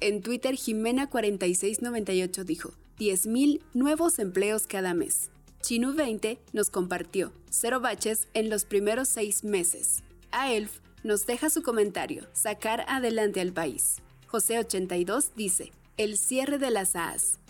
En 0.00 0.22
Twitter, 0.22 0.54
Jimena4698 0.54 2.44
dijo, 2.44 2.72
10.000 2.98 3.60
nuevos 3.74 4.18
empleos 4.18 4.66
cada 4.66 4.94
mes. 4.94 5.30
Chinu20 5.62 6.38
nos 6.52 6.70
compartió, 6.70 7.32
cero 7.50 7.80
baches 7.80 8.28
en 8.32 8.48
los 8.48 8.64
primeros 8.64 9.08
seis 9.08 9.44
meses. 9.44 10.02
A 10.30 10.52
Elf 10.52 10.80
nos 11.04 11.26
deja 11.26 11.50
su 11.50 11.62
comentario, 11.62 12.26
sacar 12.32 12.84
adelante 12.88 13.40
al 13.40 13.52
país. 13.52 13.96
José82 14.30 15.30
dice, 15.36 15.72
el 15.96 16.16
cierre 16.16 16.58
de 16.58 16.70
las 16.70 16.96
AAS. 16.96 17.40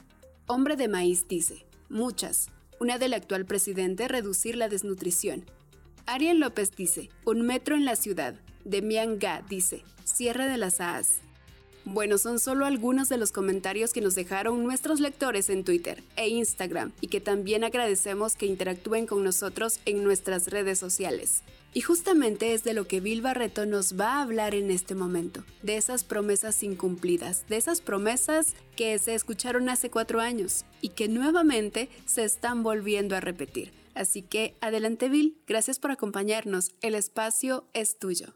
Hombre 0.47 0.75
de 0.75 0.89
Maíz 0.89 1.29
dice, 1.29 1.67
muchas. 1.89 2.49
Una 2.81 2.99
del 2.99 3.13
actual 3.13 3.45
presidente, 3.45 4.09
reducir 4.09 4.57
la 4.57 4.69
desnutrición. 4.69 5.45
Ariel 6.11 6.41
López 6.41 6.75
dice, 6.75 7.09
un 7.25 7.43
metro 7.43 7.77
en 7.77 7.85
la 7.85 7.95
ciudad. 7.95 8.35
Demian 8.65 9.21
Ga 9.21 9.45
dice, 9.49 9.85
cierre 10.03 10.49
de 10.49 10.57
las 10.57 10.81
AAS. 10.81 11.21
Bueno, 11.85 12.19
son 12.19 12.41
solo 12.41 12.67
algunos 12.67 13.09
de 13.09 13.17
los 13.17 13.31
comentarios 13.31 13.93
que 13.93 14.01
nos 14.01 14.17
dejaron 14.17 14.65
nuestros 14.65 14.99
lectores 14.99 15.49
en 15.51 15.63
Twitter 15.63 16.03
e 16.17 16.29
Instagram 16.29 16.91
y 17.01 17.07
que 17.07 17.21
también 17.21 17.63
agradecemos 17.63 18.35
que 18.35 18.47
interactúen 18.47 19.07
con 19.07 19.23
nosotros 19.23 19.79
en 19.85 20.03
nuestras 20.03 20.49
redes 20.49 20.81
sociales. 20.81 21.43
Y 21.75 21.83
justamente 21.83 22.55
es 22.55 22.65
de 22.65 22.75
lo 22.75 22.89
que 22.89 22.99
Bill 22.99 23.23
Barreto 23.23 23.65
nos 23.65 23.97
va 23.97 24.15
a 24.15 24.23
hablar 24.23 24.57
en 24.57 24.73
este 24.73 24.97
momento, 24.97 25.45
de 25.63 25.77
esas 25.77 26.03
promesas 26.03 26.65
incumplidas, 26.65 27.47
de 27.49 27.57
esas 27.57 27.81
promesas 27.81 28.57
que 28.75 28.99
se 28.99 29.15
escucharon 29.15 29.69
hace 29.69 29.91
cuatro 29.91 30.21
años 30.21 30.65
y 30.81 30.89
que 30.89 31.07
nuevamente 31.07 31.89
se 32.05 32.25
están 32.25 32.65
volviendo 32.65 33.15
a 33.15 33.21
repetir. 33.21 33.80
Así 33.95 34.23
que 34.23 34.57
adelante 34.61 35.09
Bill, 35.09 35.39
gracias 35.47 35.79
por 35.79 35.91
acompañarnos. 35.91 36.73
El 36.81 36.95
espacio 36.95 37.65
es 37.73 37.99
tuyo. 37.99 38.35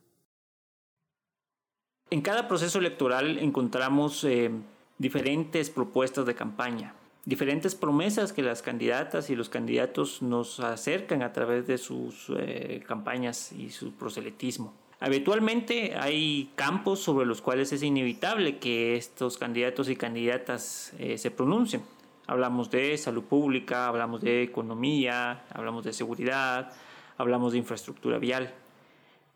En 2.10 2.22
cada 2.22 2.48
proceso 2.48 2.78
electoral 2.78 3.38
encontramos 3.38 4.24
eh, 4.24 4.50
diferentes 4.98 5.70
propuestas 5.70 6.26
de 6.26 6.34
campaña, 6.34 6.94
diferentes 7.24 7.74
promesas 7.74 8.32
que 8.32 8.42
las 8.42 8.62
candidatas 8.62 9.30
y 9.30 9.36
los 9.36 9.48
candidatos 9.48 10.22
nos 10.22 10.60
acercan 10.60 11.22
a 11.22 11.32
través 11.32 11.66
de 11.66 11.78
sus 11.78 12.30
eh, 12.36 12.84
campañas 12.86 13.52
y 13.52 13.70
su 13.70 13.92
proselitismo. 13.92 14.74
Habitualmente 15.00 15.96
hay 15.96 16.50
campos 16.54 17.00
sobre 17.00 17.26
los 17.26 17.42
cuales 17.42 17.72
es 17.72 17.82
inevitable 17.82 18.58
que 18.58 18.96
estos 18.96 19.36
candidatos 19.36 19.88
y 19.88 19.96
candidatas 19.96 20.92
eh, 20.98 21.18
se 21.18 21.30
pronuncien. 21.30 21.82
Hablamos 22.26 22.70
de 22.70 22.96
salud 22.96 23.24
pública, 23.24 23.86
hablamos 23.86 24.22
de 24.22 24.42
economía, 24.42 25.44
hablamos 25.50 25.84
de 25.84 25.92
seguridad, 25.92 26.72
hablamos 27.18 27.52
de 27.52 27.58
infraestructura 27.58 28.18
vial. 28.18 28.54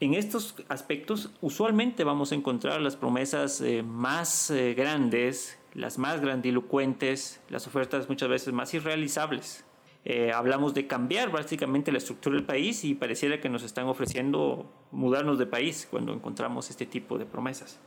En 0.00 0.14
estos 0.14 0.54
aspectos 0.68 1.30
usualmente 1.40 2.04
vamos 2.04 2.32
a 2.32 2.36
encontrar 2.36 2.80
las 2.80 2.96
promesas 2.96 3.60
eh, 3.60 3.82
más 3.82 4.50
eh, 4.50 4.74
grandes, 4.74 5.58
las 5.74 5.98
más 5.98 6.20
grandilocuentes, 6.20 7.40
las 7.50 7.66
ofertas 7.66 8.08
muchas 8.08 8.28
veces 8.28 8.54
más 8.54 8.72
irrealizables. 8.74 9.64
Eh, 10.04 10.32
hablamos 10.32 10.72
de 10.72 10.86
cambiar 10.86 11.30
básicamente 11.30 11.92
la 11.92 11.98
estructura 11.98 12.36
del 12.36 12.46
país 12.46 12.84
y 12.84 12.94
pareciera 12.94 13.40
que 13.40 13.48
nos 13.48 13.62
están 13.62 13.86
ofreciendo 13.88 14.70
mudarnos 14.92 15.38
de 15.38 15.46
país 15.46 15.86
cuando 15.90 16.14
encontramos 16.14 16.70
este 16.70 16.86
tipo 16.86 17.18
de 17.18 17.26
promesas. 17.26 17.80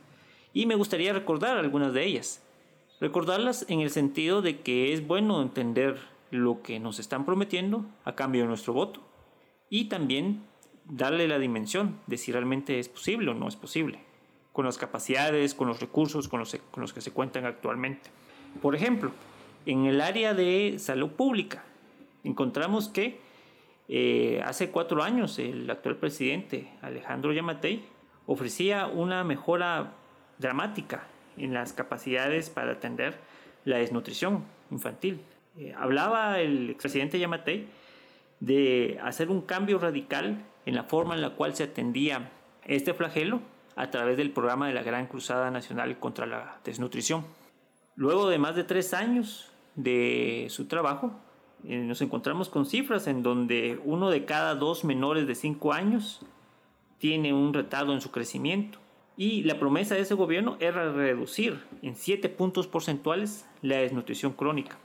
Y 0.52 0.66
me 0.66 0.74
gustaría 0.74 1.12
recordar 1.12 1.56
algunas 1.56 1.94
de 1.94 2.04
ellas. 2.04 2.42
Recordarlas 3.02 3.66
en 3.68 3.80
el 3.80 3.90
sentido 3.90 4.42
de 4.42 4.60
que 4.60 4.92
es 4.92 5.04
bueno 5.04 5.42
entender 5.42 5.98
lo 6.30 6.62
que 6.62 6.78
nos 6.78 7.00
están 7.00 7.26
prometiendo 7.26 7.84
a 8.04 8.14
cambio 8.14 8.42
de 8.42 8.46
nuestro 8.46 8.74
voto 8.74 9.00
y 9.68 9.86
también 9.86 10.44
darle 10.84 11.26
la 11.26 11.40
dimensión 11.40 11.98
de 12.06 12.16
si 12.16 12.30
realmente 12.30 12.78
es 12.78 12.88
posible 12.88 13.32
o 13.32 13.34
no 13.34 13.48
es 13.48 13.56
posible, 13.56 13.98
con 14.52 14.66
las 14.66 14.78
capacidades, 14.78 15.52
con 15.52 15.66
los 15.66 15.80
recursos 15.80 16.28
con 16.28 16.38
los, 16.38 16.56
con 16.70 16.80
los 16.80 16.92
que 16.92 17.00
se 17.00 17.10
cuentan 17.10 17.44
actualmente. 17.44 18.08
Por 18.62 18.76
ejemplo, 18.76 19.10
en 19.66 19.86
el 19.86 20.00
área 20.00 20.32
de 20.32 20.76
salud 20.78 21.10
pública, 21.10 21.64
encontramos 22.22 22.88
que 22.88 23.18
eh, 23.88 24.40
hace 24.44 24.70
cuatro 24.70 25.02
años 25.02 25.40
el 25.40 25.68
actual 25.68 25.96
presidente 25.96 26.70
Alejandro 26.82 27.32
Yamatei 27.32 27.84
ofrecía 28.26 28.86
una 28.86 29.24
mejora 29.24 29.94
dramática 30.38 31.08
en 31.36 31.54
las 31.54 31.72
capacidades 31.72 32.50
para 32.50 32.72
atender 32.72 33.16
la 33.64 33.78
desnutrición 33.78 34.44
infantil. 34.70 35.20
Eh, 35.58 35.74
hablaba 35.76 36.40
el 36.40 36.70
expresidente 36.70 37.18
Yamatei 37.18 37.66
de 38.40 38.98
hacer 39.02 39.30
un 39.30 39.42
cambio 39.42 39.78
radical 39.78 40.42
en 40.66 40.74
la 40.74 40.84
forma 40.84 41.14
en 41.14 41.20
la 41.20 41.30
cual 41.30 41.54
se 41.54 41.64
atendía 41.64 42.30
este 42.64 42.94
flagelo 42.94 43.40
a 43.76 43.90
través 43.90 44.16
del 44.16 44.30
programa 44.30 44.68
de 44.68 44.74
la 44.74 44.82
Gran 44.82 45.06
Cruzada 45.06 45.50
Nacional 45.50 45.98
contra 45.98 46.26
la 46.26 46.58
Desnutrición. 46.64 47.24
Luego 47.96 48.28
de 48.28 48.38
más 48.38 48.56
de 48.56 48.64
tres 48.64 48.94
años 48.94 49.50
de 49.74 50.46
su 50.50 50.66
trabajo, 50.66 51.12
eh, 51.64 51.76
nos 51.78 52.02
encontramos 52.02 52.48
con 52.48 52.66
cifras 52.66 53.06
en 53.06 53.22
donde 53.22 53.80
uno 53.84 54.10
de 54.10 54.24
cada 54.24 54.54
dos 54.54 54.84
menores 54.84 55.26
de 55.26 55.34
cinco 55.34 55.72
años 55.72 56.20
tiene 56.98 57.32
un 57.32 57.52
retardo 57.52 57.92
en 57.92 58.00
su 58.00 58.10
crecimiento. 58.10 58.78
Y 59.16 59.42
la 59.42 59.58
promesa 59.58 59.94
de 59.94 60.02
ese 60.02 60.14
gobierno 60.14 60.56
era 60.58 60.90
reducir 60.92 61.60
en 61.82 61.96
7 61.96 62.28
puntos 62.30 62.66
porcentuales 62.66 63.46
la 63.60 63.76
desnutrición 63.76 64.32
crónica, 64.32 64.78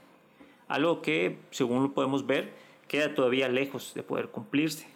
algo 0.68 1.00
que, 1.00 1.38
según 1.50 1.82
lo 1.82 1.92
podemos 1.92 2.26
ver, 2.26 2.52
queda 2.88 3.14
todavía 3.14 3.48
lejos 3.48 3.94
de 3.94 4.02
poder 4.02 4.28
cumplirse. 4.28 4.86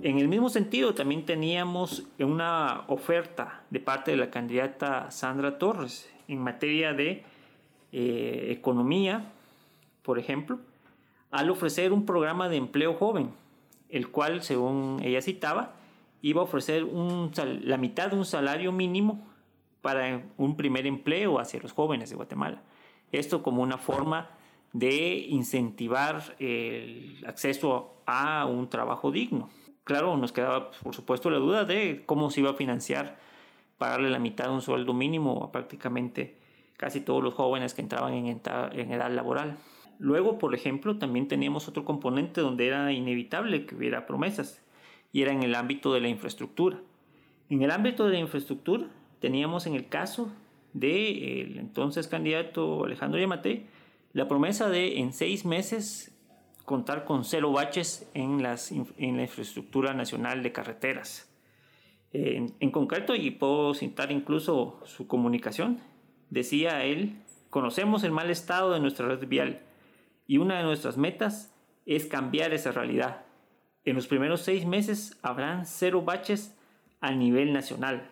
En 0.00 0.18
el 0.18 0.26
mismo 0.26 0.48
sentido, 0.48 0.94
también 0.94 1.24
teníamos 1.24 2.04
una 2.18 2.84
oferta 2.88 3.62
de 3.70 3.78
parte 3.78 4.10
de 4.10 4.16
la 4.16 4.30
candidata 4.30 5.12
Sandra 5.12 5.58
Torres 5.58 6.10
en 6.26 6.40
materia 6.40 6.92
de 6.92 7.22
eh, 7.92 8.48
economía, 8.50 9.30
por 10.02 10.18
ejemplo, 10.18 10.58
al 11.30 11.50
ofrecer 11.50 11.92
un 11.92 12.04
programa 12.04 12.48
de 12.48 12.56
empleo 12.56 12.94
joven, 12.94 13.30
el 13.90 14.08
cual, 14.08 14.42
según 14.42 15.00
ella 15.04 15.22
citaba, 15.22 15.74
iba 16.22 16.40
a 16.40 16.44
ofrecer 16.44 16.86
la 17.62 17.76
mitad 17.76 18.10
de 18.10 18.16
un 18.16 18.24
salario 18.24 18.72
mínimo 18.72 19.26
para 19.82 20.22
un 20.38 20.56
primer 20.56 20.86
empleo 20.86 21.38
hacia 21.38 21.60
los 21.60 21.72
jóvenes 21.72 22.10
de 22.10 22.16
Guatemala. 22.16 22.62
Esto 23.10 23.42
como 23.42 23.62
una 23.62 23.76
forma 23.76 24.30
de 24.72 25.26
incentivar 25.28 26.36
el 26.38 27.22
acceso 27.26 27.96
a 28.06 28.46
un 28.46 28.70
trabajo 28.70 29.10
digno. 29.10 29.50
Claro, 29.84 30.16
nos 30.16 30.32
quedaba 30.32 30.70
por 30.70 30.94
supuesto 30.94 31.28
la 31.28 31.38
duda 31.38 31.64
de 31.64 32.04
cómo 32.06 32.30
se 32.30 32.40
iba 32.40 32.50
a 32.50 32.54
financiar 32.54 33.18
pagarle 33.76 34.08
la 34.08 34.20
mitad 34.20 34.44
de 34.44 34.52
un 34.52 34.62
sueldo 34.62 34.94
mínimo 34.94 35.42
a 35.42 35.50
prácticamente 35.50 36.38
casi 36.76 37.00
todos 37.00 37.22
los 37.22 37.34
jóvenes 37.34 37.74
que 37.74 37.82
entraban 37.82 38.14
en 38.14 38.92
edad 38.92 39.10
laboral. 39.10 39.58
Luego, 39.98 40.38
por 40.38 40.54
ejemplo, 40.54 40.98
también 40.98 41.26
teníamos 41.26 41.68
otro 41.68 41.84
componente 41.84 42.40
donde 42.40 42.68
era 42.68 42.92
inevitable 42.92 43.66
que 43.66 43.74
hubiera 43.74 44.06
promesas 44.06 44.62
y 45.12 45.22
era 45.22 45.32
en 45.32 45.42
el 45.42 45.54
ámbito 45.54 45.92
de 45.92 46.00
la 46.00 46.08
infraestructura. 46.08 46.80
En 47.50 47.62
el 47.62 47.70
ámbito 47.70 48.06
de 48.06 48.12
la 48.12 48.18
infraestructura 48.18 48.88
teníamos 49.20 49.66
en 49.66 49.74
el 49.74 49.88
caso 49.88 50.32
del 50.72 51.58
entonces 51.58 52.08
candidato 52.08 52.84
Alejandro 52.84 53.20
Yamate 53.20 53.66
la 54.12 54.28
promesa 54.28 54.68
de 54.68 54.98
en 54.98 55.12
seis 55.12 55.44
meses 55.44 56.14
contar 56.64 57.04
con 57.04 57.24
cero 57.24 57.52
baches 57.52 58.08
en, 58.14 58.42
las, 58.42 58.72
en 58.72 59.16
la 59.16 59.22
infraestructura 59.22 59.94
nacional 59.94 60.42
de 60.42 60.52
carreteras. 60.52 61.28
En, 62.14 62.70
concreto, 62.70 63.14
y 63.14 63.30
puedo 63.30 63.72
citar 63.72 64.12
incluso 64.12 64.80
su 64.84 65.06
comunicación, 65.06 65.80
decía 66.28 66.84
él, 66.84 67.16
conocemos 67.48 68.04
el 68.04 68.12
mal 68.12 68.30
estado 68.30 68.72
de 68.72 68.80
nuestra 68.80 69.08
red 69.08 69.26
vial 69.26 69.62
y 70.26 70.36
una 70.36 70.58
de 70.58 70.64
nuestras 70.64 70.98
metas 70.98 71.54
es 71.86 72.04
cambiar 72.04 72.52
esa 72.52 72.70
realidad. 72.70 73.21
En 73.84 73.96
los 73.96 74.06
primeros 74.06 74.42
seis 74.42 74.64
meses 74.64 75.18
habrán 75.22 75.66
cero 75.66 76.02
baches 76.02 76.56
a 77.00 77.12
nivel 77.12 77.52
nacional. 77.52 78.08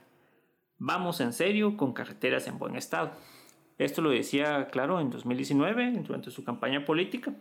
Vamos 0.78 1.20
en 1.20 1.32
serio 1.32 1.76
con 1.76 1.92
carreteras 1.92 2.48
en 2.48 2.58
buen 2.58 2.74
estado. 2.74 3.12
Esto 3.78 4.02
lo 4.02 4.10
decía, 4.10 4.66
claro, 4.66 5.00
en 5.00 5.10
2019, 5.10 5.92
durante 6.04 6.30
su 6.30 6.42
campaña 6.42 6.84
política. 6.84 7.34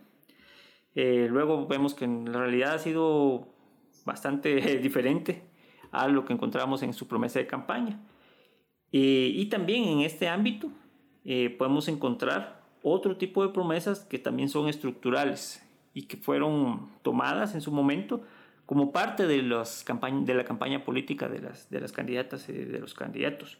Eh, 0.94 1.26
luego 1.28 1.66
vemos 1.66 1.94
que 1.94 2.04
en 2.04 2.32
realidad 2.32 2.74
ha 2.74 2.78
sido 2.78 3.48
bastante 4.04 4.78
diferente 4.82 5.42
a 5.90 6.06
lo 6.06 6.24
que 6.24 6.32
encontramos 6.32 6.82
en 6.82 6.92
su 6.92 7.08
promesa 7.08 7.40
de 7.40 7.48
campaña. 7.48 8.00
Eh, 8.92 9.32
y 9.34 9.46
también 9.46 9.84
en 9.84 10.00
este 10.00 10.28
ámbito 10.28 10.70
eh, 11.24 11.50
podemos 11.50 11.88
encontrar 11.88 12.62
otro 12.82 13.16
tipo 13.16 13.44
de 13.44 13.52
promesas 13.52 14.04
que 14.04 14.18
también 14.18 14.48
son 14.48 14.68
estructurales 14.68 15.62
y 15.94 16.02
que 16.02 16.16
fueron 16.16 16.88
tomadas 17.02 17.54
en 17.54 17.60
su 17.60 17.72
momento 17.72 18.22
como 18.66 18.92
parte 18.92 19.26
de, 19.26 19.42
las 19.42 19.84
de 19.84 20.34
la 20.34 20.44
campaña 20.44 20.84
política 20.84 21.28
de 21.28 21.40
las, 21.40 21.70
de 21.70 21.80
las 21.80 21.92
candidatas 21.92 22.48
y 22.48 22.52
de 22.52 22.78
los 22.78 22.94
candidatos. 22.94 23.58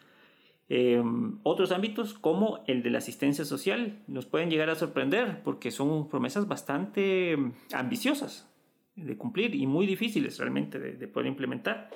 Em, 0.68 1.40
otros 1.42 1.72
ámbitos 1.72 2.14
como 2.14 2.62
el 2.68 2.84
de 2.84 2.90
la 2.90 2.98
asistencia 2.98 3.44
social 3.44 3.98
nos 4.06 4.26
pueden 4.26 4.50
llegar 4.50 4.70
a 4.70 4.76
sorprender 4.76 5.42
porque 5.42 5.72
son 5.72 6.08
promesas 6.08 6.46
bastante 6.46 7.36
ambiciosas 7.72 8.48
de 8.94 9.16
cumplir 9.16 9.56
y 9.56 9.66
muy 9.66 9.84
difíciles 9.84 10.38
realmente 10.38 10.78
de, 10.78 10.92
de 10.92 11.08
poder 11.08 11.26
implementar. 11.26 11.90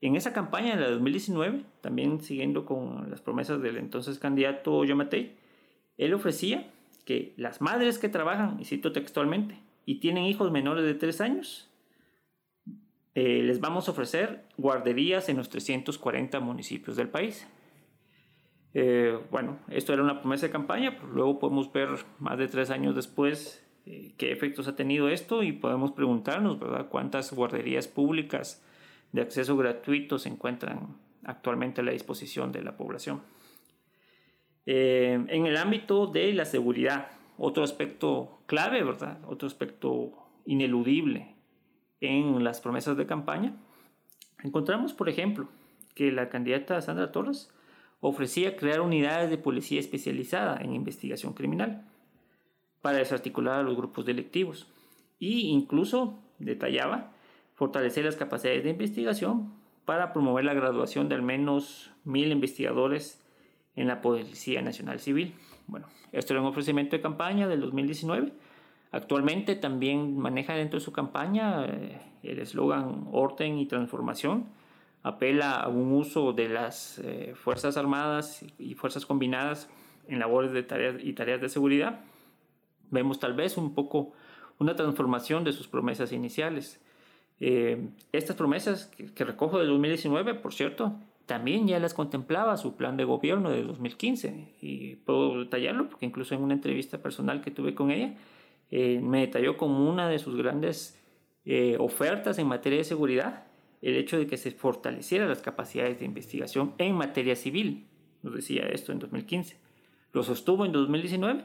En 0.00 0.16
esa 0.16 0.32
campaña 0.32 0.76
de 0.76 0.80
la 0.80 0.90
2019, 0.92 1.64
también 1.82 2.22
siguiendo 2.22 2.64
con 2.64 3.10
las 3.10 3.20
promesas 3.20 3.60
del 3.60 3.76
entonces 3.76 4.18
candidato 4.18 4.82
Yamatei, 4.82 5.36
él 5.98 6.14
ofrecía 6.14 6.72
que 7.10 7.34
las 7.36 7.60
madres 7.60 7.98
que 7.98 8.08
trabajan, 8.08 8.60
y 8.60 8.64
cito 8.64 8.92
textualmente, 8.92 9.58
y 9.84 9.96
tienen 9.96 10.26
hijos 10.26 10.52
menores 10.52 10.84
de 10.84 10.94
3 10.94 11.20
años, 11.22 11.68
eh, 13.16 13.42
les 13.42 13.58
vamos 13.58 13.88
a 13.88 13.90
ofrecer 13.90 14.44
guarderías 14.56 15.28
en 15.28 15.36
los 15.36 15.48
340 15.48 16.38
municipios 16.38 16.96
del 16.96 17.08
país. 17.08 17.48
Eh, 18.74 19.18
bueno, 19.32 19.58
esto 19.70 19.92
era 19.92 20.04
una 20.04 20.20
promesa 20.20 20.46
de 20.46 20.52
campaña, 20.52 20.98
pero 21.00 21.08
luego 21.08 21.40
podemos 21.40 21.72
ver 21.72 21.88
más 22.20 22.38
de 22.38 22.46
tres 22.46 22.70
años 22.70 22.94
después 22.94 23.66
eh, 23.86 24.14
qué 24.16 24.30
efectos 24.30 24.68
ha 24.68 24.76
tenido 24.76 25.08
esto 25.08 25.42
y 25.42 25.50
podemos 25.50 25.90
preguntarnos, 25.90 26.60
¿verdad?, 26.60 26.86
cuántas 26.88 27.32
guarderías 27.32 27.88
públicas 27.88 28.64
de 29.10 29.22
acceso 29.22 29.56
gratuito 29.56 30.20
se 30.20 30.28
encuentran 30.28 30.96
actualmente 31.24 31.80
a 31.80 31.84
la 31.84 31.90
disposición 31.90 32.52
de 32.52 32.62
la 32.62 32.76
población. 32.76 33.20
En 34.66 35.46
el 35.46 35.56
ámbito 35.56 36.06
de 36.06 36.32
la 36.32 36.44
seguridad, 36.44 37.08
otro 37.38 37.64
aspecto 37.64 38.40
clave, 38.46 38.82
¿verdad? 38.82 39.18
Otro 39.26 39.46
aspecto 39.46 40.12
ineludible 40.44 41.34
en 42.00 42.44
las 42.44 42.60
promesas 42.60 42.96
de 42.96 43.06
campaña. 43.06 43.56
Encontramos, 44.42 44.92
por 44.92 45.08
ejemplo, 45.08 45.48
que 45.94 46.12
la 46.12 46.28
candidata 46.28 46.80
Sandra 46.80 47.12
Torres 47.12 47.50
ofrecía 48.00 48.56
crear 48.56 48.80
unidades 48.80 49.30
de 49.30 49.38
policía 49.38 49.80
especializada 49.80 50.58
en 50.62 50.74
investigación 50.74 51.34
criminal 51.34 51.86
para 52.80 52.98
desarticular 52.98 53.60
a 53.60 53.62
los 53.62 53.76
grupos 53.76 54.06
delictivos 54.06 54.66
e 55.20 55.26
incluso 55.28 56.18
detallaba 56.38 57.12
fortalecer 57.54 58.06
las 58.06 58.16
capacidades 58.16 58.64
de 58.64 58.70
investigación 58.70 59.52
para 59.84 60.12
promover 60.14 60.44
la 60.44 60.54
graduación 60.54 61.08
de 61.08 61.16
al 61.16 61.22
menos 61.22 61.90
mil 62.04 62.32
investigadores 62.32 63.19
en 63.76 63.88
la 63.88 64.00
Policía 64.00 64.62
Nacional 64.62 65.00
Civil. 65.00 65.34
Bueno, 65.66 65.86
esto 66.12 66.32
era 66.32 66.40
un 66.40 66.48
ofrecimiento 66.48 66.96
de 66.96 67.02
campaña 67.02 67.48
del 67.48 67.60
2019. 67.60 68.32
Actualmente 68.92 69.54
también 69.54 70.18
maneja 70.18 70.54
dentro 70.54 70.78
de 70.78 70.84
su 70.84 70.92
campaña 70.92 71.64
eh, 71.66 72.00
el 72.22 72.40
eslogan 72.40 73.08
Orden 73.12 73.58
y 73.58 73.66
Transformación. 73.66 74.46
Apela 75.02 75.60
a 75.60 75.68
un 75.68 75.92
uso 75.92 76.32
de 76.32 76.48
las 76.48 76.98
eh, 76.98 77.34
Fuerzas 77.34 77.76
Armadas 77.76 78.44
y 78.58 78.74
Fuerzas 78.74 79.06
Combinadas 79.06 79.70
en 80.08 80.18
labores 80.18 80.52
de 80.52 80.62
tareas 80.62 80.96
y 81.02 81.12
tareas 81.12 81.40
de 81.40 81.48
seguridad. 81.48 82.00
Vemos 82.90 83.20
tal 83.20 83.34
vez 83.34 83.56
un 83.56 83.74
poco 83.74 84.12
una 84.58 84.74
transformación 84.74 85.44
de 85.44 85.52
sus 85.52 85.68
promesas 85.68 86.12
iniciales. 86.12 86.80
Eh, 87.38 87.88
estas 88.12 88.36
promesas 88.36 88.86
que, 88.86 89.06
que 89.14 89.24
recojo 89.24 89.58
del 89.58 89.68
2019, 89.68 90.34
por 90.34 90.52
cierto, 90.52 90.98
también 91.30 91.68
ya 91.68 91.78
las 91.78 91.94
contemplaba 91.94 92.56
su 92.56 92.74
plan 92.74 92.96
de 92.96 93.04
gobierno 93.04 93.50
de 93.50 93.62
2015 93.62 94.56
y 94.60 94.96
puedo 94.96 95.38
detallarlo 95.38 95.88
porque 95.88 96.04
incluso 96.04 96.34
en 96.34 96.42
una 96.42 96.54
entrevista 96.54 96.98
personal 96.98 97.40
que 97.40 97.52
tuve 97.52 97.72
con 97.72 97.92
ella 97.92 98.16
eh, 98.72 98.98
me 99.00 99.20
detalló 99.20 99.56
como 99.56 99.88
una 99.88 100.08
de 100.08 100.18
sus 100.18 100.34
grandes 100.34 101.00
eh, 101.44 101.76
ofertas 101.78 102.40
en 102.40 102.48
materia 102.48 102.78
de 102.78 102.84
seguridad 102.84 103.44
el 103.80 103.94
hecho 103.94 104.18
de 104.18 104.26
que 104.26 104.36
se 104.36 104.50
fortalecieran 104.50 105.28
las 105.28 105.40
capacidades 105.40 106.00
de 106.00 106.04
investigación 106.04 106.74
en 106.78 106.96
materia 106.96 107.36
civil. 107.36 107.86
Nos 108.24 108.34
decía 108.34 108.64
esto 108.66 108.90
en 108.90 108.98
2015. 108.98 109.56
Lo 110.12 110.24
sostuvo 110.24 110.66
en 110.66 110.72
2019 110.72 111.44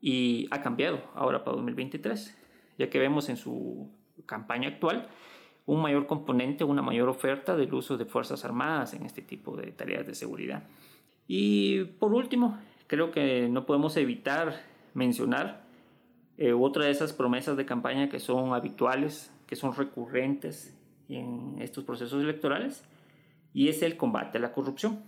y 0.00 0.48
ha 0.50 0.62
cambiado 0.62 1.02
ahora 1.14 1.44
para 1.44 1.56
2023, 1.56 2.38
ya 2.78 2.88
que 2.88 2.98
vemos 2.98 3.28
en 3.28 3.36
su 3.36 3.90
campaña 4.24 4.68
actual 4.68 5.10
un 5.66 5.82
mayor 5.82 6.06
componente, 6.06 6.64
una 6.64 6.82
mayor 6.82 7.08
oferta 7.08 7.56
del 7.56 7.72
uso 7.74 7.96
de 7.96 8.04
Fuerzas 8.04 8.44
Armadas 8.44 8.94
en 8.94 9.04
este 9.04 9.22
tipo 9.22 9.56
de 9.56 9.70
tareas 9.72 10.06
de 10.06 10.14
seguridad. 10.14 10.64
Y 11.28 11.84
por 11.84 12.12
último, 12.12 12.58
creo 12.86 13.10
que 13.10 13.48
no 13.48 13.66
podemos 13.66 13.96
evitar 13.96 14.60
mencionar 14.94 15.62
eh, 16.38 16.52
otra 16.52 16.86
de 16.86 16.90
esas 16.90 17.12
promesas 17.12 17.56
de 17.56 17.66
campaña 17.66 18.08
que 18.08 18.18
son 18.18 18.54
habituales, 18.54 19.32
que 19.46 19.56
son 19.56 19.74
recurrentes 19.74 20.76
en 21.08 21.56
estos 21.60 21.84
procesos 21.84 22.22
electorales, 22.22 22.84
y 23.52 23.68
es 23.68 23.82
el 23.82 23.96
combate 23.96 24.38
a 24.38 24.40
la 24.40 24.52
corrupción. 24.52 25.00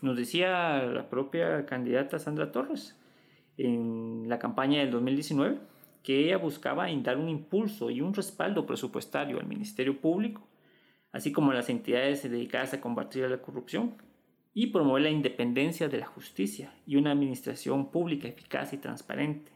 Nos 0.00 0.16
decía 0.16 0.82
la 0.82 1.08
propia 1.08 1.64
candidata 1.64 2.18
Sandra 2.18 2.52
Torres, 2.52 2.98
en 3.56 4.28
la 4.28 4.38
campaña 4.38 4.80
del 4.80 4.90
2019 4.90 5.71
que 6.02 6.24
ella 6.24 6.38
buscaba 6.38 6.88
dar 7.02 7.16
un 7.16 7.28
impulso 7.28 7.90
y 7.90 8.00
un 8.00 8.14
respaldo 8.14 8.66
presupuestario 8.66 9.38
al 9.38 9.46
Ministerio 9.46 10.00
Público, 10.00 10.46
así 11.12 11.32
como 11.32 11.50
a 11.50 11.54
las 11.54 11.68
entidades 11.68 12.22
dedicadas 12.22 12.74
a 12.74 12.80
combatir 12.80 13.28
la 13.28 13.42
corrupción 13.42 13.94
y 14.54 14.68
promover 14.68 15.02
la 15.02 15.10
independencia 15.10 15.88
de 15.88 15.98
la 15.98 16.06
justicia 16.06 16.74
y 16.86 16.96
una 16.96 17.12
administración 17.12 17.90
pública 17.90 18.28
eficaz 18.28 18.72
y 18.72 18.78
transparente, 18.78 19.52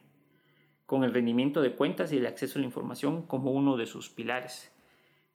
con 0.86 1.04
el 1.04 1.12
rendimiento 1.12 1.60
de 1.60 1.72
cuentas 1.72 2.12
y 2.12 2.18
el 2.18 2.26
acceso 2.26 2.58
a 2.58 2.60
la 2.60 2.66
información 2.66 3.22
como 3.22 3.50
uno 3.50 3.76
de 3.76 3.86
sus 3.86 4.08
pilares. 4.08 4.72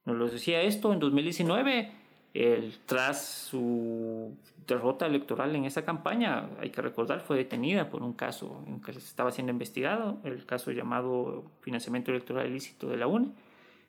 Nos 0.05 0.17
lo 0.17 0.29
decía 0.29 0.61
esto 0.61 0.93
en 0.93 0.99
2019, 0.99 1.91
el, 2.33 2.73
tras 2.85 3.25
su 3.25 4.35
derrota 4.67 5.05
electoral 5.05 5.55
en 5.55 5.65
esa 5.65 5.83
campaña, 5.83 6.49
hay 6.59 6.69
que 6.69 6.81
recordar, 6.81 7.21
fue 7.21 7.37
detenida 7.37 7.89
por 7.89 8.03
un 8.03 8.13
caso 8.13 8.63
en 8.67 8.81
que 8.81 8.91
estaba 8.91 9.31
siendo 9.31 9.51
investigado, 9.51 10.19
el 10.23 10.45
caso 10.45 10.71
llamado 10.71 11.51
financiamiento 11.61 12.11
electoral 12.11 12.47
ilícito 12.47 12.87
de 12.87 12.97
la 12.97 13.07
UNE. 13.07 13.31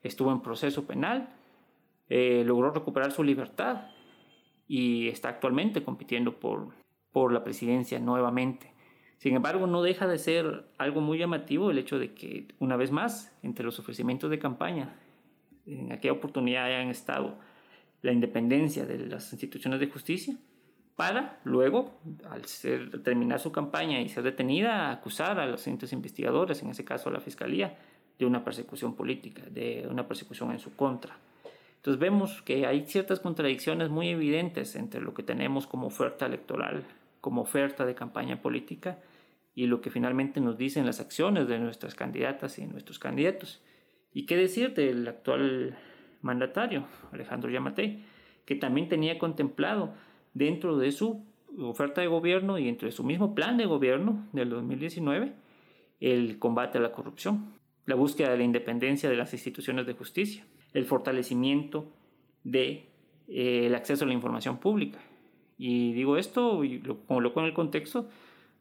Estuvo 0.03 0.33
en 0.33 0.41
proceso 0.41 0.87
penal, 0.87 1.29
eh, 2.09 2.43
logró 2.45 2.71
recuperar 2.71 3.13
su 3.13 3.23
libertad 3.23 3.87
y 4.67 5.09
está 5.09 5.29
actualmente 5.29 5.83
compitiendo 5.83 6.39
por, 6.39 6.69
por 7.13 7.33
la 7.33 7.45
presidencia 7.45 7.99
nuevamente. 7.99 8.73
Sin 9.19 9.37
embargo, 9.37 9.69
no 9.69 9.83
deja 9.83 10.09
de 10.09 10.19
ser 10.19 10.65
algo 10.79 11.01
muy 11.01 11.19
llamativo 11.19 11.71
el 11.71 11.79
hecho 11.79 11.99
de 11.99 12.13
que, 12.13 12.49
una 12.59 12.77
vez 12.77 12.91
más, 12.91 13.33
entre 13.43 13.65
los 13.65 13.79
ofrecimientos 13.79 14.31
de 14.31 14.41
campaña, 14.41 14.97
en 15.65 15.93
aquella 15.93 16.15
oportunidad 16.15 16.65
hayan 16.65 16.89
estado 16.89 17.39
la 18.01 18.13
independencia 18.13 18.85
de 18.85 18.99
las 18.99 19.33
instituciones 19.33 19.79
de 19.79 19.87
justicia, 19.87 20.37
para 20.97 21.41
luego, 21.45 21.99
al 22.29 22.45
ser, 22.45 23.03
terminar 23.03 23.41
su 23.41 23.51
campaña 23.51 24.01
y 24.01 24.09
ser 24.09 24.25
detenida, 24.25 24.91
acusar 24.91 25.41
a 25.41 25.47
los 25.47 25.67
entes 25.67 25.93
investigadores, 25.93 26.63
en 26.63 26.71
ese 26.71 26.85
caso 26.85 27.09
a 27.09 27.13
la 27.13 27.21
Fiscalía, 27.21 27.79
de 28.19 28.27
una 28.27 28.45
persecución 28.45 28.95
política, 28.95 29.43
de 29.51 29.87
una 29.91 30.07
persecución 30.07 30.53
en 30.53 30.59
su 30.59 30.77
contra. 30.77 31.17
Entonces 31.77 31.99
vemos 31.99 32.43
que 32.43 32.67
hay 32.67 32.87
ciertas 32.87 33.21
contradicciones 33.21 33.89
muy 33.89 34.11
evidentes 34.11 34.77
entre 34.77 35.01
lo 35.01 35.15
que 35.15 35.23
tenemos 35.23 35.67
como 35.67 35.89
oferta 35.89 36.27
electoral, 36.27 36.85
como 37.21 37.43
oferta 37.43 37.85
de 37.85 37.95
campaña 37.95 38.41
política, 38.41 38.99
y 39.55 39.67
lo 39.67 39.81
que 39.81 39.91
finalmente 39.91 40.41
nos 40.41 40.57
dicen 40.57 40.87
las 40.87 41.01
acciones 41.01 41.49
de 41.49 41.59
nuestras 41.59 41.95
candidatas 41.95 42.59
y 42.59 42.67
nuestros 42.67 42.99
candidatos. 42.99 43.61
¿Y 44.15 44.27
qué 44.27 44.37
decir 44.37 44.75
del 44.75 45.07
actual 45.09 45.77
mandatario, 46.23 46.87
Alejandro 47.13 47.51
Yamatei, 47.51 48.05
que 48.45 48.55
también 48.57 48.89
tenía 48.89 49.19
contemplado 49.19 49.93
dentro 50.35 50.77
de 50.79 50.93
su 50.93 51.25
oferta 51.59 52.01
de 52.01 52.07
gobierno 52.07 52.59
y 52.59 52.65
dentro 52.65 52.87
de 52.87 52.93
su 52.93 53.05
mismo 53.05 53.35
plan 53.35 53.57
de 53.57 53.67
gobierno 53.67 54.27
del 54.33 54.51
2019 54.51 55.35
el 56.03 56.39
combate 56.39 56.79
a 56.79 56.81
la 56.81 56.93
corrupción, 56.93 57.55
la 57.87 57.95
búsqueda 57.95 58.31
de 58.31 58.39
la 58.39 58.45
independencia 58.45 59.09
de 59.09 59.17
las 59.17 59.33
instituciones 59.33 59.87
de 59.87 59.95
justicia, 59.95 60.45
el 60.73 60.85
fortalecimiento 60.85 61.87
de, 62.43 62.89
eh, 63.29 63.73
acceso 63.75 64.05
a 64.05 64.09
la 64.09 64.15
información 64.15 64.59
pública. 64.59 64.99
Y 65.59 65.93
digo 65.93 66.17
esto 66.17 66.65
y 66.65 66.81
lo 66.81 66.99
coloco 67.05 67.41
en 67.41 67.47
el 67.47 67.55
contexto 67.55 68.09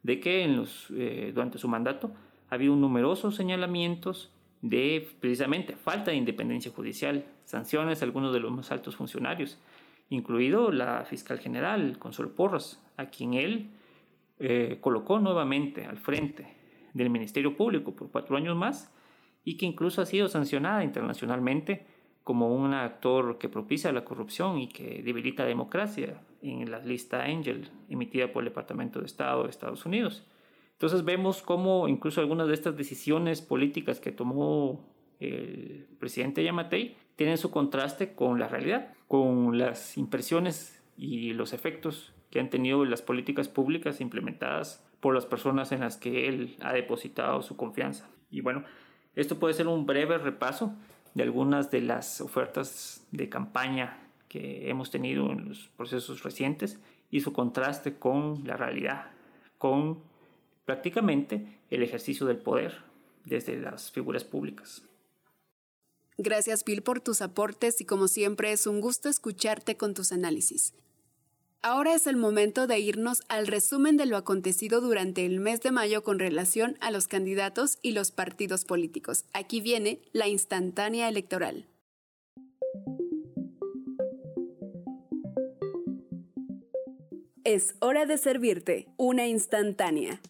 de 0.04 0.20
que 0.20 0.44
en 0.44 0.56
los, 0.56 0.88
eh, 0.94 1.32
durante 1.34 1.58
su 1.58 1.66
mandato 1.66 2.12
ha 2.48 2.54
habido 2.54 2.76
numerosos 2.76 3.34
señalamientos 3.34 4.30
de 4.60 5.08
precisamente 5.20 5.74
falta 5.74 6.12
de 6.12 6.16
independencia 6.16 6.70
judicial, 6.70 7.24
sanciones 7.44 8.02
a 8.02 8.04
algunos 8.04 8.32
de 8.32 8.38
los 8.38 8.52
más 8.52 8.70
altos 8.70 8.94
funcionarios, 8.94 9.58
incluido 10.12 10.70
la 10.70 11.04
fiscal 11.04 11.38
general, 11.38 11.98
Consuelo 11.98 12.34
Porras, 12.34 12.82
a 12.96 13.06
quien 13.06 13.34
él 13.34 13.70
eh, 14.38 14.78
colocó 14.80 15.18
nuevamente 15.18 15.84
al 15.84 15.98
frente 15.98 16.46
del 16.92 17.10
Ministerio 17.10 17.56
Público 17.56 17.94
por 17.94 18.10
cuatro 18.10 18.36
años 18.36 18.56
más 18.56 18.92
y 19.44 19.56
que 19.56 19.66
incluso 19.66 20.02
ha 20.02 20.06
sido 20.06 20.28
sancionada 20.28 20.84
internacionalmente 20.84 21.86
como 22.24 22.54
un 22.54 22.74
actor 22.74 23.38
que 23.38 23.48
propicia 23.48 23.90
la 23.92 24.04
corrupción 24.04 24.58
y 24.58 24.68
que 24.68 25.02
debilita 25.02 25.42
la 25.42 25.48
democracia 25.48 26.20
en 26.42 26.70
la 26.70 26.78
lista 26.78 27.24
Angel 27.24 27.70
emitida 27.88 28.32
por 28.32 28.42
el 28.42 28.50
Departamento 28.50 29.00
de 29.00 29.06
Estado 29.06 29.44
de 29.44 29.50
Estados 29.50 29.86
Unidos. 29.86 30.24
Entonces 30.72 31.04
vemos 31.04 31.42
cómo 31.42 31.88
incluso 31.88 32.20
algunas 32.20 32.48
de 32.48 32.54
estas 32.54 32.76
decisiones 32.76 33.40
políticas 33.40 34.00
que 34.00 34.12
tomó 34.12 34.84
el 35.20 35.86
presidente 35.98 36.44
Yamatei 36.44 36.96
tienen 37.16 37.38
su 37.38 37.50
contraste 37.50 38.14
con 38.14 38.38
la 38.38 38.48
realidad, 38.48 38.94
con 39.08 39.58
las 39.58 39.96
impresiones 39.96 40.80
y 40.96 41.32
los 41.32 41.52
efectos 41.52 42.12
que 42.30 42.40
han 42.40 42.50
tenido 42.50 42.84
las 42.84 43.02
políticas 43.02 43.48
públicas 43.48 44.00
implementadas 44.00 44.84
por 45.00 45.14
las 45.14 45.26
personas 45.26 45.72
en 45.72 45.80
las 45.80 45.96
que 45.96 46.28
él 46.28 46.56
ha 46.60 46.72
depositado 46.72 47.42
su 47.42 47.56
confianza. 47.56 48.08
Y 48.30 48.40
bueno, 48.40 48.64
esto 49.14 49.38
puede 49.38 49.54
ser 49.54 49.66
un 49.66 49.84
breve 49.84 50.16
repaso 50.16 50.74
de 51.14 51.22
algunas 51.22 51.70
de 51.70 51.82
las 51.82 52.20
ofertas 52.20 53.06
de 53.10 53.28
campaña 53.28 53.98
que 54.28 54.70
hemos 54.70 54.90
tenido 54.90 55.30
en 55.30 55.48
los 55.48 55.68
procesos 55.76 56.22
recientes 56.22 56.80
y 57.10 57.20
su 57.20 57.34
contraste 57.34 57.98
con 57.98 58.46
la 58.46 58.56
realidad, 58.56 59.10
con 59.58 59.98
prácticamente 60.64 61.58
el 61.68 61.82
ejercicio 61.82 62.26
del 62.26 62.38
poder 62.38 62.78
desde 63.24 63.58
las 63.58 63.90
figuras 63.90 64.24
públicas. 64.24 64.88
Gracias 66.18 66.64
Bill 66.64 66.82
por 66.82 67.00
tus 67.00 67.22
aportes 67.22 67.80
y 67.80 67.84
como 67.84 68.08
siempre 68.08 68.52
es 68.52 68.66
un 68.66 68.80
gusto 68.80 69.08
escucharte 69.08 69.76
con 69.76 69.94
tus 69.94 70.12
análisis. 70.12 70.74
Ahora 71.62 71.94
es 71.94 72.06
el 72.06 72.16
momento 72.16 72.66
de 72.66 72.80
irnos 72.80 73.22
al 73.28 73.46
resumen 73.46 73.96
de 73.96 74.06
lo 74.06 74.16
acontecido 74.16 74.80
durante 74.80 75.24
el 75.24 75.38
mes 75.38 75.60
de 75.60 75.70
mayo 75.70 76.02
con 76.02 76.18
relación 76.18 76.76
a 76.80 76.90
los 76.90 77.06
candidatos 77.06 77.78
y 77.82 77.92
los 77.92 78.10
partidos 78.10 78.64
políticos. 78.64 79.24
Aquí 79.32 79.60
viene 79.60 80.00
la 80.12 80.26
instantánea 80.26 81.08
electoral. 81.08 81.66
Es 87.44 87.74
hora 87.80 88.06
de 88.06 88.18
servirte 88.18 88.88
una 88.96 89.26
instantánea 89.28 90.20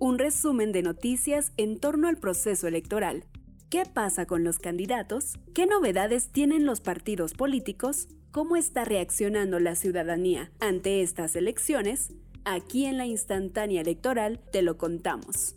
un 0.00 0.18
resumen 0.18 0.72
de 0.72 0.82
noticias 0.82 1.52
en 1.58 1.78
torno 1.78 2.08
al 2.08 2.16
proceso 2.16 2.66
electoral. 2.66 3.24
¿Qué 3.70 3.84
pasa 3.84 4.26
con 4.26 4.42
los 4.42 4.58
candidatos? 4.58 5.34
¿Qué 5.54 5.64
novedades 5.64 6.30
tienen 6.30 6.66
los 6.66 6.80
partidos 6.80 7.34
políticos? 7.34 8.08
¿Cómo 8.32 8.56
está 8.56 8.84
reaccionando 8.84 9.60
la 9.60 9.76
ciudadanía 9.76 10.50
ante 10.58 11.02
estas 11.02 11.36
elecciones? 11.36 12.12
Aquí 12.44 12.86
en 12.86 12.98
la 12.98 13.06
instantánea 13.06 13.80
electoral 13.82 14.40
te 14.50 14.62
lo 14.62 14.76
contamos. 14.76 15.54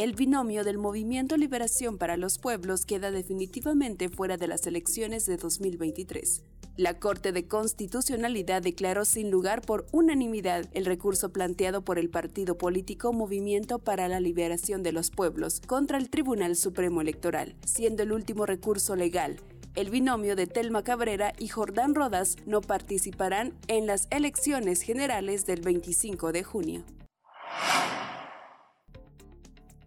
El 0.00 0.14
binomio 0.14 0.64
del 0.64 0.78
Movimiento 0.78 1.36
Liberación 1.36 1.98
para 1.98 2.16
los 2.16 2.38
Pueblos 2.38 2.86
queda 2.86 3.10
definitivamente 3.10 4.08
fuera 4.08 4.38
de 4.38 4.48
las 4.48 4.66
elecciones 4.66 5.26
de 5.26 5.36
2023. 5.36 6.42
La 6.78 6.98
Corte 6.98 7.32
de 7.32 7.46
Constitucionalidad 7.46 8.62
declaró 8.62 9.04
sin 9.04 9.30
lugar 9.30 9.60
por 9.60 9.84
unanimidad 9.92 10.70
el 10.72 10.86
recurso 10.86 11.34
planteado 11.34 11.84
por 11.84 11.98
el 11.98 12.08
partido 12.08 12.56
político 12.56 13.12
Movimiento 13.12 13.78
para 13.78 14.08
la 14.08 14.20
Liberación 14.20 14.82
de 14.82 14.92
los 14.92 15.10
Pueblos 15.10 15.60
contra 15.66 15.98
el 15.98 16.08
Tribunal 16.08 16.56
Supremo 16.56 17.02
Electoral, 17.02 17.54
siendo 17.66 18.02
el 18.02 18.12
último 18.12 18.46
recurso 18.46 18.96
legal. 18.96 19.36
El 19.74 19.90
binomio 19.90 20.34
de 20.34 20.46
Telma 20.46 20.82
Cabrera 20.82 21.34
y 21.38 21.48
Jordán 21.48 21.94
Rodas 21.94 22.36
no 22.46 22.62
participarán 22.62 23.52
en 23.68 23.86
las 23.86 24.08
elecciones 24.10 24.80
generales 24.80 25.44
del 25.44 25.60
25 25.60 26.32
de 26.32 26.42
junio. 26.42 26.84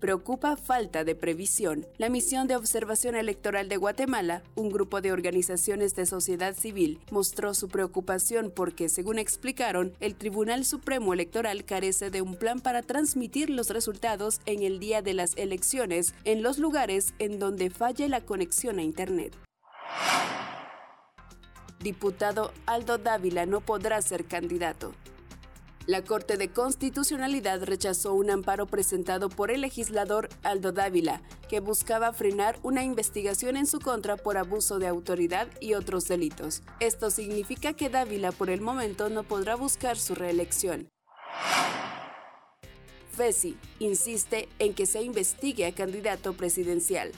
Preocupa 0.03 0.57
falta 0.57 1.05
de 1.05 1.15
previsión. 1.15 1.87
La 1.97 2.09
misión 2.09 2.45
de 2.49 2.57
observación 2.57 3.15
electoral 3.15 3.69
de 3.69 3.77
Guatemala, 3.77 4.43
un 4.53 4.67
grupo 4.67 4.99
de 4.99 5.13
organizaciones 5.13 5.95
de 5.95 6.05
sociedad 6.05 6.57
civil, 6.57 6.99
mostró 7.09 7.53
su 7.53 7.69
preocupación 7.69 8.51
porque, 8.53 8.89
según 8.89 9.17
explicaron, 9.17 9.93
el 10.01 10.15
Tribunal 10.15 10.65
Supremo 10.65 11.13
Electoral 11.13 11.63
carece 11.63 12.09
de 12.09 12.21
un 12.21 12.35
plan 12.35 12.59
para 12.59 12.81
transmitir 12.81 13.49
los 13.49 13.69
resultados 13.69 14.41
en 14.45 14.63
el 14.63 14.81
día 14.81 15.01
de 15.01 15.13
las 15.13 15.37
elecciones 15.37 16.13
en 16.25 16.43
los 16.43 16.57
lugares 16.57 17.13
en 17.19 17.39
donde 17.39 17.69
falle 17.69 18.09
la 18.09 18.19
conexión 18.19 18.79
a 18.79 18.83
Internet. 18.83 19.33
Diputado 21.79 22.51
Aldo 22.65 22.97
Dávila 22.97 23.45
no 23.45 23.61
podrá 23.61 24.01
ser 24.01 24.25
candidato. 24.25 24.93
La 25.85 26.01
Corte 26.01 26.37
de 26.37 26.47
Constitucionalidad 26.47 27.61
rechazó 27.61 28.13
un 28.13 28.29
amparo 28.29 28.67
presentado 28.67 29.27
por 29.27 29.51
el 29.51 29.59
legislador 29.59 30.29
Aldo 30.41 30.71
Dávila, 30.71 31.21
que 31.49 31.59
buscaba 31.59 32.13
frenar 32.13 32.57
una 32.63 32.85
investigación 32.85 33.57
en 33.57 33.67
su 33.67 33.81
contra 33.81 34.15
por 34.15 34.37
abuso 34.37 34.79
de 34.79 34.87
autoridad 34.87 35.49
y 35.59 35.73
otros 35.73 36.07
delitos. 36.07 36.63
Esto 36.79 37.09
significa 37.09 37.73
que 37.73 37.89
Dávila 37.89 38.31
por 38.31 38.49
el 38.49 38.61
momento 38.61 39.09
no 39.09 39.23
podrá 39.23 39.55
buscar 39.55 39.97
su 39.97 40.15
reelección. 40.15 40.87
FESI 43.11 43.57
insiste 43.79 44.47
en 44.59 44.73
que 44.73 44.85
se 44.85 45.03
investigue 45.03 45.65
a 45.65 45.75
candidato 45.75 46.31
presidencial. 46.33 47.11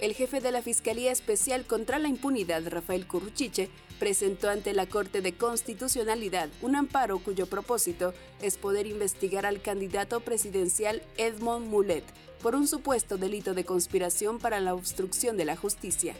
el 0.00 0.14
jefe 0.14 0.40
de 0.40 0.50
la 0.50 0.62
Fiscalía 0.62 1.12
Especial 1.12 1.66
contra 1.66 1.98
la 1.98 2.08
Impunidad, 2.08 2.66
Rafael 2.66 3.06
Curruchiche, 3.06 3.68
presentó 4.00 4.48
ante 4.48 4.72
la 4.72 4.86
Corte 4.86 5.20
de 5.20 5.34
Constitucionalidad 5.34 6.48
un 6.62 6.74
amparo 6.74 7.20
cuyo 7.20 7.46
propósito 7.46 8.12
es 8.42 8.56
poder 8.56 8.88
investigar 8.88 9.46
al 9.46 9.60
candidato 9.62 10.20
presidencial 10.20 11.02
Edmond 11.18 11.68
Mulet 11.68 12.04
por 12.42 12.56
un 12.56 12.66
supuesto 12.66 13.18
delito 13.18 13.54
de 13.54 13.64
conspiración 13.64 14.38
para 14.38 14.58
la 14.58 14.74
obstrucción 14.74 15.36
de 15.36 15.44
la 15.44 15.54
justicia. 15.54 16.16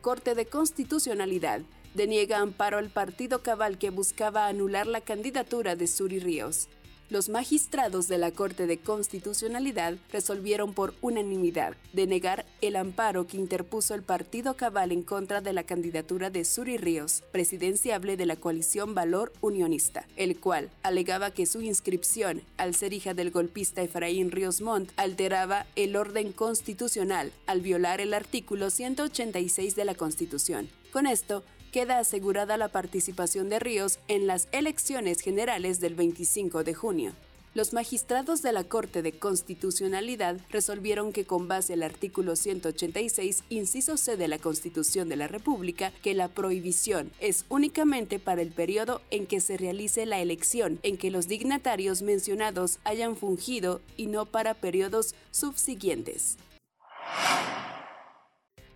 Corte 0.00 0.34
de 0.34 0.46
Constitucionalidad 0.46 1.62
deniega 1.94 2.40
amparo 2.40 2.78
al 2.78 2.90
partido 2.90 3.42
Cabal 3.42 3.78
que 3.78 3.90
buscaba 3.90 4.48
anular 4.48 4.88
la 4.88 5.00
candidatura 5.00 5.76
de 5.76 5.86
Suri 5.86 6.18
Ríos 6.18 6.68
los 7.12 7.28
magistrados 7.28 8.08
de 8.08 8.16
la 8.16 8.30
Corte 8.30 8.66
de 8.66 8.78
Constitucionalidad 8.78 9.96
resolvieron 10.10 10.72
por 10.72 10.94
unanimidad 11.02 11.76
denegar 11.92 12.46
el 12.62 12.74
amparo 12.74 13.26
que 13.26 13.36
interpuso 13.36 13.94
el 13.94 14.02
Partido 14.02 14.54
Cabal 14.54 14.92
en 14.92 15.02
contra 15.02 15.42
de 15.42 15.52
la 15.52 15.62
candidatura 15.62 16.30
de 16.30 16.46
Suri 16.46 16.78
Ríos, 16.78 17.22
presidenciable 17.30 18.16
de 18.16 18.24
la 18.24 18.36
coalición 18.36 18.94
Valor 18.94 19.30
Unionista, 19.42 20.08
el 20.16 20.40
cual 20.40 20.70
alegaba 20.82 21.32
que 21.32 21.44
su 21.44 21.60
inscripción, 21.60 22.40
al 22.56 22.74
ser 22.74 22.94
hija 22.94 23.12
del 23.12 23.30
golpista 23.30 23.82
Efraín 23.82 24.30
Ríos 24.30 24.62
Montt, 24.62 24.90
alteraba 24.96 25.66
el 25.76 25.96
orden 25.96 26.32
constitucional 26.32 27.30
al 27.46 27.60
violar 27.60 28.00
el 28.00 28.14
artículo 28.14 28.70
186 28.70 29.76
de 29.76 29.84
la 29.84 29.94
Constitución. 29.94 30.66
Con 30.90 31.06
esto, 31.06 31.44
queda 31.72 31.98
asegurada 31.98 32.56
la 32.58 32.68
participación 32.68 33.48
de 33.48 33.58
Ríos 33.58 33.98
en 34.06 34.26
las 34.26 34.46
elecciones 34.52 35.20
generales 35.20 35.80
del 35.80 35.94
25 35.94 36.62
de 36.62 36.74
junio. 36.74 37.12
Los 37.54 37.74
magistrados 37.74 38.40
de 38.40 38.52
la 38.52 38.64
Corte 38.64 39.02
de 39.02 39.12
Constitucionalidad 39.12 40.38
resolvieron 40.50 41.12
que 41.12 41.26
con 41.26 41.48
base 41.48 41.74
al 41.74 41.82
artículo 41.82 42.34
186, 42.34 43.44
inciso 43.50 43.98
C 43.98 44.16
de 44.16 44.28
la 44.28 44.38
Constitución 44.38 45.10
de 45.10 45.16
la 45.16 45.28
República, 45.28 45.92
que 46.02 46.14
la 46.14 46.28
prohibición 46.28 47.10
es 47.20 47.44
únicamente 47.50 48.18
para 48.18 48.40
el 48.40 48.52
periodo 48.52 49.02
en 49.10 49.26
que 49.26 49.40
se 49.40 49.58
realice 49.58 50.06
la 50.06 50.20
elección 50.20 50.78
en 50.82 50.96
que 50.96 51.10
los 51.10 51.28
dignatarios 51.28 52.00
mencionados 52.00 52.78
hayan 52.84 53.16
fungido 53.16 53.82
y 53.98 54.06
no 54.06 54.24
para 54.24 54.54
periodos 54.54 55.14
subsiguientes. 55.30 56.38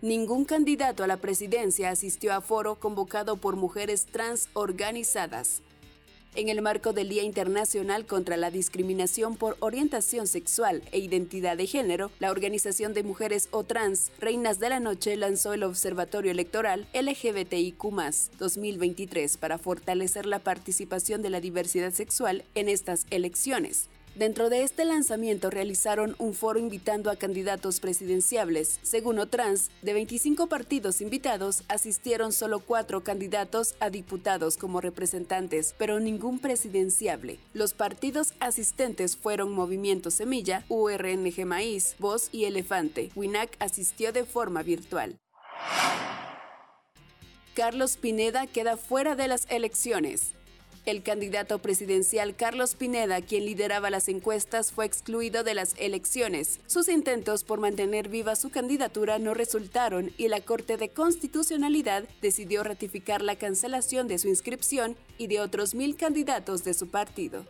Ningún 0.01 0.45
candidato 0.45 1.03
a 1.03 1.07
la 1.07 1.17
presidencia 1.17 1.89
asistió 1.89 2.31
a 2.35 2.41
foro 2.41 2.75
convocado 2.75 3.37
por 3.37 3.55
mujeres 3.55 4.05
trans 4.05 4.47
organizadas. 4.53 5.63
En 6.35 6.49
el 6.49 6.61
marco 6.61 6.93
del 6.93 7.09
Día 7.09 7.23
Internacional 7.23 8.05
contra 8.05 8.37
la 8.37 8.51
Discriminación 8.51 9.37
por 9.37 9.57
Orientación 9.59 10.27
Sexual 10.27 10.83
e 10.91 10.99
Identidad 10.99 11.57
de 11.57 11.65
Género, 11.65 12.11
la 12.19 12.29
Organización 12.29 12.93
de 12.93 13.01
Mujeres 13.01 13.49
o 13.49 13.63
Trans 13.63 14.11
Reinas 14.19 14.59
de 14.59 14.69
la 14.69 14.79
Noche 14.79 15.15
lanzó 15.15 15.53
el 15.53 15.63
Observatorio 15.63 16.29
Electoral 16.29 16.87
LGBTIQ 16.93 17.81
2023 18.37 19.37
para 19.37 19.57
fortalecer 19.57 20.27
la 20.27 20.37
participación 20.37 21.23
de 21.23 21.31
la 21.31 21.41
diversidad 21.41 21.91
sexual 21.91 22.43
en 22.53 22.69
estas 22.69 23.07
elecciones. 23.09 23.89
Dentro 24.17 24.49
de 24.49 24.63
este 24.63 24.83
lanzamiento 24.83 25.51
realizaron 25.51 26.15
un 26.17 26.33
foro 26.33 26.57
invitando 26.57 27.11
a 27.11 27.17
candidatos 27.17 27.79
presidenciables. 27.79 28.79
Según 28.81 29.19
Otrans, 29.19 29.69
de 29.83 29.93
25 29.93 30.47
partidos 30.47 31.01
invitados, 31.01 31.61
asistieron 31.67 32.33
solo 32.33 32.59
cuatro 32.59 33.03
candidatos 33.03 33.75
a 33.79 33.91
diputados 33.91 34.57
como 34.57 34.81
representantes, 34.81 35.75
pero 35.77 35.99
ningún 35.99 36.39
presidenciable. 36.39 37.37
Los 37.53 37.75
partidos 37.75 38.33
asistentes 38.39 39.15
fueron 39.15 39.51
Movimiento 39.51 40.09
Semilla, 40.09 40.65
URNG 40.67 41.45
Maíz, 41.45 41.95
Voz 41.99 42.29
y 42.31 42.45
Elefante. 42.45 43.11
WINAC 43.13 43.55
asistió 43.59 44.11
de 44.13 44.25
forma 44.25 44.63
virtual. 44.63 45.19
Carlos 47.53 47.97
Pineda 47.97 48.47
queda 48.47 48.77
fuera 48.77 49.15
de 49.15 49.27
las 49.27 49.45
elecciones. 49.51 50.33
El 50.87 51.03
candidato 51.03 51.59
presidencial 51.59 52.37
Carlos 52.37 52.75
Pineda, 52.75 53.19
quien 53.21 53.43
lideraba 53.43 53.89
las 53.89 54.07
encuestas, 54.07 54.71
fue 54.71 54.85
excluido 54.85 55.43
de 55.43 55.53
las 55.53 55.75
elecciones. 55.79 56.61
Sus 56.65 56.87
intentos 56.87 57.43
por 57.43 57.59
mantener 57.59 58.07
viva 58.07 58.37
su 58.37 58.51
candidatura 58.51 59.19
no 59.19 59.33
resultaron 59.33 60.13
y 60.17 60.29
la 60.29 60.39
Corte 60.39 60.77
de 60.77 60.87
Constitucionalidad 60.87 62.05
decidió 62.21 62.63
ratificar 62.63 63.21
la 63.21 63.35
cancelación 63.35 64.07
de 64.07 64.17
su 64.17 64.29
inscripción 64.29 64.95
y 65.17 65.27
de 65.27 65.41
otros 65.41 65.75
mil 65.75 65.97
candidatos 65.97 66.63
de 66.63 66.73
su 66.73 66.87
partido 66.87 67.43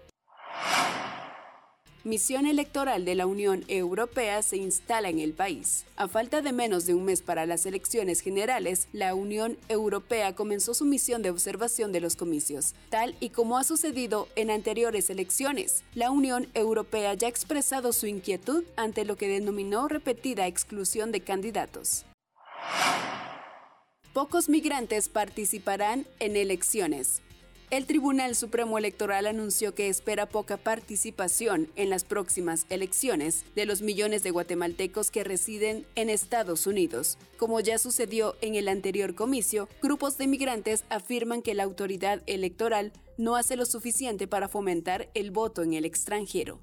misión 2.08 2.47
electoral 2.47 3.05
de 3.05 3.16
la 3.16 3.28
Unión 3.28 3.64
Europea 3.68 4.41
se 4.41 4.58
instala 4.58 5.10
en 5.10 5.20
el 5.20 5.34
país. 5.34 5.86
A 5.97 6.08
falta 6.08 6.41
de 6.41 6.53
menos 6.53 6.86
de 6.86 6.93
un 6.93 7.03
mes 7.03 7.22
para 7.22 7.45
las 7.45 7.66
elecciones 7.66 8.22
generales, 8.22 8.88
la 8.93 9.14
Unión 9.14 9.58
Europea 9.68 10.34
comenzó 10.34 10.74
su 10.74 10.86
misión 10.86 11.22
de 11.22 11.30
observación 11.30 11.91
de 11.91 11.99
los 11.99 12.16
comicios, 12.16 12.74
tal 12.89 13.16
y 13.20 13.30
como 13.30 13.58
ha 13.58 13.64
sucedido 13.64 14.30
en 14.36 14.49
anteriores 14.49 15.10
elecciones. 15.10 15.84
La 15.93 16.10
Unión 16.10 16.47
Europea 16.53 17.14
ya 17.14 17.28
ha 17.28 17.30
expresado 17.30 17.91
su 17.91 18.08
inquietud 18.08 18.64
ante 18.78 19.03
lo 19.03 19.18
que 19.18 19.28
denominó 19.28 19.88
repetida 19.88 20.47
exclusión 20.47 21.12
de 21.12 21.22
candidatos. 21.22 22.05
Pocos 24.14 24.49
migrantes 24.49 25.10
participarán 25.10 26.08
en 26.20 26.38
elecciones. 26.38 27.22
El 27.70 27.86
Tribunal 27.86 28.34
Supremo 28.36 28.78
Electoral 28.78 29.28
anunció 29.28 29.76
que 29.76 29.89
espera 29.89 30.26
poca 30.26 30.55
participación 30.55 31.68
en 31.76 31.89
las 31.89 32.05
próximas 32.05 32.65
elecciones 32.70 33.43
de 33.55 33.65
los 33.65 33.82
millones 33.82 34.24
de 34.24 34.32
guatemaltecos 34.32 35.11
que 35.11 35.26
residen 35.26 35.86
en 35.95 36.09
Estados 36.09 36.65
Unidos. 36.65 37.18
Como 37.38 37.59
ya 37.59 37.78
sucedió 37.78 38.38
en 38.39 38.55
el 38.55 38.70
anterior 38.70 39.15
comicio, 39.15 39.68
grupos 39.82 40.18
de 40.18 40.28
migrantes 40.28 40.86
afirman 40.89 41.41
que 41.41 41.55
la 41.55 41.63
autoridad 41.63 42.24
electoral 42.26 42.93
no 43.18 43.36
hace 43.36 43.57
lo 43.57 43.65
suficiente 43.65 44.28
para 44.28 44.47
fomentar 44.47 45.09
el 45.13 45.32
voto 45.32 45.61
en 45.61 45.74
el 45.74 45.84
extranjero. 45.84 46.61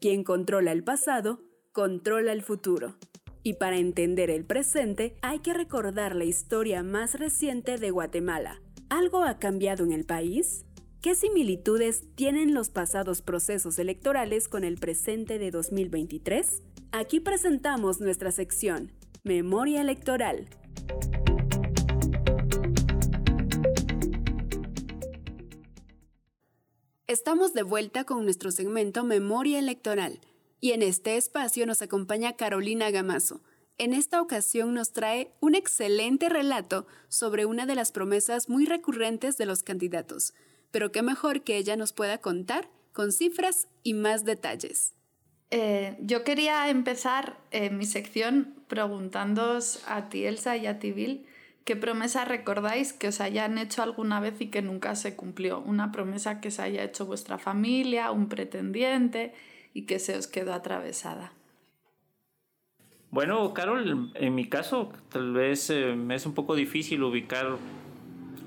Quien 0.00 0.22
controla 0.22 0.70
el 0.70 0.84
pasado, 0.84 1.40
controla 1.72 2.32
el 2.32 2.42
futuro. 2.42 2.96
Y 3.42 3.54
para 3.54 3.78
entender 3.78 4.30
el 4.30 4.44
presente 4.44 5.16
hay 5.22 5.40
que 5.40 5.54
recordar 5.54 6.14
la 6.14 6.24
historia 6.24 6.84
más 6.84 7.18
reciente 7.18 7.78
de 7.78 7.90
Guatemala. 7.90 8.62
¿Algo 8.90 9.24
ha 9.24 9.40
cambiado 9.40 9.84
en 9.84 9.90
el 9.90 10.04
país? 10.04 10.64
¿Qué 11.00 11.16
similitudes 11.16 12.04
tienen 12.14 12.54
los 12.54 12.70
pasados 12.70 13.22
procesos 13.22 13.80
electorales 13.80 14.46
con 14.46 14.62
el 14.62 14.76
presente 14.76 15.40
de 15.40 15.50
2023? 15.50 16.62
Aquí 16.92 17.18
presentamos 17.18 18.00
nuestra 18.00 18.30
sección, 18.30 18.92
Memoria 19.24 19.80
Electoral. 19.80 20.48
Estamos 27.08 27.54
de 27.54 27.62
vuelta 27.62 28.04
con 28.04 28.24
nuestro 28.24 28.50
segmento 28.50 29.02
Memoria 29.02 29.58
Electoral 29.58 30.20
y 30.60 30.72
en 30.72 30.82
este 30.82 31.16
espacio 31.16 31.64
nos 31.64 31.80
acompaña 31.80 32.36
Carolina 32.36 32.90
Gamazo. 32.90 33.40
En 33.78 33.94
esta 33.94 34.20
ocasión 34.20 34.74
nos 34.74 34.92
trae 34.92 35.32
un 35.40 35.54
excelente 35.54 36.28
relato 36.28 36.86
sobre 37.08 37.46
una 37.46 37.64
de 37.64 37.76
las 37.76 37.92
promesas 37.92 38.50
muy 38.50 38.66
recurrentes 38.66 39.38
de 39.38 39.46
los 39.46 39.62
candidatos, 39.62 40.34
pero 40.70 40.92
qué 40.92 41.00
mejor 41.00 41.44
que 41.44 41.56
ella 41.56 41.76
nos 41.76 41.94
pueda 41.94 42.18
contar 42.18 42.68
con 42.92 43.10
cifras 43.10 43.68
y 43.82 43.94
más 43.94 44.26
detalles. 44.26 44.92
Eh, 45.50 45.96
yo 46.02 46.24
quería 46.24 46.68
empezar 46.68 47.38
eh, 47.52 47.70
mi 47.70 47.86
sección 47.86 48.54
preguntándoos 48.68 49.82
a 49.86 50.10
ti, 50.10 50.26
Elsa, 50.26 50.58
y 50.58 50.66
a 50.66 50.78
ti, 50.78 50.92
Bill, 50.92 51.24
¿Qué 51.68 51.76
promesa 51.76 52.24
recordáis 52.24 52.94
que 52.94 53.08
os 53.08 53.20
hayan 53.20 53.58
hecho 53.58 53.82
alguna 53.82 54.20
vez 54.20 54.40
y 54.40 54.46
que 54.46 54.62
nunca 54.62 54.94
se 54.94 55.16
cumplió? 55.16 55.60
Una 55.60 55.92
promesa 55.92 56.40
que 56.40 56.50
se 56.50 56.62
haya 56.62 56.82
hecho 56.82 57.04
vuestra 57.04 57.36
familia, 57.36 58.10
un 58.10 58.30
pretendiente 58.30 59.34
y 59.74 59.82
que 59.82 59.98
se 59.98 60.16
os 60.16 60.28
quedó 60.28 60.54
atravesada. 60.54 61.34
Bueno, 63.10 63.52
Carol, 63.52 64.10
en 64.14 64.34
mi 64.34 64.48
caso 64.48 64.92
tal 65.10 65.34
vez 65.34 65.68
eh, 65.68 65.94
es 66.08 66.24
un 66.24 66.32
poco 66.32 66.54
difícil 66.54 67.02
ubicar 67.02 67.58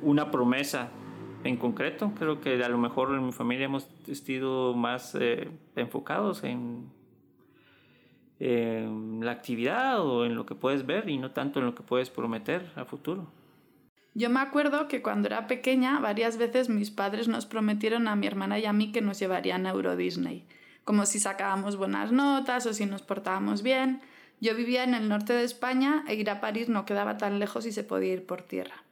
una 0.01 0.31
promesa 0.31 0.89
en 1.43 1.57
concreto. 1.57 2.13
Creo 2.17 2.41
que 2.41 2.63
a 2.63 2.69
lo 2.69 2.79
mejor 2.79 3.13
en 3.13 3.23
mi 3.23 3.33
familia 3.33 3.65
hemos 3.65 3.87
estado 4.07 4.73
más 4.73 5.13
eh, 5.13 5.47
enfocados 5.75 6.43
en 6.43 6.89
en 8.43 9.23
la 9.23 9.31
actividad 9.31 10.01
o 10.01 10.25
en 10.25 10.33
lo 10.33 10.47
que 10.47 10.55
puedes 10.55 10.87
ver 10.87 11.07
y 11.07 11.19
no 11.19 11.29
tanto 11.29 11.59
en 11.59 11.65
lo 11.67 11.75
que 11.75 11.83
puedes 11.83 12.09
prometer 12.09 12.71
a 12.75 12.85
futuro. 12.85 13.31
Yo 14.15 14.31
me 14.31 14.39
acuerdo 14.39 14.87
que 14.87 15.03
cuando 15.03 15.27
era 15.27 15.45
pequeña 15.45 15.99
varias 15.99 16.37
veces 16.37 16.67
mis 16.67 16.89
padres 16.89 17.27
nos 17.27 17.45
prometieron 17.45 18.07
a 18.07 18.15
mi 18.15 18.25
hermana 18.25 18.57
y 18.57 18.65
a 18.65 18.73
mí 18.73 18.91
que 18.91 19.01
nos 19.01 19.19
llevarían 19.19 19.67
a 19.67 19.69
Euro 19.69 19.95
Disney, 19.95 20.47
como 20.83 21.05
si 21.05 21.19
sacábamos 21.19 21.77
buenas 21.77 22.11
notas 22.11 22.65
o 22.65 22.73
si 22.73 22.87
nos 22.87 23.03
portábamos 23.03 23.61
bien, 23.61 24.01
Yo 24.43 24.55
vivía 24.55 24.83
en 24.83 24.95
el 24.95 25.07
norte 25.07 25.33
de 25.33 25.43
España 25.43 26.03
e 26.07 26.15
ir 26.15 26.27
a 26.31 26.41
París 26.41 26.67
no 26.67 26.83
quedaba 26.83 27.17
tan 27.17 27.37
lejos 27.37 27.67
y 27.67 27.71
se 27.71 27.83
podía 27.83 28.13
ir 28.13 28.25
por 28.25 28.41
tierra. 28.41 28.83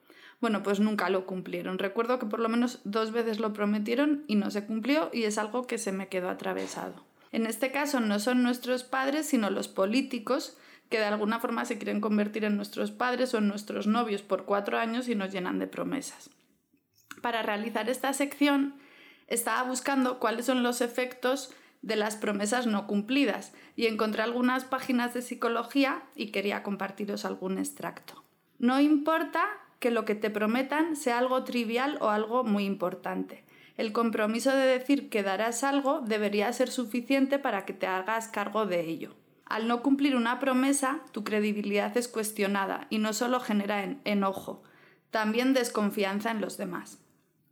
Bueno, 0.41 0.61
pues 0.61 0.79
nunca 0.79 1.09
lo 1.09 1.25
cumplieron. 1.25 1.79
Recuerdo 1.79 2.19
que 2.19 2.27
por 2.27 2.39
lo 2.39 2.49
menos 2.49 2.81
dos 2.83 3.11
veces 3.11 3.39
lo 3.39 3.51
prometieron 3.51 4.25
y 4.27 4.35
no 4.35 4.51
se 4.51 4.67
cumplió 4.67 5.09
y 5.11 5.23
es 5.23 5.39
algo 5.39 5.65
que 5.65 5.79
se 5.79 5.91
me 5.91 6.07
quedó 6.07 6.29
atravesado. 6.29 7.08
En 7.31 7.45
este 7.45 7.71
caso 7.71 7.99
no 7.99 8.19
son 8.19 8.43
nuestros 8.43 8.83
padres, 8.83 9.27
sino 9.27 9.49
los 9.49 9.67
políticos 9.67 10.57
que 10.89 10.99
de 10.99 11.05
alguna 11.05 11.39
forma 11.39 11.65
se 11.65 11.77
quieren 11.77 12.01
convertir 12.01 12.43
en 12.43 12.55
nuestros 12.55 12.91
padres 12.91 13.33
o 13.33 13.37
en 13.37 13.47
nuestros 13.47 13.85
novios 13.85 14.21
por 14.23 14.45
cuatro 14.45 14.77
años 14.79 15.07
y 15.07 15.15
nos 15.15 15.31
llenan 15.31 15.59
de 15.59 15.67
promesas. 15.67 16.31
Para 17.21 17.43
realizar 17.43 17.89
esta 17.89 18.13
sección 18.13 18.75
estaba 19.27 19.63
buscando 19.63 20.19
cuáles 20.19 20.45
son 20.45 20.63
los 20.63 20.81
efectos 20.81 21.53
de 21.81 21.95
las 21.95 22.15
promesas 22.15 22.65
no 22.65 22.87
cumplidas 22.87 23.53
y 23.75 23.85
encontré 23.85 24.23
algunas 24.23 24.65
páginas 24.65 25.13
de 25.13 25.21
psicología 25.21 26.03
y 26.15 26.31
quería 26.31 26.63
compartiros 26.63 27.23
algún 27.23 27.57
extracto. 27.57 28.23
No 28.57 28.81
importa 28.81 29.45
que 29.79 29.91
lo 29.91 30.03
que 30.03 30.15
te 30.15 30.29
prometan 30.29 30.95
sea 30.95 31.19
algo 31.19 31.43
trivial 31.43 31.97
o 32.01 32.09
algo 32.09 32.43
muy 32.43 32.65
importante. 32.65 33.45
El 33.79 33.93
compromiso 33.93 34.51
de 34.51 34.65
decir 34.65 35.07
que 35.07 35.23
darás 35.23 35.63
algo 35.63 36.01
debería 36.01 36.51
ser 36.51 36.69
suficiente 36.69 37.39
para 37.39 37.63
que 37.63 37.71
te 37.71 37.87
hagas 37.87 38.27
cargo 38.27 38.65
de 38.65 38.81
ello. 38.81 39.15
Al 39.45 39.69
no 39.69 39.81
cumplir 39.81 40.17
una 40.17 40.37
promesa, 40.37 40.99
tu 41.13 41.23
credibilidad 41.23 41.95
es 41.95 42.09
cuestionada 42.09 42.87
y 42.89 42.97
no 42.97 43.13
solo 43.13 43.39
genera 43.39 43.95
enojo, 44.03 44.63
también 45.11 45.53
desconfianza 45.53 46.29
en 46.29 46.41
los 46.41 46.57
demás. 46.57 46.99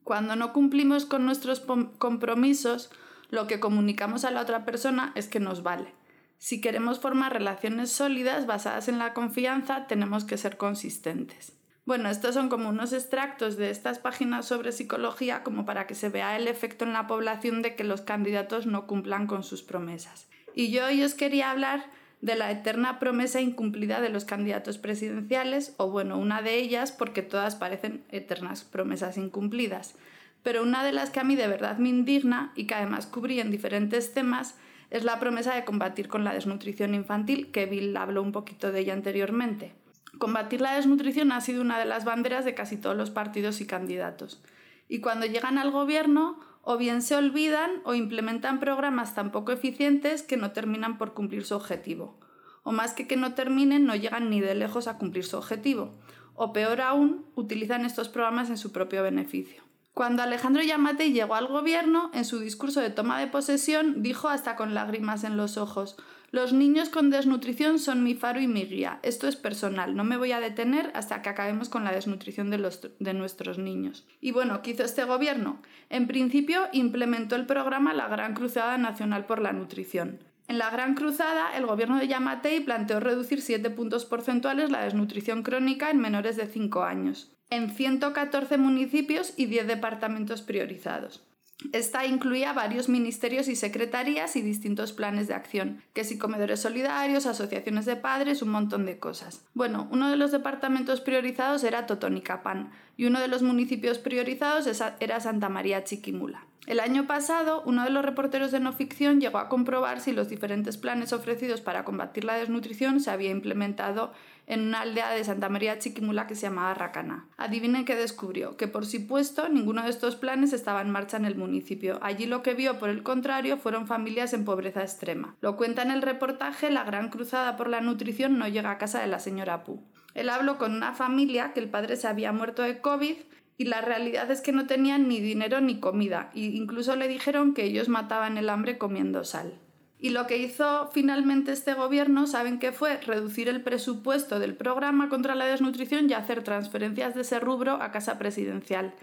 Cuando 0.03 0.35
no 0.35 0.51
cumplimos 0.51 1.05
con 1.05 1.25
nuestros 1.25 1.61
compromisos, 1.97 2.91
lo 3.29 3.47
que 3.47 3.61
comunicamos 3.61 4.25
a 4.25 4.31
la 4.31 4.41
otra 4.41 4.65
persona 4.65 5.13
es 5.15 5.29
que 5.29 5.39
nos 5.39 5.63
vale. 5.63 5.95
Si 6.39 6.59
queremos 6.59 6.99
formar 6.99 7.31
relaciones 7.31 7.89
sólidas 7.89 8.47
basadas 8.47 8.89
en 8.89 8.99
la 8.99 9.13
confianza, 9.13 9.87
tenemos 9.87 10.25
que 10.25 10.37
ser 10.37 10.57
consistentes. 10.57 11.56
Bueno, 11.87 12.09
estos 12.09 12.35
son 12.35 12.49
como 12.49 12.67
unos 12.67 12.91
extractos 12.91 13.55
de 13.55 13.69
estas 13.69 13.97
páginas 13.97 14.45
sobre 14.45 14.73
psicología 14.73 15.41
como 15.41 15.65
para 15.65 15.87
que 15.87 15.95
se 15.95 16.09
vea 16.09 16.35
el 16.35 16.49
efecto 16.49 16.83
en 16.83 16.91
la 16.91 17.07
población 17.07 17.61
de 17.61 17.75
que 17.75 17.85
los 17.85 18.01
candidatos 18.01 18.65
no 18.65 18.87
cumplan 18.87 19.25
con 19.25 19.41
sus 19.41 19.63
promesas. 19.63 20.27
Y 20.53 20.69
yo 20.69 20.85
hoy 20.85 21.01
os 21.01 21.13
quería 21.13 21.49
hablar 21.49 21.85
de 22.19 22.35
la 22.35 22.51
eterna 22.51 22.99
promesa 22.99 23.39
incumplida 23.39 24.01
de 24.01 24.09
los 24.09 24.25
candidatos 24.25 24.77
presidenciales, 24.77 25.75
o 25.77 25.89
bueno, 25.89 26.17
una 26.17 26.41
de 26.41 26.55
ellas 26.55 26.91
porque 26.91 27.21
todas 27.21 27.55
parecen 27.55 28.03
eternas 28.11 28.65
promesas 28.65 29.17
incumplidas 29.17 29.95
pero 30.43 30.63
una 30.63 30.81
de 30.81 30.93
las 30.93 31.09
que 31.09 31.19
a 31.19 31.25
mí 31.25 31.35
de 31.35 31.47
verdad 31.47 31.77
me 31.77 31.89
indigna 31.89 32.53
y 32.55 32.67
que 32.67 32.75
además 32.75 33.05
cubrí 33.05 33.41
en 33.41 33.51
diferentes 33.51 34.13
temas 34.13 34.55
es 34.91 35.03
la 35.03 35.19
promesa 35.19 35.53
de 35.53 35.65
combatir 35.65 36.07
con 36.07 36.23
la 36.23 36.33
desnutrición 36.33 36.95
infantil, 36.95 37.51
que 37.51 37.65
Bill 37.65 37.97
habló 37.97 38.21
un 38.21 38.31
poquito 38.31 38.71
de 38.71 38.79
ella 38.79 38.93
anteriormente. 38.93 39.73
Combatir 40.17 40.61
la 40.61 40.75
desnutrición 40.75 41.31
ha 41.31 41.41
sido 41.41 41.61
una 41.61 41.77
de 41.79 41.85
las 41.85 42.05
banderas 42.05 42.45
de 42.45 42.55
casi 42.55 42.77
todos 42.77 42.95
los 42.95 43.09
partidos 43.09 43.61
y 43.61 43.67
candidatos. 43.67 44.41
Y 44.87 44.99
cuando 44.99 45.25
llegan 45.25 45.57
al 45.57 45.71
gobierno, 45.71 46.39
o 46.61 46.77
bien 46.77 47.01
se 47.01 47.15
olvidan 47.15 47.71
o 47.85 47.93
implementan 47.93 48.59
programas 48.59 49.15
tan 49.15 49.31
poco 49.31 49.51
eficientes 49.51 50.23
que 50.23 50.37
no 50.37 50.51
terminan 50.51 50.97
por 50.97 51.13
cumplir 51.13 51.45
su 51.45 51.55
objetivo. 51.55 52.19
O 52.63 52.71
más 52.71 52.93
que 52.93 53.07
que 53.07 53.15
no 53.15 53.33
terminen, 53.33 53.85
no 53.85 53.95
llegan 53.95 54.29
ni 54.29 54.41
de 54.41 54.55
lejos 54.55 54.87
a 54.87 54.97
cumplir 54.97 55.23
su 55.23 55.37
objetivo. 55.37 55.91
O 56.35 56.51
peor 56.51 56.81
aún, 56.81 57.25
utilizan 57.35 57.85
estos 57.85 58.09
programas 58.09 58.49
en 58.49 58.57
su 58.57 58.71
propio 58.71 59.03
beneficio. 59.03 59.66
Cuando 59.97 60.21
Alejandro 60.21 60.61
Yamate 60.61 61.11
llegó 61.11 61.33
al 61.33 61.47
gobierno, 61.47 62.11
en 62.13 62.23
su 62.23 62.39
discurso 62.39 62.81
de 62.81 62.91
toma 62.91 63.19
de 63.19 63.25
posesión 63.25 64.03
dijo 64.03 64.29
hasta 64.29 64.55
con 64.55 64.75
lágrimas 64.75 65.23
en 65.23 65.37
los 65.37 65.57
ojos 65.57 65.97
Los 66.29 66.53
niños 66.53 66.89
con 66.89 67.09
desnutrición 67.09 67.79
son 67.79 68.03
mi 68.03 68.13
faro 68.13 68.39
y 68.39 68.45
mi 68.45 68.65
guía. 68.65 68.99
Esto 69.01 69.27
es 69.27 69.35
personal, 69.35 69.95
no 69.95 70.03
me 70.03 70.17
voy 70.17 70.33
a 70.33 70.39
detener 70.39 70.91
hasta 70.93 71.23
que 71.23 71.29
acabemos 71.29 71.67
con 71.67 71.83
la 71.83 71.91
desnutrición 71.91 72.51
de, 72.51 72.69
de 72.99 73.13
nuestros 73.15 73.57
niños. 73.57 74.05
Y 74.21 74.33
bueno, 74.33 74.61
¿qué 74.61 74.69
hizo 74.69 74.83
este 74.83 75.03
gobierno? 75.03 75.63
En 75.89 76.05
principio 76.05 76.67
implementó 76.73 77.35
el 77.35 77.47
programa 77.47 77.95
La 77.95 78.07
Gran 78.07 78.35
Cruzada 78.35 78.77
Nacional 78.77 79.25
por 79.25 79.41
la 79.41 79.51
Nutrición. 79.51 80.19
En 80.47 80.57
la 80.57 80.69
Gran 80.69 80.95
Cruzada, 80.95 81.55
el 81.57 81.65
gobierno 81.65 81.97
de 81.97 82.07
Yamatei 82.07 82.61
planteó 82.61 82.99
reducir 82.99 83.41
7 83.41 83.69
puntos 83.69 84.05
porcentuales 84.05 84.71
la 84.71 84.83
desnutrición 84.83 85.43
crónica 85.43 85.89
en 85.89 85.99
menores 85.99 86.37
de 86.37 86.47
5 86.47 86.83
años 86.83 87.31
en 87.49 87.69
114 87.69 88.57
municipios 88.57 89.33
y 89.37 89.45
10 89.45 89.67
departamentos 89.67 90.41
priorizados. 90.41 91.23
Esta 91.71 92.05
incluía 92.05 92.53
varios 92.53 92.87
ministerios 92.87 93.47
y 93.47 93.55
secretarías 93.55 94.35
y 94.35 94.41
distintos 94.41 94.93
planes 94.93 95.27
de 95.27 95.33
acción, 95.33 95.81
que 95.93 96.03
si 96.03 96.19
comedores 96.19 96.59
solidarios, 96.59 97.25
asociaciones 97.25 97.85
de 97.85 97.95
padres, 97.95 98.43
un 98.43 98.49
montón 98.49 98.85
de 98.85 98.99
cosas. 98.99 99.43
Bueno, 99.55 99.87
uno 99.89 100.09
de 100.09 100.17
los 100.17 100.31
departamentos 100.31 101.01
priorizados 101.01 101.63
era 101.63 101.87
Totonicapán 101.87 102.71
y 102.95 103.05
uno 103.05 103.19
de 103.19 103.27
los 103.27 103.41
municipios 103.41 103.97
priorizados 103.97 104.67
era 104.99 105.19
Santa 105.19 105.49
María 105.49 105.83
Chiquimula. 105.83 106.46
El 106.67 106.81
año 106.81 107.07
pasado, 107.07 107.63
uno 107.65 107.85
de 107.85 107.89
los 107.89 108.03
reporteros 108.03 108.51
de 108.51 108.59
no 108.59 108.73
ficción 108.73 109.21
llegó 109.21 109.37
a 109.37 109.47
comprobar 109.47 110.01
si 110.01 110.11
los 110.11 110.27
diferentes 110.27 110.75
planes 110.75 111.13
ofrecidos 111.13 111.61
para 111.61 111.85
combatir 111.85 112.25
la 112.25 112.35
desnutrición 112.35 112.99
se 112.99 113.09
había 113.09 113.29
implementado 113.29 114.11
en 114.47 114.67
una 114.67 114.81
aldea 114.81 115.09
de 115.11 115.23
Santa 115.23 115.47
María 115.47 115.79
Chiquimula 115.79 116.27
que 116.27 116.35
se 116.35 116.41
llamaba 116.41 116.73
Racana. 116.73 117.25
Adivinen 117.37 117.85
qué 117.85 117.95
descubrió, 117.95 118.57
que 118.57 118.67
por 118.67 118.85
supuesto 118.85 119.47
ninguno 119.47 119.83
de 119.83 119.89
estos 119.89 120.17
planes 120.17 120.51
estaba 120.51 120.81
en 120.81 120.89
marcha 120.89 121.15
en 121.15 121.23
el 121.23 121.35
municipio. 121.35 121.99
Allí 122.01 122.25
lo 122.25 122.43
que 122.43 122.53
vio, 122.53 122.79
por 122.79 122.89
el 122.89 123.01
contrario, 123.01 123.55
fueron 123.55 123.87
familias 123.87 124.33
en 124.33 124.43
pobreza 124.43 124.81
extrema. 124.81 125.37
Lo 125.39 125.55
cuenta 125.55 125.83
en 125.83 125.91
el 125.91 126.01
reportaje 126.01 126.69
La 126.69 126.83
gran 126.83 127.09
cruzada 127.09 127.55
por 127.55 127.69
la 127.69 127.79
nutrición 127.79 128.37
no 128.37 128.45
llega 128.45 128.71
a 128.71 128.77
casa 128.77 128.99
de 128.99 129.07
la 129.07 129.19
señora 129.19 129.63
Pu. 129.63 129.81
Él 130.15 130.29
habló 130.29 130.57
con 130.57 130.75
una 130.75 130.93
familia 130.93 131.53
que 131.53 131.61
el 131.61 131.69
padre 131.69 131.95
se 131.95 132.07
había 132.07 132.33
muerto 132.33 132.63
de 132.63 132.81
COVID 132.81 133.15
y 133.57 133.65
la 133.65 133.81
realidad 133.81 134.29
es 134.29 134.41
que 134.41 134.51
no 134.51 134.67
tenían 134.67 135.07
ni 135.07 135.19
dinero 135.19 135.61
ni 135.61 135.79
comida, 135.79 136.31
e 136.35 136.41
incluso 136.41 136.95
le 136.95 137.07
dijeron 137.07 137.53
que 137.53 137.63
ellos 137.63 137.89
mataban 137.89 138.37
el 138.37 138.49
hambre 138.49 138.77
comiendo 138.77 139.23
sal. 139.23 139.59
Y 139.99 140.11
lo 140.11 140.27
que 140.27 140.37
hizo 140.37 140.89
finalmente 140.93 141.51
este 141.51 141.73
gobierno, 141.73 142.27
¿saben 142.27 142.59
qué 142.59 142.71
fue? 142.71 143.01
Reducir 143.01 143.49
el 143.49 143.63
presupuesto 143.63 144.39
del 144.39 144.55
programa 144.55 145.09
contra 145.09 145.33
la 145.33 145.45
desnutrición 145.45 146.07
y 146.07 146.13
hacer 146.13 146.43
transferencias 146.43 147.15
de 147.15 147.21
ese 147.21 147.39
rubro 147.39 147.81
a 147.81 147.91
casa 147.91 148.19
presidencial. 148.19 148.93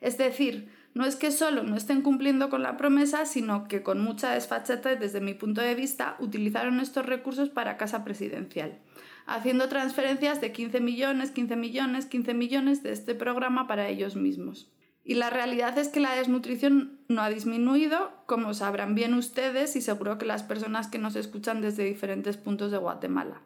Es 0.00 0.16
decir, 0.16 0.68
no 0.94 1.04
es 1.04 1.16
que 1.16 1.32
solo 1.32 1.64
no 1.64 1.76
estén 1.76 2.02
cumpliendo 2.02 2.48
con 2.48 2.62
la 2.62 2.76
promesa, 2.76 3.26
sino 3.26 3.66
que 3.66 3.82
con 3.82 4.00
mucha 4.00 4.32
desfachatez 4.32 4.98
desde 5.00 5.20
mi 5.20 5.34
punto 5.34 5.60
de 5.60 5.74
vista 5.74 6.16
utilizaron 6.20 6.78
estos 6.78 7.04
recursos 7.04 7.50
para 7.50 7.76
casa 7.76 8.04
presidencial, 8.04 8.78
haciendo 9.26 9.68
transferencias 9.68 10.40
de 10.40 10.52
15 10.52 10.80
millones, 10.80 11.32
15 11.32 11.56
millones, 11.56 12.06
15 12.06 12.34
millones 12.34 12.82
de 12.84 12.92
este 12.92 13.16
programa 13.16 13.66
para 13.66 13.88
ellos 13.88 14.14
mismos. 14.14 14.70
Y 15.02 15.14
la 15.14 15.30
realidad 15.30 15.76
es 15.76 15.88
que 15.88 16.00
la 16.00 16.14
desnutrición 16.14 17.00
no 17.08 17.22
ha 17.22 17.28
disminuido, 17.28 18.12
como 18.26 18.54
sabrán 18.54 18.94
bien 18.94 19.14
ustedes 19.14 19.74
y 19.76 19.82
seguro 19.82 20.16
que 20.16 20.24
las 20.24 20.44
personas 20.44 20.86
que 20.86 20.98
nos 20.98 21.16
escuchan 21.16 21.60
desde 21.60 21.84
diferentes 21.84 22.36
puntos 22.36 22.70
de 22.70 22.78
Guatemala. 22.78 23.42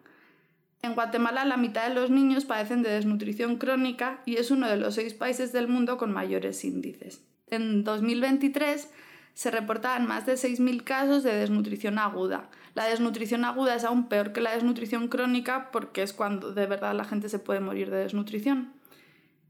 En 0.83 0.95
Guatemala 0.95 1.45
la 1.45 1.57
mitad 1.57 1.89
de 1.89 1.95
los 1.95 2.11
niños 2.11 2.45
padecen 2.45 2.83
de 2.83 2.91
desnutrición 2.91 3.57
crónica 3.57 4.23
y 4.27 4.37
es 4.37 4.51
uno 4.51 4.69
de 4.69 4.77
los 4.77 4.95
seis 4.95 5.15
países 5.15 5.53
del 5.53 5.67
mundo 5.67 5.97
con 5.97 6.13
mayores 6.13 6.65
índices. 6.65 7.25
En 7.51 7.85
2023 7.85 8.91
se 9.35 9.51
reportaban 9.51 10.07
más 10.07 10.27
de 10.27 10.35
6.000 10.35 10.83
casos 10.83 11.23
de 11.23 11.33
desnutrición 11.35 11.99
aguda. 11.99 12.51
La 12.75 12.87
desnutrición 12.87 13.45
aguda 13.45 13.77
es 13.77 13.85
aún 13.85 14.09
peor 14.09 14.33
que 14.33 14.41
la 14.41 14.53
desnutrición 14.53 15.09
crónica 15.09 15.71
porque 15.71 16.03
es 16.03 16.13
cuando 16.13 16.53
de 16.53 16.67
verdad 16.67 16.95
la 16.95 17.05
gente 17.05 17.29
se 17.29 17.39
puede 17.39 17.61
morir 17.61 17.91
de 17.91 17.99
desnutrición. 17.99 18.73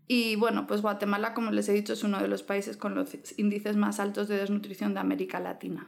Y 0.07 0.37
bueno, 0.37 0.67
pues 0.67 0.81
Guatemala, 0.81 1.35
como 1.35 1.51
les 1.51 1.69
he 1.69 1.75
dicho, 1.75 1.93
es 1.93 2.03
uno 2.03 2.19
de 2.19 2.29
los 2.29 2.43
países 2.43 2.79
con 2.79 2.95
los 2.95 3.17
índices 3.37 3.77
más 3.77 4.01
altos 4.01 4.27
de 4.29 4.39
desnutrición 4.39 4.95
de 4.95 5.01
América 5.01 5.39
Latina. 5.39 5.87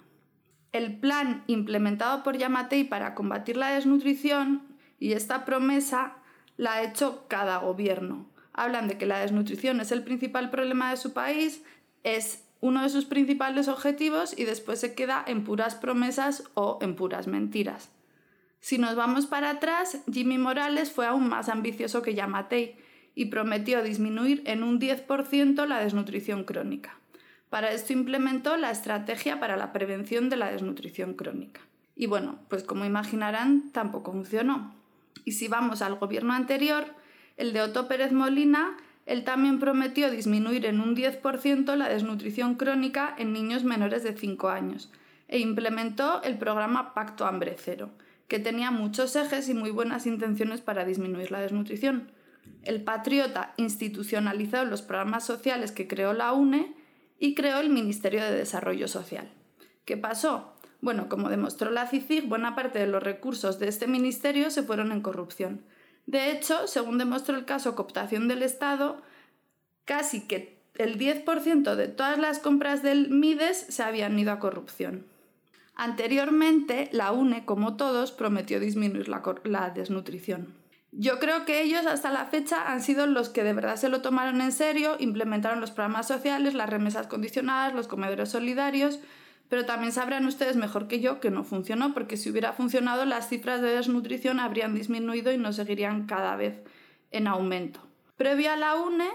El 0.73 0.99
plan 1.01 1.43
implementado 1.47 2.23
por 2.23 2.37
Yamatei 2.37 2.85
para 2.85 3.15
combatir 3.15 3.57
la 3.57 3.71
desnutrición 3.71 4.63
y 4.99 5.13
esta 5.13 5.45
promesa 5.45 6.19
la 6.57 6.75
ha 6.75 6.83
hecho 6.85 7.25
cada 7.29 7.57
gobierno. 7.59 8.27
Hablan 8.53 8.89
de 8.89 8.99
que 8.99 9.07
la 9.07 9.19
desnutrición 9.19 9.81
es 9.81 9.91
el 9.91 10.05
principal 10.05 10.51
problema 10.51 10.91
de 10.91 10.99
su 10.99 11.13
país, 11.15 11.63
es 12.05 12.45
uno 12.61 12.83
de 12.83 12.91
sus 12.91 13.07
principales 13.07 13.69
objetivos 13.69 14.39
y 14.39 14.45
después 14.45 14.81
se 14.81 14.95
queda 14.95 15.25
en 15.27 15.45
puras 15.45 15.75
promesas 15.75 16.45
o 16.55 16.79
en 16.83 16.95
puras 16.95 17.27
mentiras. 17.27 17.91
Si 18.61 18.77
nos 18.77 18.95
vamos 18.95 19.27
para 19.27 19.51
atrás, 19.51 20.03
Jimmy 20.13 20.37
Morales 20.37 20.93
fue 20.93 21.07
aún 21.07 21.29
más 21.29 21.49
ambicioso 21.49 22.03
que 22.03 22.15
Yamatei 22.15 22.77
y 23.15 23.27
prometió 23.27 23.83
disminuir 23.83 24.43
en 24.45 24.63
un 24.63 24.79
10% 24.79 25.67
la 25.67 25.79
desnutrición 25.81 26.45
crónica. 26.45 26.99
Para 27.49 27.73
esto 27.73 27.93
implementó 27.93 28.57
la 28.57 28.71
estrategia 28.71 29.41
para 29.41 29.57
la 29.57 29.73
prevención 29.73 30.29
de 30.29 30.37
la 30.37 30.53
desnutrición 30.53 31.15
crónica. 31.15 31.63
Y 31.97 32.07
bueno, 32.07 32.39
pues 32.49 32.63
como 32.63 32.85
imaginarán, 32.85 33.73
tampoco 33.73 34.13
funcionó. 34.13 34.75
Y 35.25 35.33
si 35.33 35.49
vamos 35.49 35.83
al 35.83 35.97
gobierno 35.97 36.33
anterior, 36.33 36.85
el 37.37 37.53
de 37.53 37.63
Otto 37.63 37.89
Pérez 37.89 38.13
Molina, 38.13 38.77
él 39.11 39.25
también 39.25 39.59
prometió 39.59 40.09
disminuir 40.09 40.67
en 40.67 40.81
un 40.81 40.95
10% 40.95 41.75
la 41.75 41.89
desnutrición 41.89 42.55
crónica 42.55 43.13
en 43.19 43.33
niños 43.33 43.65
menores 43.65 44.05
de 44.05 44.17
5 44.17 44.49
años 44.51 44.89
e 45.27 45.41
implementó 45.41 46.23
el 46.23 46.39
programa 46.39 46.95
Pacto 46.95 47.27
Hambre 47.27 47.57
Cero, 47.59 47.91
que 48.29 48.39
tenía 48.39 48.71
muchos 48.71 49.17
ejes 49.17 49.49
y 49.49 49.55
muy 49.55 49.73
buenas 49.73 50.07
intenciones 50.07 50.61
para 50.61 50.85
disminuir 50.85 51.33
la 51.33 51.41
desnutrición. 51.41 52.13
El 52.63 52.85
patriota 52.85 53.53
institucionalizó 53.57 54.65
los 54.65 54.83
programas 54.83 55.27
sociales 55.27 55.73
que 55.73 55.89
creó 55.89 56.13
la 56.13 56.33
UNE 56.33 56.73
y 57.19 57.35
creó 57.35 57.59
el 57.59 57.71
Ministerio 57.71 58.23
de 58.23 58.31
Desarrollo 58.31 58.87
Social. 58.87 59.29
¿Qué 59.87 59.97
pasó? 59.97 60.55
Bueno, 60.81 61.09
como 61.09 61.31
demostró 61.31 61.73
la 61.73 61.89
CICIG, 61.89 62.29
buena 62.29 62.55
parte 62.55 62.79
de 62.79 62.87
los 62.87 63.03
recursos 63.03 63.59
de 63.59 63.67
este 63.67 63.89
ministerio 63.89 64.53
se 64.53 64.63
fueron 64.63 64.93
en 64.93 65.01
corrupción. 65.01 65.63
De 66.07 66.31
hecho, 66.31 66.67
según 66.67 66.99
demostró 66.99 67.37
el 67.37 67.45
caso 67.45 67.77
Cooptación 67.77 68.29
del 68.29 68.43
Estado, 68.43 69.01
casi 69.85 70.23
que 70.27 70.61
el 70.77 70.99
10% 70.99 71.75
de 71.75 71.89
todas 71.89 72.19
las 72.19 72.39
compras 72.39 72.83
del 72.83 73.11
MIDES 73.11 73.67
se 73.69 73.83
habían 73.83 74.19
ido 74.19 74.33
a 74.33 74.39
corrupción. 74.39 75.05
Anteriormente, 75.75 76.89
la 76.93 77.13
UNE, 77.13 77.45
como 77.45 77.77
todos, 77.77 78.13
prometió 78.13 78.61
disminuir 78.61 79.09
la, 79.09 79.23
la, 79.45 79.71
desnutrición. 79.71 80.55
Yo 80.93 81.19
creo 81.19 81.45
que 81.45 81.63
ellos 81.63 81.87
hasta 81.87 82.11
la 82.11 82.27
fecha 82.27 82.71
han 82.71 82.83
sido 82.83 83.07
los 83.07 83.29
que 83.29 83.45
de 83.45 83.53
verdad 83.53 83.77
se 83.77 83.89
lo 83.89 84.03
tomaron 84.03 84.41
en 84.41 84.53
serio, 84.53 84.97
implementaron 84.99 85.61
los 85.61 85.71
programas 85.71 86.09
sociales, 86.09 86.55
las 86.55 86.69
remesas 86.69 87.07
condicionadas, 87.07 87.75
los 87.75 87.87
comedores 87.87 88.29
solidarios, 88.29 88.99
pero 89.51 89.67
también 89.67 89.93
sabrán 89.93 90.27
ustedes 90.27 90.57
mejor 90.57 90.87
que 90.87 91.01
yo 91.01 91.19
que 91.19 91.33
no 91.33 91.43
funcionó, 91.43 91.93
porque 91.93 92.17
si 92.17 92.31
hubiera 92.31 92.53
funcionado 92.53 93.05
las 93.05 93.29
cifras 93.29 93.61
de 93.61 93.75
desnutrición 93.75 94.39
habrían 94.39 94.77
disminuido 94.77 95.33
y 95.33 95.39
no 95.39 95.53
seguirían 95.53 96.07
cada 96.07 96.37
vez 96.37 96.63
en 97.11 97.27
aumento. 97.27 97.81
Previo 98.17 98.53
a 98.53 98.57
la 98.57 98.77
UNE 98.77 99.09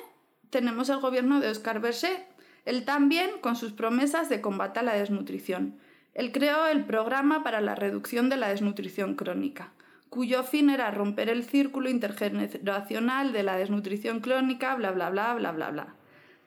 tenemos 0.50 0.90
el 0.90 1.00
gobierno 1.00 1.40
de 1.40 1.50
Oscar 1.50 1.80
Berger, 1.80 2.28
él 2.66 2.84
también 2.84 3.30
con 3.40 3.56
sus 3.56 3.72
promesas 3.72 4.28
de 4.28 4.42
combate 4.42 4.82
a 4.82 4.84
la 4.84 4.96
desnutrición. 4.96 5.80
Él 6.14 6.34
creó 6.34 6.68
el 6.68 6.84
Programa 6.84 7.42
para 7.42 7.62
la 7.62 7.76
Reducción 7.76 8.28
de 8.28 8.36
la 8.36 8.50
Desnutrición 8.50 9.16
Crónica, 9.16 9.72
cuyo 10.10 10.44
fin 10.44 10.70
era 10.70 10.92
romper 10.92 11.30
el 11.30 11.46
círculo 11.46 11.90
intergeneracional 11.90 13.32
de 13.32 13.44
la 13.44 13.56
desnutrición 13.56 14.20
crónica, 14.20 14.76
bla, 14.76 14.92
bla, 14.92 15.10
bla, 15.10 15.34
bla, 15.36 15.54
bla, 15.54 15.72
bla. 15.72 15.96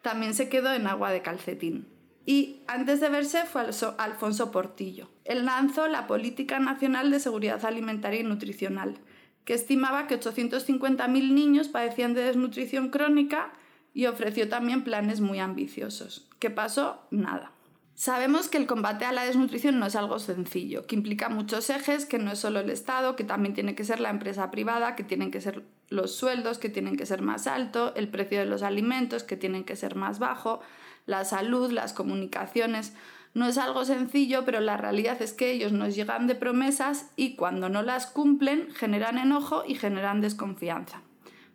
También 0.03 0.35
se 0.35 0.51
quedó 0.51 0.75
en 0.75 0.87
agua 0.87 1.11
de 1.11 1.23
calcetín 1.23 1.98
y 2.29 2.61
antes 2.67 3.01
de 3.01 3.09
verse 3.09 3.47
fue 3.47 3.63
Alfonso 3.97 4.51
Portillo. 4.51 5.09
Él 5.25 5.47
lanzó 5.47 5.89
la 5.89 6.07
Política 6.07 6.59
Nacional 6.59 7.11
de 7.11 7.21
Seguridad 7.21 7.65
Alimentaria 7.65 8.21
y 8.21 8.23
Nutricional, 8.23 8.99
que 9.47 9.55
estimaba 9.55 10.07
que 10.07 10.21
850.000 10.21 11.09
niños 11.33 11.69
padecían 11.69 12.13
de 12.13 12.25
desnutrición 12.25 12.91
crónica 12.91 13.55
y 13.95 14.05
ofreció 14.05 14.47
también 14.47 14.85
planes 14.85 15.23
muy 15.23 15.39
ambiciosos. 15.39 16.29
¿Qué 16.39 16.51
pasó? 16.51 17.01
Nada. 17.11 17.53
Sabemos 17.95 18.49
que 18.49 18.59
el 18.59 18.67
combate 18.67 19.07
a 19.07 19.13
la 19.13 19.25
desnutrición 19.25 19.79
no 19.79 19.87
es 19.87 19.97
algo 19.97 20.19
sencillo, 20.19 20.87
que 20.87 20.97
implica 20.97 21.31
muchos 21.31 21.71
ejes, 21.71 22.05
que 22.05 22.19
no 22.19 22.31
es 22.31 22.39
solo 22.41 22.61
el 22.61 22.69
Estado, 22.69 23.17
que 23.17 23.25
también 23.25 23.55
tiene 23.55 23.75
que 23.75 23.85
ser 23.85 24.01
la 24.01 24.11
empresa 24.11 24.51
privada, 24.51 24.97
que 24.97 25.03
tienen 25.03 25.31
que 25.31 25.41
ser 25.41 25.65
los 25.89 26.15
sueldos, 26.15 26.59
que 26.59 26.69
tienen 26.69 26.99
que 26.99 27.07
ser 27.07 27.23
más 27.23 27.47
altos, 27.47 27.93
el 27.97 28.09
precio 28.09 28.39
de 28.39 28.45
los 28.45 28.63
alimentos, 28.63 29.25
que 29.25 29.39
tienen 29.39 29.65
que 29.65 29.77
ser 29.77 29.95
más 29.97 30.19
bajo, 30.19 30.61
la 31.09 31.25
salud, 31.25 31.73
las 31.73 31.93
comunicaciones. 31.93 32.93
No 33.35 33.49
es 33.49 33.59
algo 33.59 33.85
sencillo, 33.85 34.45
pero 34.45 34.61
la 34.61 34.77
realidad 34.77 35.21
es 35.23 35.33
que 35.33 35.51
ellos 35.51 35.73
nos 35.73 35.97
llegan 35.97 36.27
de 36.27 36.35
promesas 36.35 37.11
y 37.17 37.35
cuando 37.35 37.69
no 37.69 37.83
las 37.83 38.07
cumplen 38.07 38.69
generan 38.75 39.19
enojo 39.19 39.65
y 39.67 39.75
generan 39.75 40.21
desconfianza, 40.21 41.01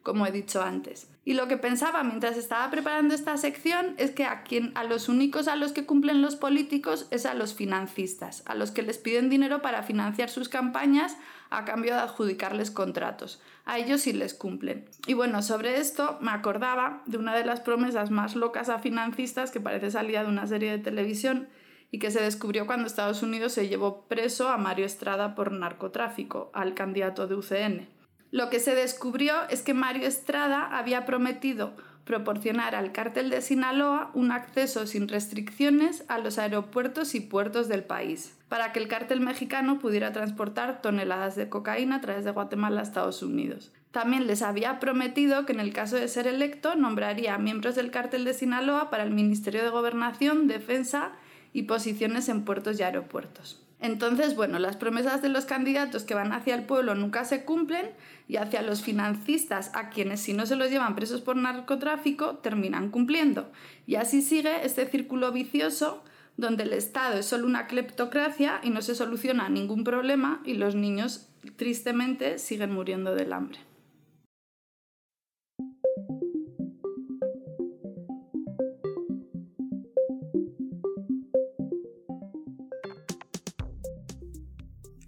como 0.01 0.25
he 0.25 0.31
dicho 0.31 0.61
antes. 0.61 1.12
Y 1.25 1.35
lo 1.35 1.47
que 1.47 1.55
pensaba 1.55 2.03
mientras 2.03 2.35
estaba 2.35 2.69
preparando 2.69 3.15
esta 3.15 3.37
sección 3.37 3.95
es 3.97 4.11
que 4.11 4.25
a, 4.25 4.43
quien, 4.43 4.71
a 4.75 4.83
los 4.83 5.07
únicos 5.07 5.47
a 5.47 5.55
los 5.55 5.71
que 5.71 5.85
cumplen 5.85 6.21
los 6.21 6.35
políticos 6.35 7.07
es 7.11 7.25
a 7.25 7.33
los 7.33 7.53
financistas, 7.53 8.43
a 8.45 8.55
los 8.55 8.71
que 8.71 8.81
les 8.81 8.97
piden 8.97 9.29
dinero 9.29 9.61
para 9.61 9.83
financiar 9.83 10.29
sus 10.29 10.49
campañas 10.49 11.15
a 11.49 11.63
cambio 11.63 11.93
de 11.93 12.01
adjudicarles 12.01 12.71
contratos. 12.71 13.41
A 13.63 13.77
ellos 13.77 14.01
sí 14.01 14.11
les 14.11 14.33
cumplen. 14.33 14.85
Y 15.07 15.13
bueno, 15.13 15.41
sobre 15.41 15.79
esto 15.79 16.17
me 16.19 16.31
acordaba 16.31 17.03
de 17.05 17.17
una 17.17 17.33
de 17.35 17.45
las 17.45 17.61
promesas 17.61 18.11
más 18.11 18.35
locas 18.35 18.67
a 18.67 18.79
financistas 18.79 19.51
que 19.51 19.61
parece 19.61 19.91
salida 19.91 20.23
de 20.23 20.29
una 20.29 20.47
serie 20.47 20.71
de 20.71 20.79
televisión 20.79 21.47
y 21.89 21.99
que 21.99 22.11
se 22.11 22.21
descubrió 22.21 22.65
cuando 22.65 22.87
Estados 22.87 23.23
Unidos 23.23 23.53
se 23.53 23.69
llevó 23.69 24.01
preso 24.07 24.49
a 24.49 24.57
Mario 24.57 24.85
Estrada 24.85 25.35
por 25.35 25.51
narcotráfico, 25.51 26.49
al 26.53 26.73
candidato 26.73 27.27
de 27.27 27.35
UCN. 27.35 27.92
Lo 28.33 28.49
que 28.49 28.59
se 28.59 28.73
descubrió 28.73 29.47
es 29.51 29.61
que 29.61 29.75
Mario 29.75 30.07
Estrada 30.07 30.75
había 30.75 31.05
prometido 31.05 31.75
proporcionar 32.03 32.73
al 32.73 32.91
cártel 32.91 33.29
de 33.29 33.43
Sinaloa 33.43 34.09
un 34.15 34.31
acceso 34.31 34.87
sin 34.87 35.07
restricciones 35.07 36.03
a 36.07 36.17
los 36.17 36.39
aeropuertos 36.39 37.13
y 37.13 37.19
puertos 37.19 37.67
del 37.67 37.83
país, 37.83 38.35
para 38.49 38.71
que 38.71 38.79
el 38.79 38.87
cártel 38.87 39.19
mexicano 39.19 39.77
pudiera 39.77 40.13
transportar 40.13 40.81
toneladas 40.81 41.35
de 41.35 41.47
cocaína 41.47 41.97
a 41.97 42.01
través 42.01 42.25
de 42.25 42.31
Guatemala 42.31 42.79
a 42.79 42.83
Estados 42.83 43.21
Unidos. 43.21 43.71
También 43.91 44.25
les 44.25 44.41
había 44.41 44.79
prometido 44.79 45.45
que 45.45 45.53
en 45.53 45.59
el 45.59 45.71
caso 45.71 45.97
de 45.97 46.07
ser 46.07 46.25
electo 46.25 46.73
nombraría 46.73 47.37
miembros 47.37 47.75
del 47.75 47.91
cártel 47.91 48.25
de 48.25 48.33
Sinaloa 48.33 48.89
para 48.89 49.03
el 49.03 49.11
Ministerio 49.11 49.61
de 49.61 49.69
Gobernación, 49.69 50.47
Defensa 50.47 51.11
y 51.53 51.63
posiciones 51.63 52.29
en 52.29 52.45
puertos 52.45 52.79
y 52.79 52.83
aeropuertos. 52.83 53.62
Entonces, 53.83 54.37
bueno, 54.37 54.59
las 54.59 54.77
promesas 54.77 55.21
de 55.21 55.27
los 55.27 55.43
candidatos 55.43 56.03
que 56.03 56.15
van 56.15 56.31
hacia 56.31 56.55
el 56.55 56.63
pueblo 56.63 56.95
nunca 56.95 57.25
se 57.25 57.43
cumplen 57.43 57.89
y 58.29 58.37
hacia 58.37 58.61
los 58.61 58.81
financistas, 58.81 59.71
a 59.73 59.89
quienes 59.89 60.21
si 60.21 60.31
no 60.31 60.45
se 60.45 60.55
los 60.55 60.69
llevan 60.69 60.95
presos 60.95 61.19
por 61.19 61.35
narcotráfico, 61.35 62.37
terminan 62.37 62.91
cumpliendo. 62.91 63.51
Y 63.85 63.95
así 63.95 64.21
sigue 64.21 64.65
este 64.65 64.85
círculo 64.85 65.33
vicioso 65.33 66.01
donde 66.37 66.63
el 66.63 66.71
Estado 66.71 67.19
es 67.19 67.25
solo 67.25 67.45
una 67.45 67.67
cleptocracia 67.67 68.61
y 68.63 68.69
no 68.69 68.81
se 68.81 68.95
soluciona 68.95 69.49
ningún 69.49 69.83
problema 69.83 70.41
y 70.45 70.53
los 70.53 70.75
niños 70.75 71.27
tristemente 71.57 72.39
siguen 72.39 72.71
muriendo 72.71 73.13
del 73.13 73.33
hambre. 73.33 73.59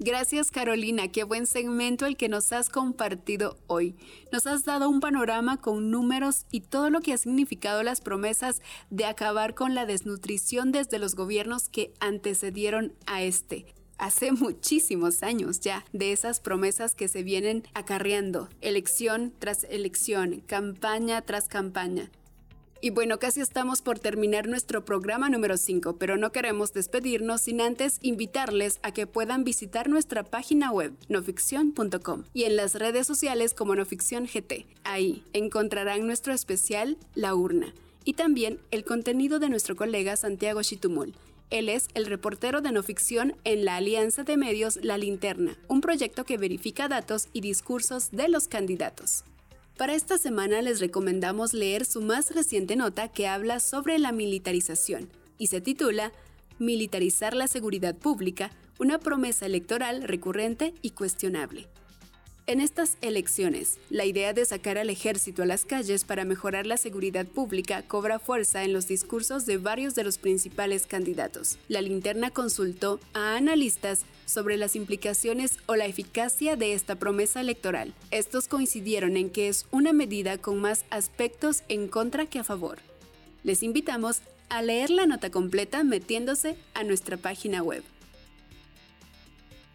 Gracias 0.05 0.51
Carolina, 0.51 1.07
qué 1.07 1.23
buen 1.23 1.47
segmento 1.47 2.05
el 2.05 2.15
que 2.15 2.29
nos 2.29 2.51
has 2.51 2.69
compartido 2.69 3.57
hoy. 3.65 3.95
Nos 4.31 4.45
has 4.45 4.63
dado 4.63 4.87
un 4.87 4.99
panorama 4.99 5.57
con 5.57 5.89
números 5.89 6.45
y 6.51 6.61
todo 6.61 6.91
lo 6.91 7.01
que 7.01 7.11
ha 7.11 7.17
significado 7.17 7.81
las 7.81 8.01
promesas 8.01 8.61
de 8.91 9.05
acabar 9.05 9.55
con 9.55 9.73
la 9.73 9.87
desnutrición 9.87 10.71
desde 10.71 10.99
los 10.99 11.15
gobiernos 11.15 11.69
que 11.69 11.91
antecedieron 11.99 12.93
a 13.07 13.23
este 13.23 13.65
hace 13.97 14.31
muchísimos 14.31 15.23
años 15.23 15.59
ya 15.59 15.83
de 15.91 16.11
esas 16.11 16.39
promesas 16.39 16.93
que 16.93 17.07
se 17.07 17.23
vienen 17.23 17.63
acarreando, 17.73 18.47
elección 18.61 19.33
tras 19.39 19.63
elección, 19.63 20.41
campaña 20.41 21.23
tras 21.23 21.47
campaña. 21.47 22.11
Y 22.81 22.89
bueno, 22.89 23.19
casi 23.19 23.41
estamos 23.41 23.81
por 23.81 23.99
terminar 23.99 24.47
nuestro 24.47 24.85
programa 24.85 25.29
número 25.29 25.57
5, 25.57 25.97
pero 25.97 26.17
no 26.17 26.31
queremos 26.31 26.73
despedirnos 26.73 27.41
sin 27.41 27.61
antes 27.61 27.97
invitarles 28.01 28.79
a 28.83 28.91
que 28.91 29.07
puedan 29.07 29.43
visitar 29.43 29.89
nuestra 29.89 30.23
página 30.23 30.71
web 30.71 30.93
noficción.com 31.07 32.23
y 32.33 32.43
en 32.43 32.55
las 32.55 32.75
redes 32.75 33.07
sociales 33.07 33.53
como 33.53 33.75
Noficción 33.75 34.25
GT. 34.25 34.65
Ahí 34.83 35.23
encontrarán 35.33 36.05
nuestro 36.05 36.33
especial 36.33 36.97
La 37.15 37.33
Urna 37.33 37.73
y 38.03 38.13
también 38.13 38.59
el 38.71 38.83
contenido 38.83 39.39
de 39.39 39.49
nuestro 39.49 39.75
colega 39.75 40.15
Santiago 40.15 40.61
Chitumul. 40.61 41.13
Él 41.49 41.69
es 41.69 41.87
el 41.93 42.05
reportero 42.05 42.61
de 42.61 42.71
no 42.71 42.83
ficción 42.83 43.35
en 43.43 43.65
la 43.65 43.77
Alianza 43.77 44.23
de 44.23 44.35
Medios 44.35 44.79
La 44.81 44.97
Linterna, 44.97 45.57
un 45.67 45.81
proyecto 45.81 46.23
que 46.23 46.37
verifica 46.37 46.87
datos 46.87 47.29
y 47.33 47.41
discursos 47.41 48.11
de 48.11 48.27
los 48.27 48.47
candidatos. 48.47 49.23
Para 49.77 49.93
esta 49.93 50.17
semana 50.17 50.61
les 50.61 50.79
recomendamos 50.79 51.53
leer 51.53 51.83
su 51.83 51.99
más 51.99 52.33
reciente 52.33 52.77
nota 52.77 53.09
que 53.09 53.27
habla 53.27 53.59
sobre 53.59 53.99
la 53.99 54.13
militarización 54.13 55.09
y 55.37 55.47
se 55.47 55.59
titula 55.59 56.13
Militarizar 56.59 57.33
la 57.33 57.49
seguridad 57.49 57.93
pública, 57.93 58.51
una 58.79 58.99
promesa 58.99 59.45
electoral 59.45 60.03
recurrente 60.03 60.73
y 60.81 60.91
cuestionable. 60.91 61.67
En 62.47 62.61
estas 62.61 62.97
elecciones, 63.01 63.79
la 63.89 64.05
idea 64.05 64.31
de 64.31 64.45
sacar 64.45 64.77
al 64.77 64.89
ejército 64.89 65.43
a 65.43 65.45
las 65.45 65.65
calles 65.65 66.05
para 66.05 66.23
mejorar 66.23 66.65
la 66.65 66.77
seguridad 66.77 67.25
pública 67.25 67.81
cobra 67.81 68.17
fuerza 68.17 68.63
en 68.63 68.71
los 68.71 68.87
discursos 68.87 69.45
de 69.45 69.57
varios 69.57 69.93
de 69.93 70.05
los 70.05 70.19
principales 70.19 70.87
candidatos. 70.87 71.57
La 71.67 71.81
linterna 71.81 72.31
consultó 72.31 73.01
a 73.13 73.35
analistas 73.35 74.05
sobre 74.25 74.57
las 74.57 74.75
implicaciones 74.75 75.59
o 75.65 75.75
la 75.75 75.85
eficacia 75.85 76.55
de 76.55 76.73
esta 76.73 76.95
promesa 76.95 77.41
electoral. 77.41 77.93
Estos 78.11 78.47
coincidieron 78.47 79.17
en 79.17 79.29
que 79.29 79.47
es 79.47 79.65
una 79.71 79.93
medida 79.93 80.37
con 80.37 80.59
más 80.59 80.85
aspectos 80.89 81.63
en 81.69 81.87
contra 81.87 82.25
que 82.25 82.39
a 82.39 82.43
favor. 82.43 82.79
Les 83.43 83.63
invitamos 83.63 84.21
a 84.49 84.61
leer 84.61 84.89
la 84.89 85.05
nota 85.05 85.29
completa 85.29 85.83
metiéndose 85.83 86.57
a 86.73 86.83
nuestra 86.83 87.17
página 87.17 87.61
web. 87.63 87.83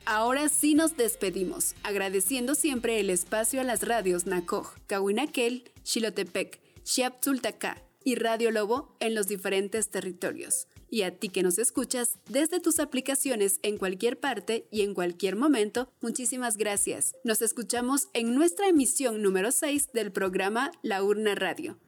Ahora 0.07 0.49
sí 0.49 0.75
nos 0.75 0.97
despedimos, 0.97 1.75
agradeciendo 1.83 2.55
siempre 2.55 2.99
el 3.01 3.11
espacio 3.11 3.61
a 3.61 3.65
las 3.65 3.87
radios 3.87 4.27
Nacoj, 4.27 4.75
Cahuinaquel, 4.87 5.71
Xilotepec, 5.85 6.61
Xiaptzultacá 6.85 7.83
y 8.03 8.15
Radio 8.17 8.51
Lobo 8.51 8.97
en 8.99 9.15
los 9.15 9.29
diferentes 9.29 9.91
territorios. 9.91 10.67
Y 10.91 11.03
a 11.03 11.17
ti 11.17 11.29
que 11.29 11.45
nos 11.45 11.59
escuchas 11.59 12.19
desde 12.29 12.59
tus 12.59 12.81
aplicaciones 12.81 13.61
en 13.63 13.79
cualquier 13.79 14.19
parte 14.19 14.67
y 14.73 14.83
en 14.83 14.93
cualquier 14.93 15.37
momento, 15.37 15.89
muchísimas 16.01 16.57
gracias. 16.57 17.15
Nos 17.23 17.43
escuchamos 17.43 18.09
en 18.13 18.35
nuestra 18.35 18.67
emisión 18.67 19.23
número 19.23 19.53
6 19.53 19.93
del 19.93 20.11
programa 20.11 20.73
La 20.83 21.05
Urna 21.05 21.37
Radio. 21.37 21.79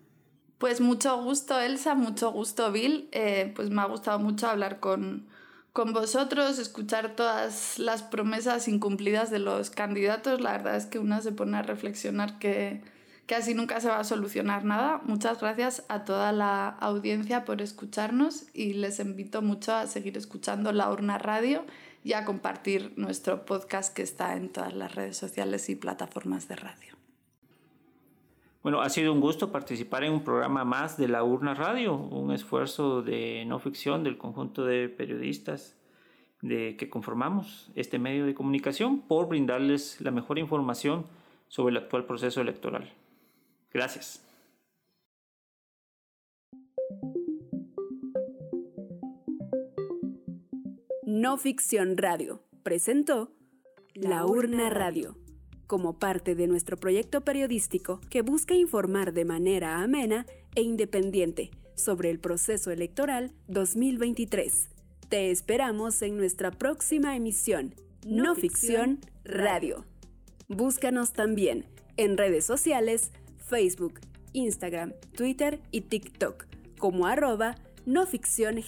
Pues 0.59 0.81
mucho 0.81 1.21
gusto, 1.21 1.59
Elsa, 1.59 1.97
mucho 1.97 2.31
gusto, 2.31 2.71
Bill. 2.71 3.09
Eh, 3.11 3.53
pues 3.57 3.71
me 3.71 3.83
ha 3.83 3.87
gustado 3.87 4.21
mucho 4.21 4.47
hablar 4.47 4.79
con, 4.79 5.27
con 5.73 5.93
vosotros, 5.93 6.61
escuchar 6.61 7.17
todas 7.17 7.81
las 7.81 8.05
promesas 8.05 8.69
incumplidas 8.69 9.33
de 9.33 9.41
los 9.41 9.71
candidatos. 9.71 10.41
La 10.41 10.53
verdad 10.53 10.77
es 10.77 10.87
que 10.87 11.01
una 11.01 11.21
se 11.21 11.33
pone 11.33 11.57
a 11.57 11.63
reflexionar 11.63 12.39
que 12.39 12.85
así 13.33 13.55
nunca 13.55 13.81
se 13.81 13.89
va 13.89 13.99
a 13.99 14.05
solucionar 14.05 14.65
nada. 14.65 15.01
Muchas 15.05 15.41
gracias 15.41 15.85
a 15.89 16.05
toda 16.05 16.33
la 16.33 16.69
audiencia 16.69 17.45
por 17.45 17.63
escucharnos 17.63 18.47
y 18.55 18.75
les 18.75 18.99
invito 19.01 19.43
mucho 19.43 19.75
a 19.75 19.87
seguir 19.87 20.17
escuchando 20.17 20.73
La 20.73 20.91
Urna 20.91 21.19
Radio 21.19 21.65
y 22.05 22.15
a 22.15 22.25
compartir 22.25 22.93
nuestro 22.97 23.45
podcast 23.45 23.95
que 23.95 24.03
está 24.03 24.37
en 24.37 24.49
todas 24.49 24.75
las 24.75 24.95
redes 24.95 25.17
sociales 25.17 25.69
y 25.69 25.77
plataformas 25.77 26.49
de 26.49 26.57
radio. 26.57 26.97
Bueno, 28.63 28.81
ha 28.81 28.89
sido 28.91 29.13
un 29.13 29.21
gusto 29.21 29.51
participar 29.51 30.05
en 30.05 30.13
un 30.13 30.23
programa 30.23 30.65
más 30.65 30.97
de 30.97 31.09
La 31.09 31.25
Urna 31.25 31.55
Radio, 31.55 31.95
un 31.97 32.33
esfuerzo 32.33 33.03
de 33.03 33.45
no 33.47 33.59
ficción 33.59 34.05
del 34.05 34.19
conjunto 34.19 34.65
de 34.65 34.89
periodistas 34.89 35.77
de 36.43 36.77
que 36.77 36.89
conformamos 36.89 37.71
este 37.75 37.99
medio 37.99 38.27
de 38.27 38.35
comunicación 38.35 39.01
por 39.01 39.29
brindarles 39.29 40.01
la 40.01 40.11
mejor 40.11 40.39
información 40.39 41.07
sobre 41.49 41.73
el 41.73 41.77
actual 41.79 42.05
proceso 42.05 42.41
electoral. 42.41 42.93
Gracias. 43.73 44.21
No 51.05 51.37
Ficción 51.37 51.97
Radio 51.97 52.43
presentó 52.63 53.33
La 53.95 54.27
Urna 54.27 54.71
Radio 54.71 55.17
como 55.67 55.99
parte 55.99 56.35
de 56.35 56.47
nuestro 56.47 56.77
proyecto 56.77 57.23
periodístico 57.23 58.01
que 58.11 58.23
busca 58.23 58.55
informar 58.55 59.13
de 59.13 59.25
manera 59.25 59.83
amena 59.83 60.27
e 60.55 60.63
independiente 60.63 61.51
sobre 61.75 62.11
el 62.11 62.19
proceso 62.19 62.71
electoral 62.71 63.33
2023. 63.49 64.69
Te 65.09 65.31
esperamos 65.31 66.03
en 66.03 66.17
nuestra 66.17 66.51
próxima 66.51 67.17
emisión, 67.17 67.75
No, 68.07 68.35
Ficción 68.35 69.01
Radio. 69.25 69.85
Búscanos 70.49 71.13
también 71.13 71.67
en 71.97 72.17
redes 72.17 72.45
sociales 72.45 73.13
Facebook, 73.43 74.01
Instagram, 74.33 74.93
Twitter 75.17 75.61
y 75.71 75.83
TikTok 75.83 76.47
como 76.79 77.07
arroba 77.07 77.57
noficcióngt. 77.85 78.63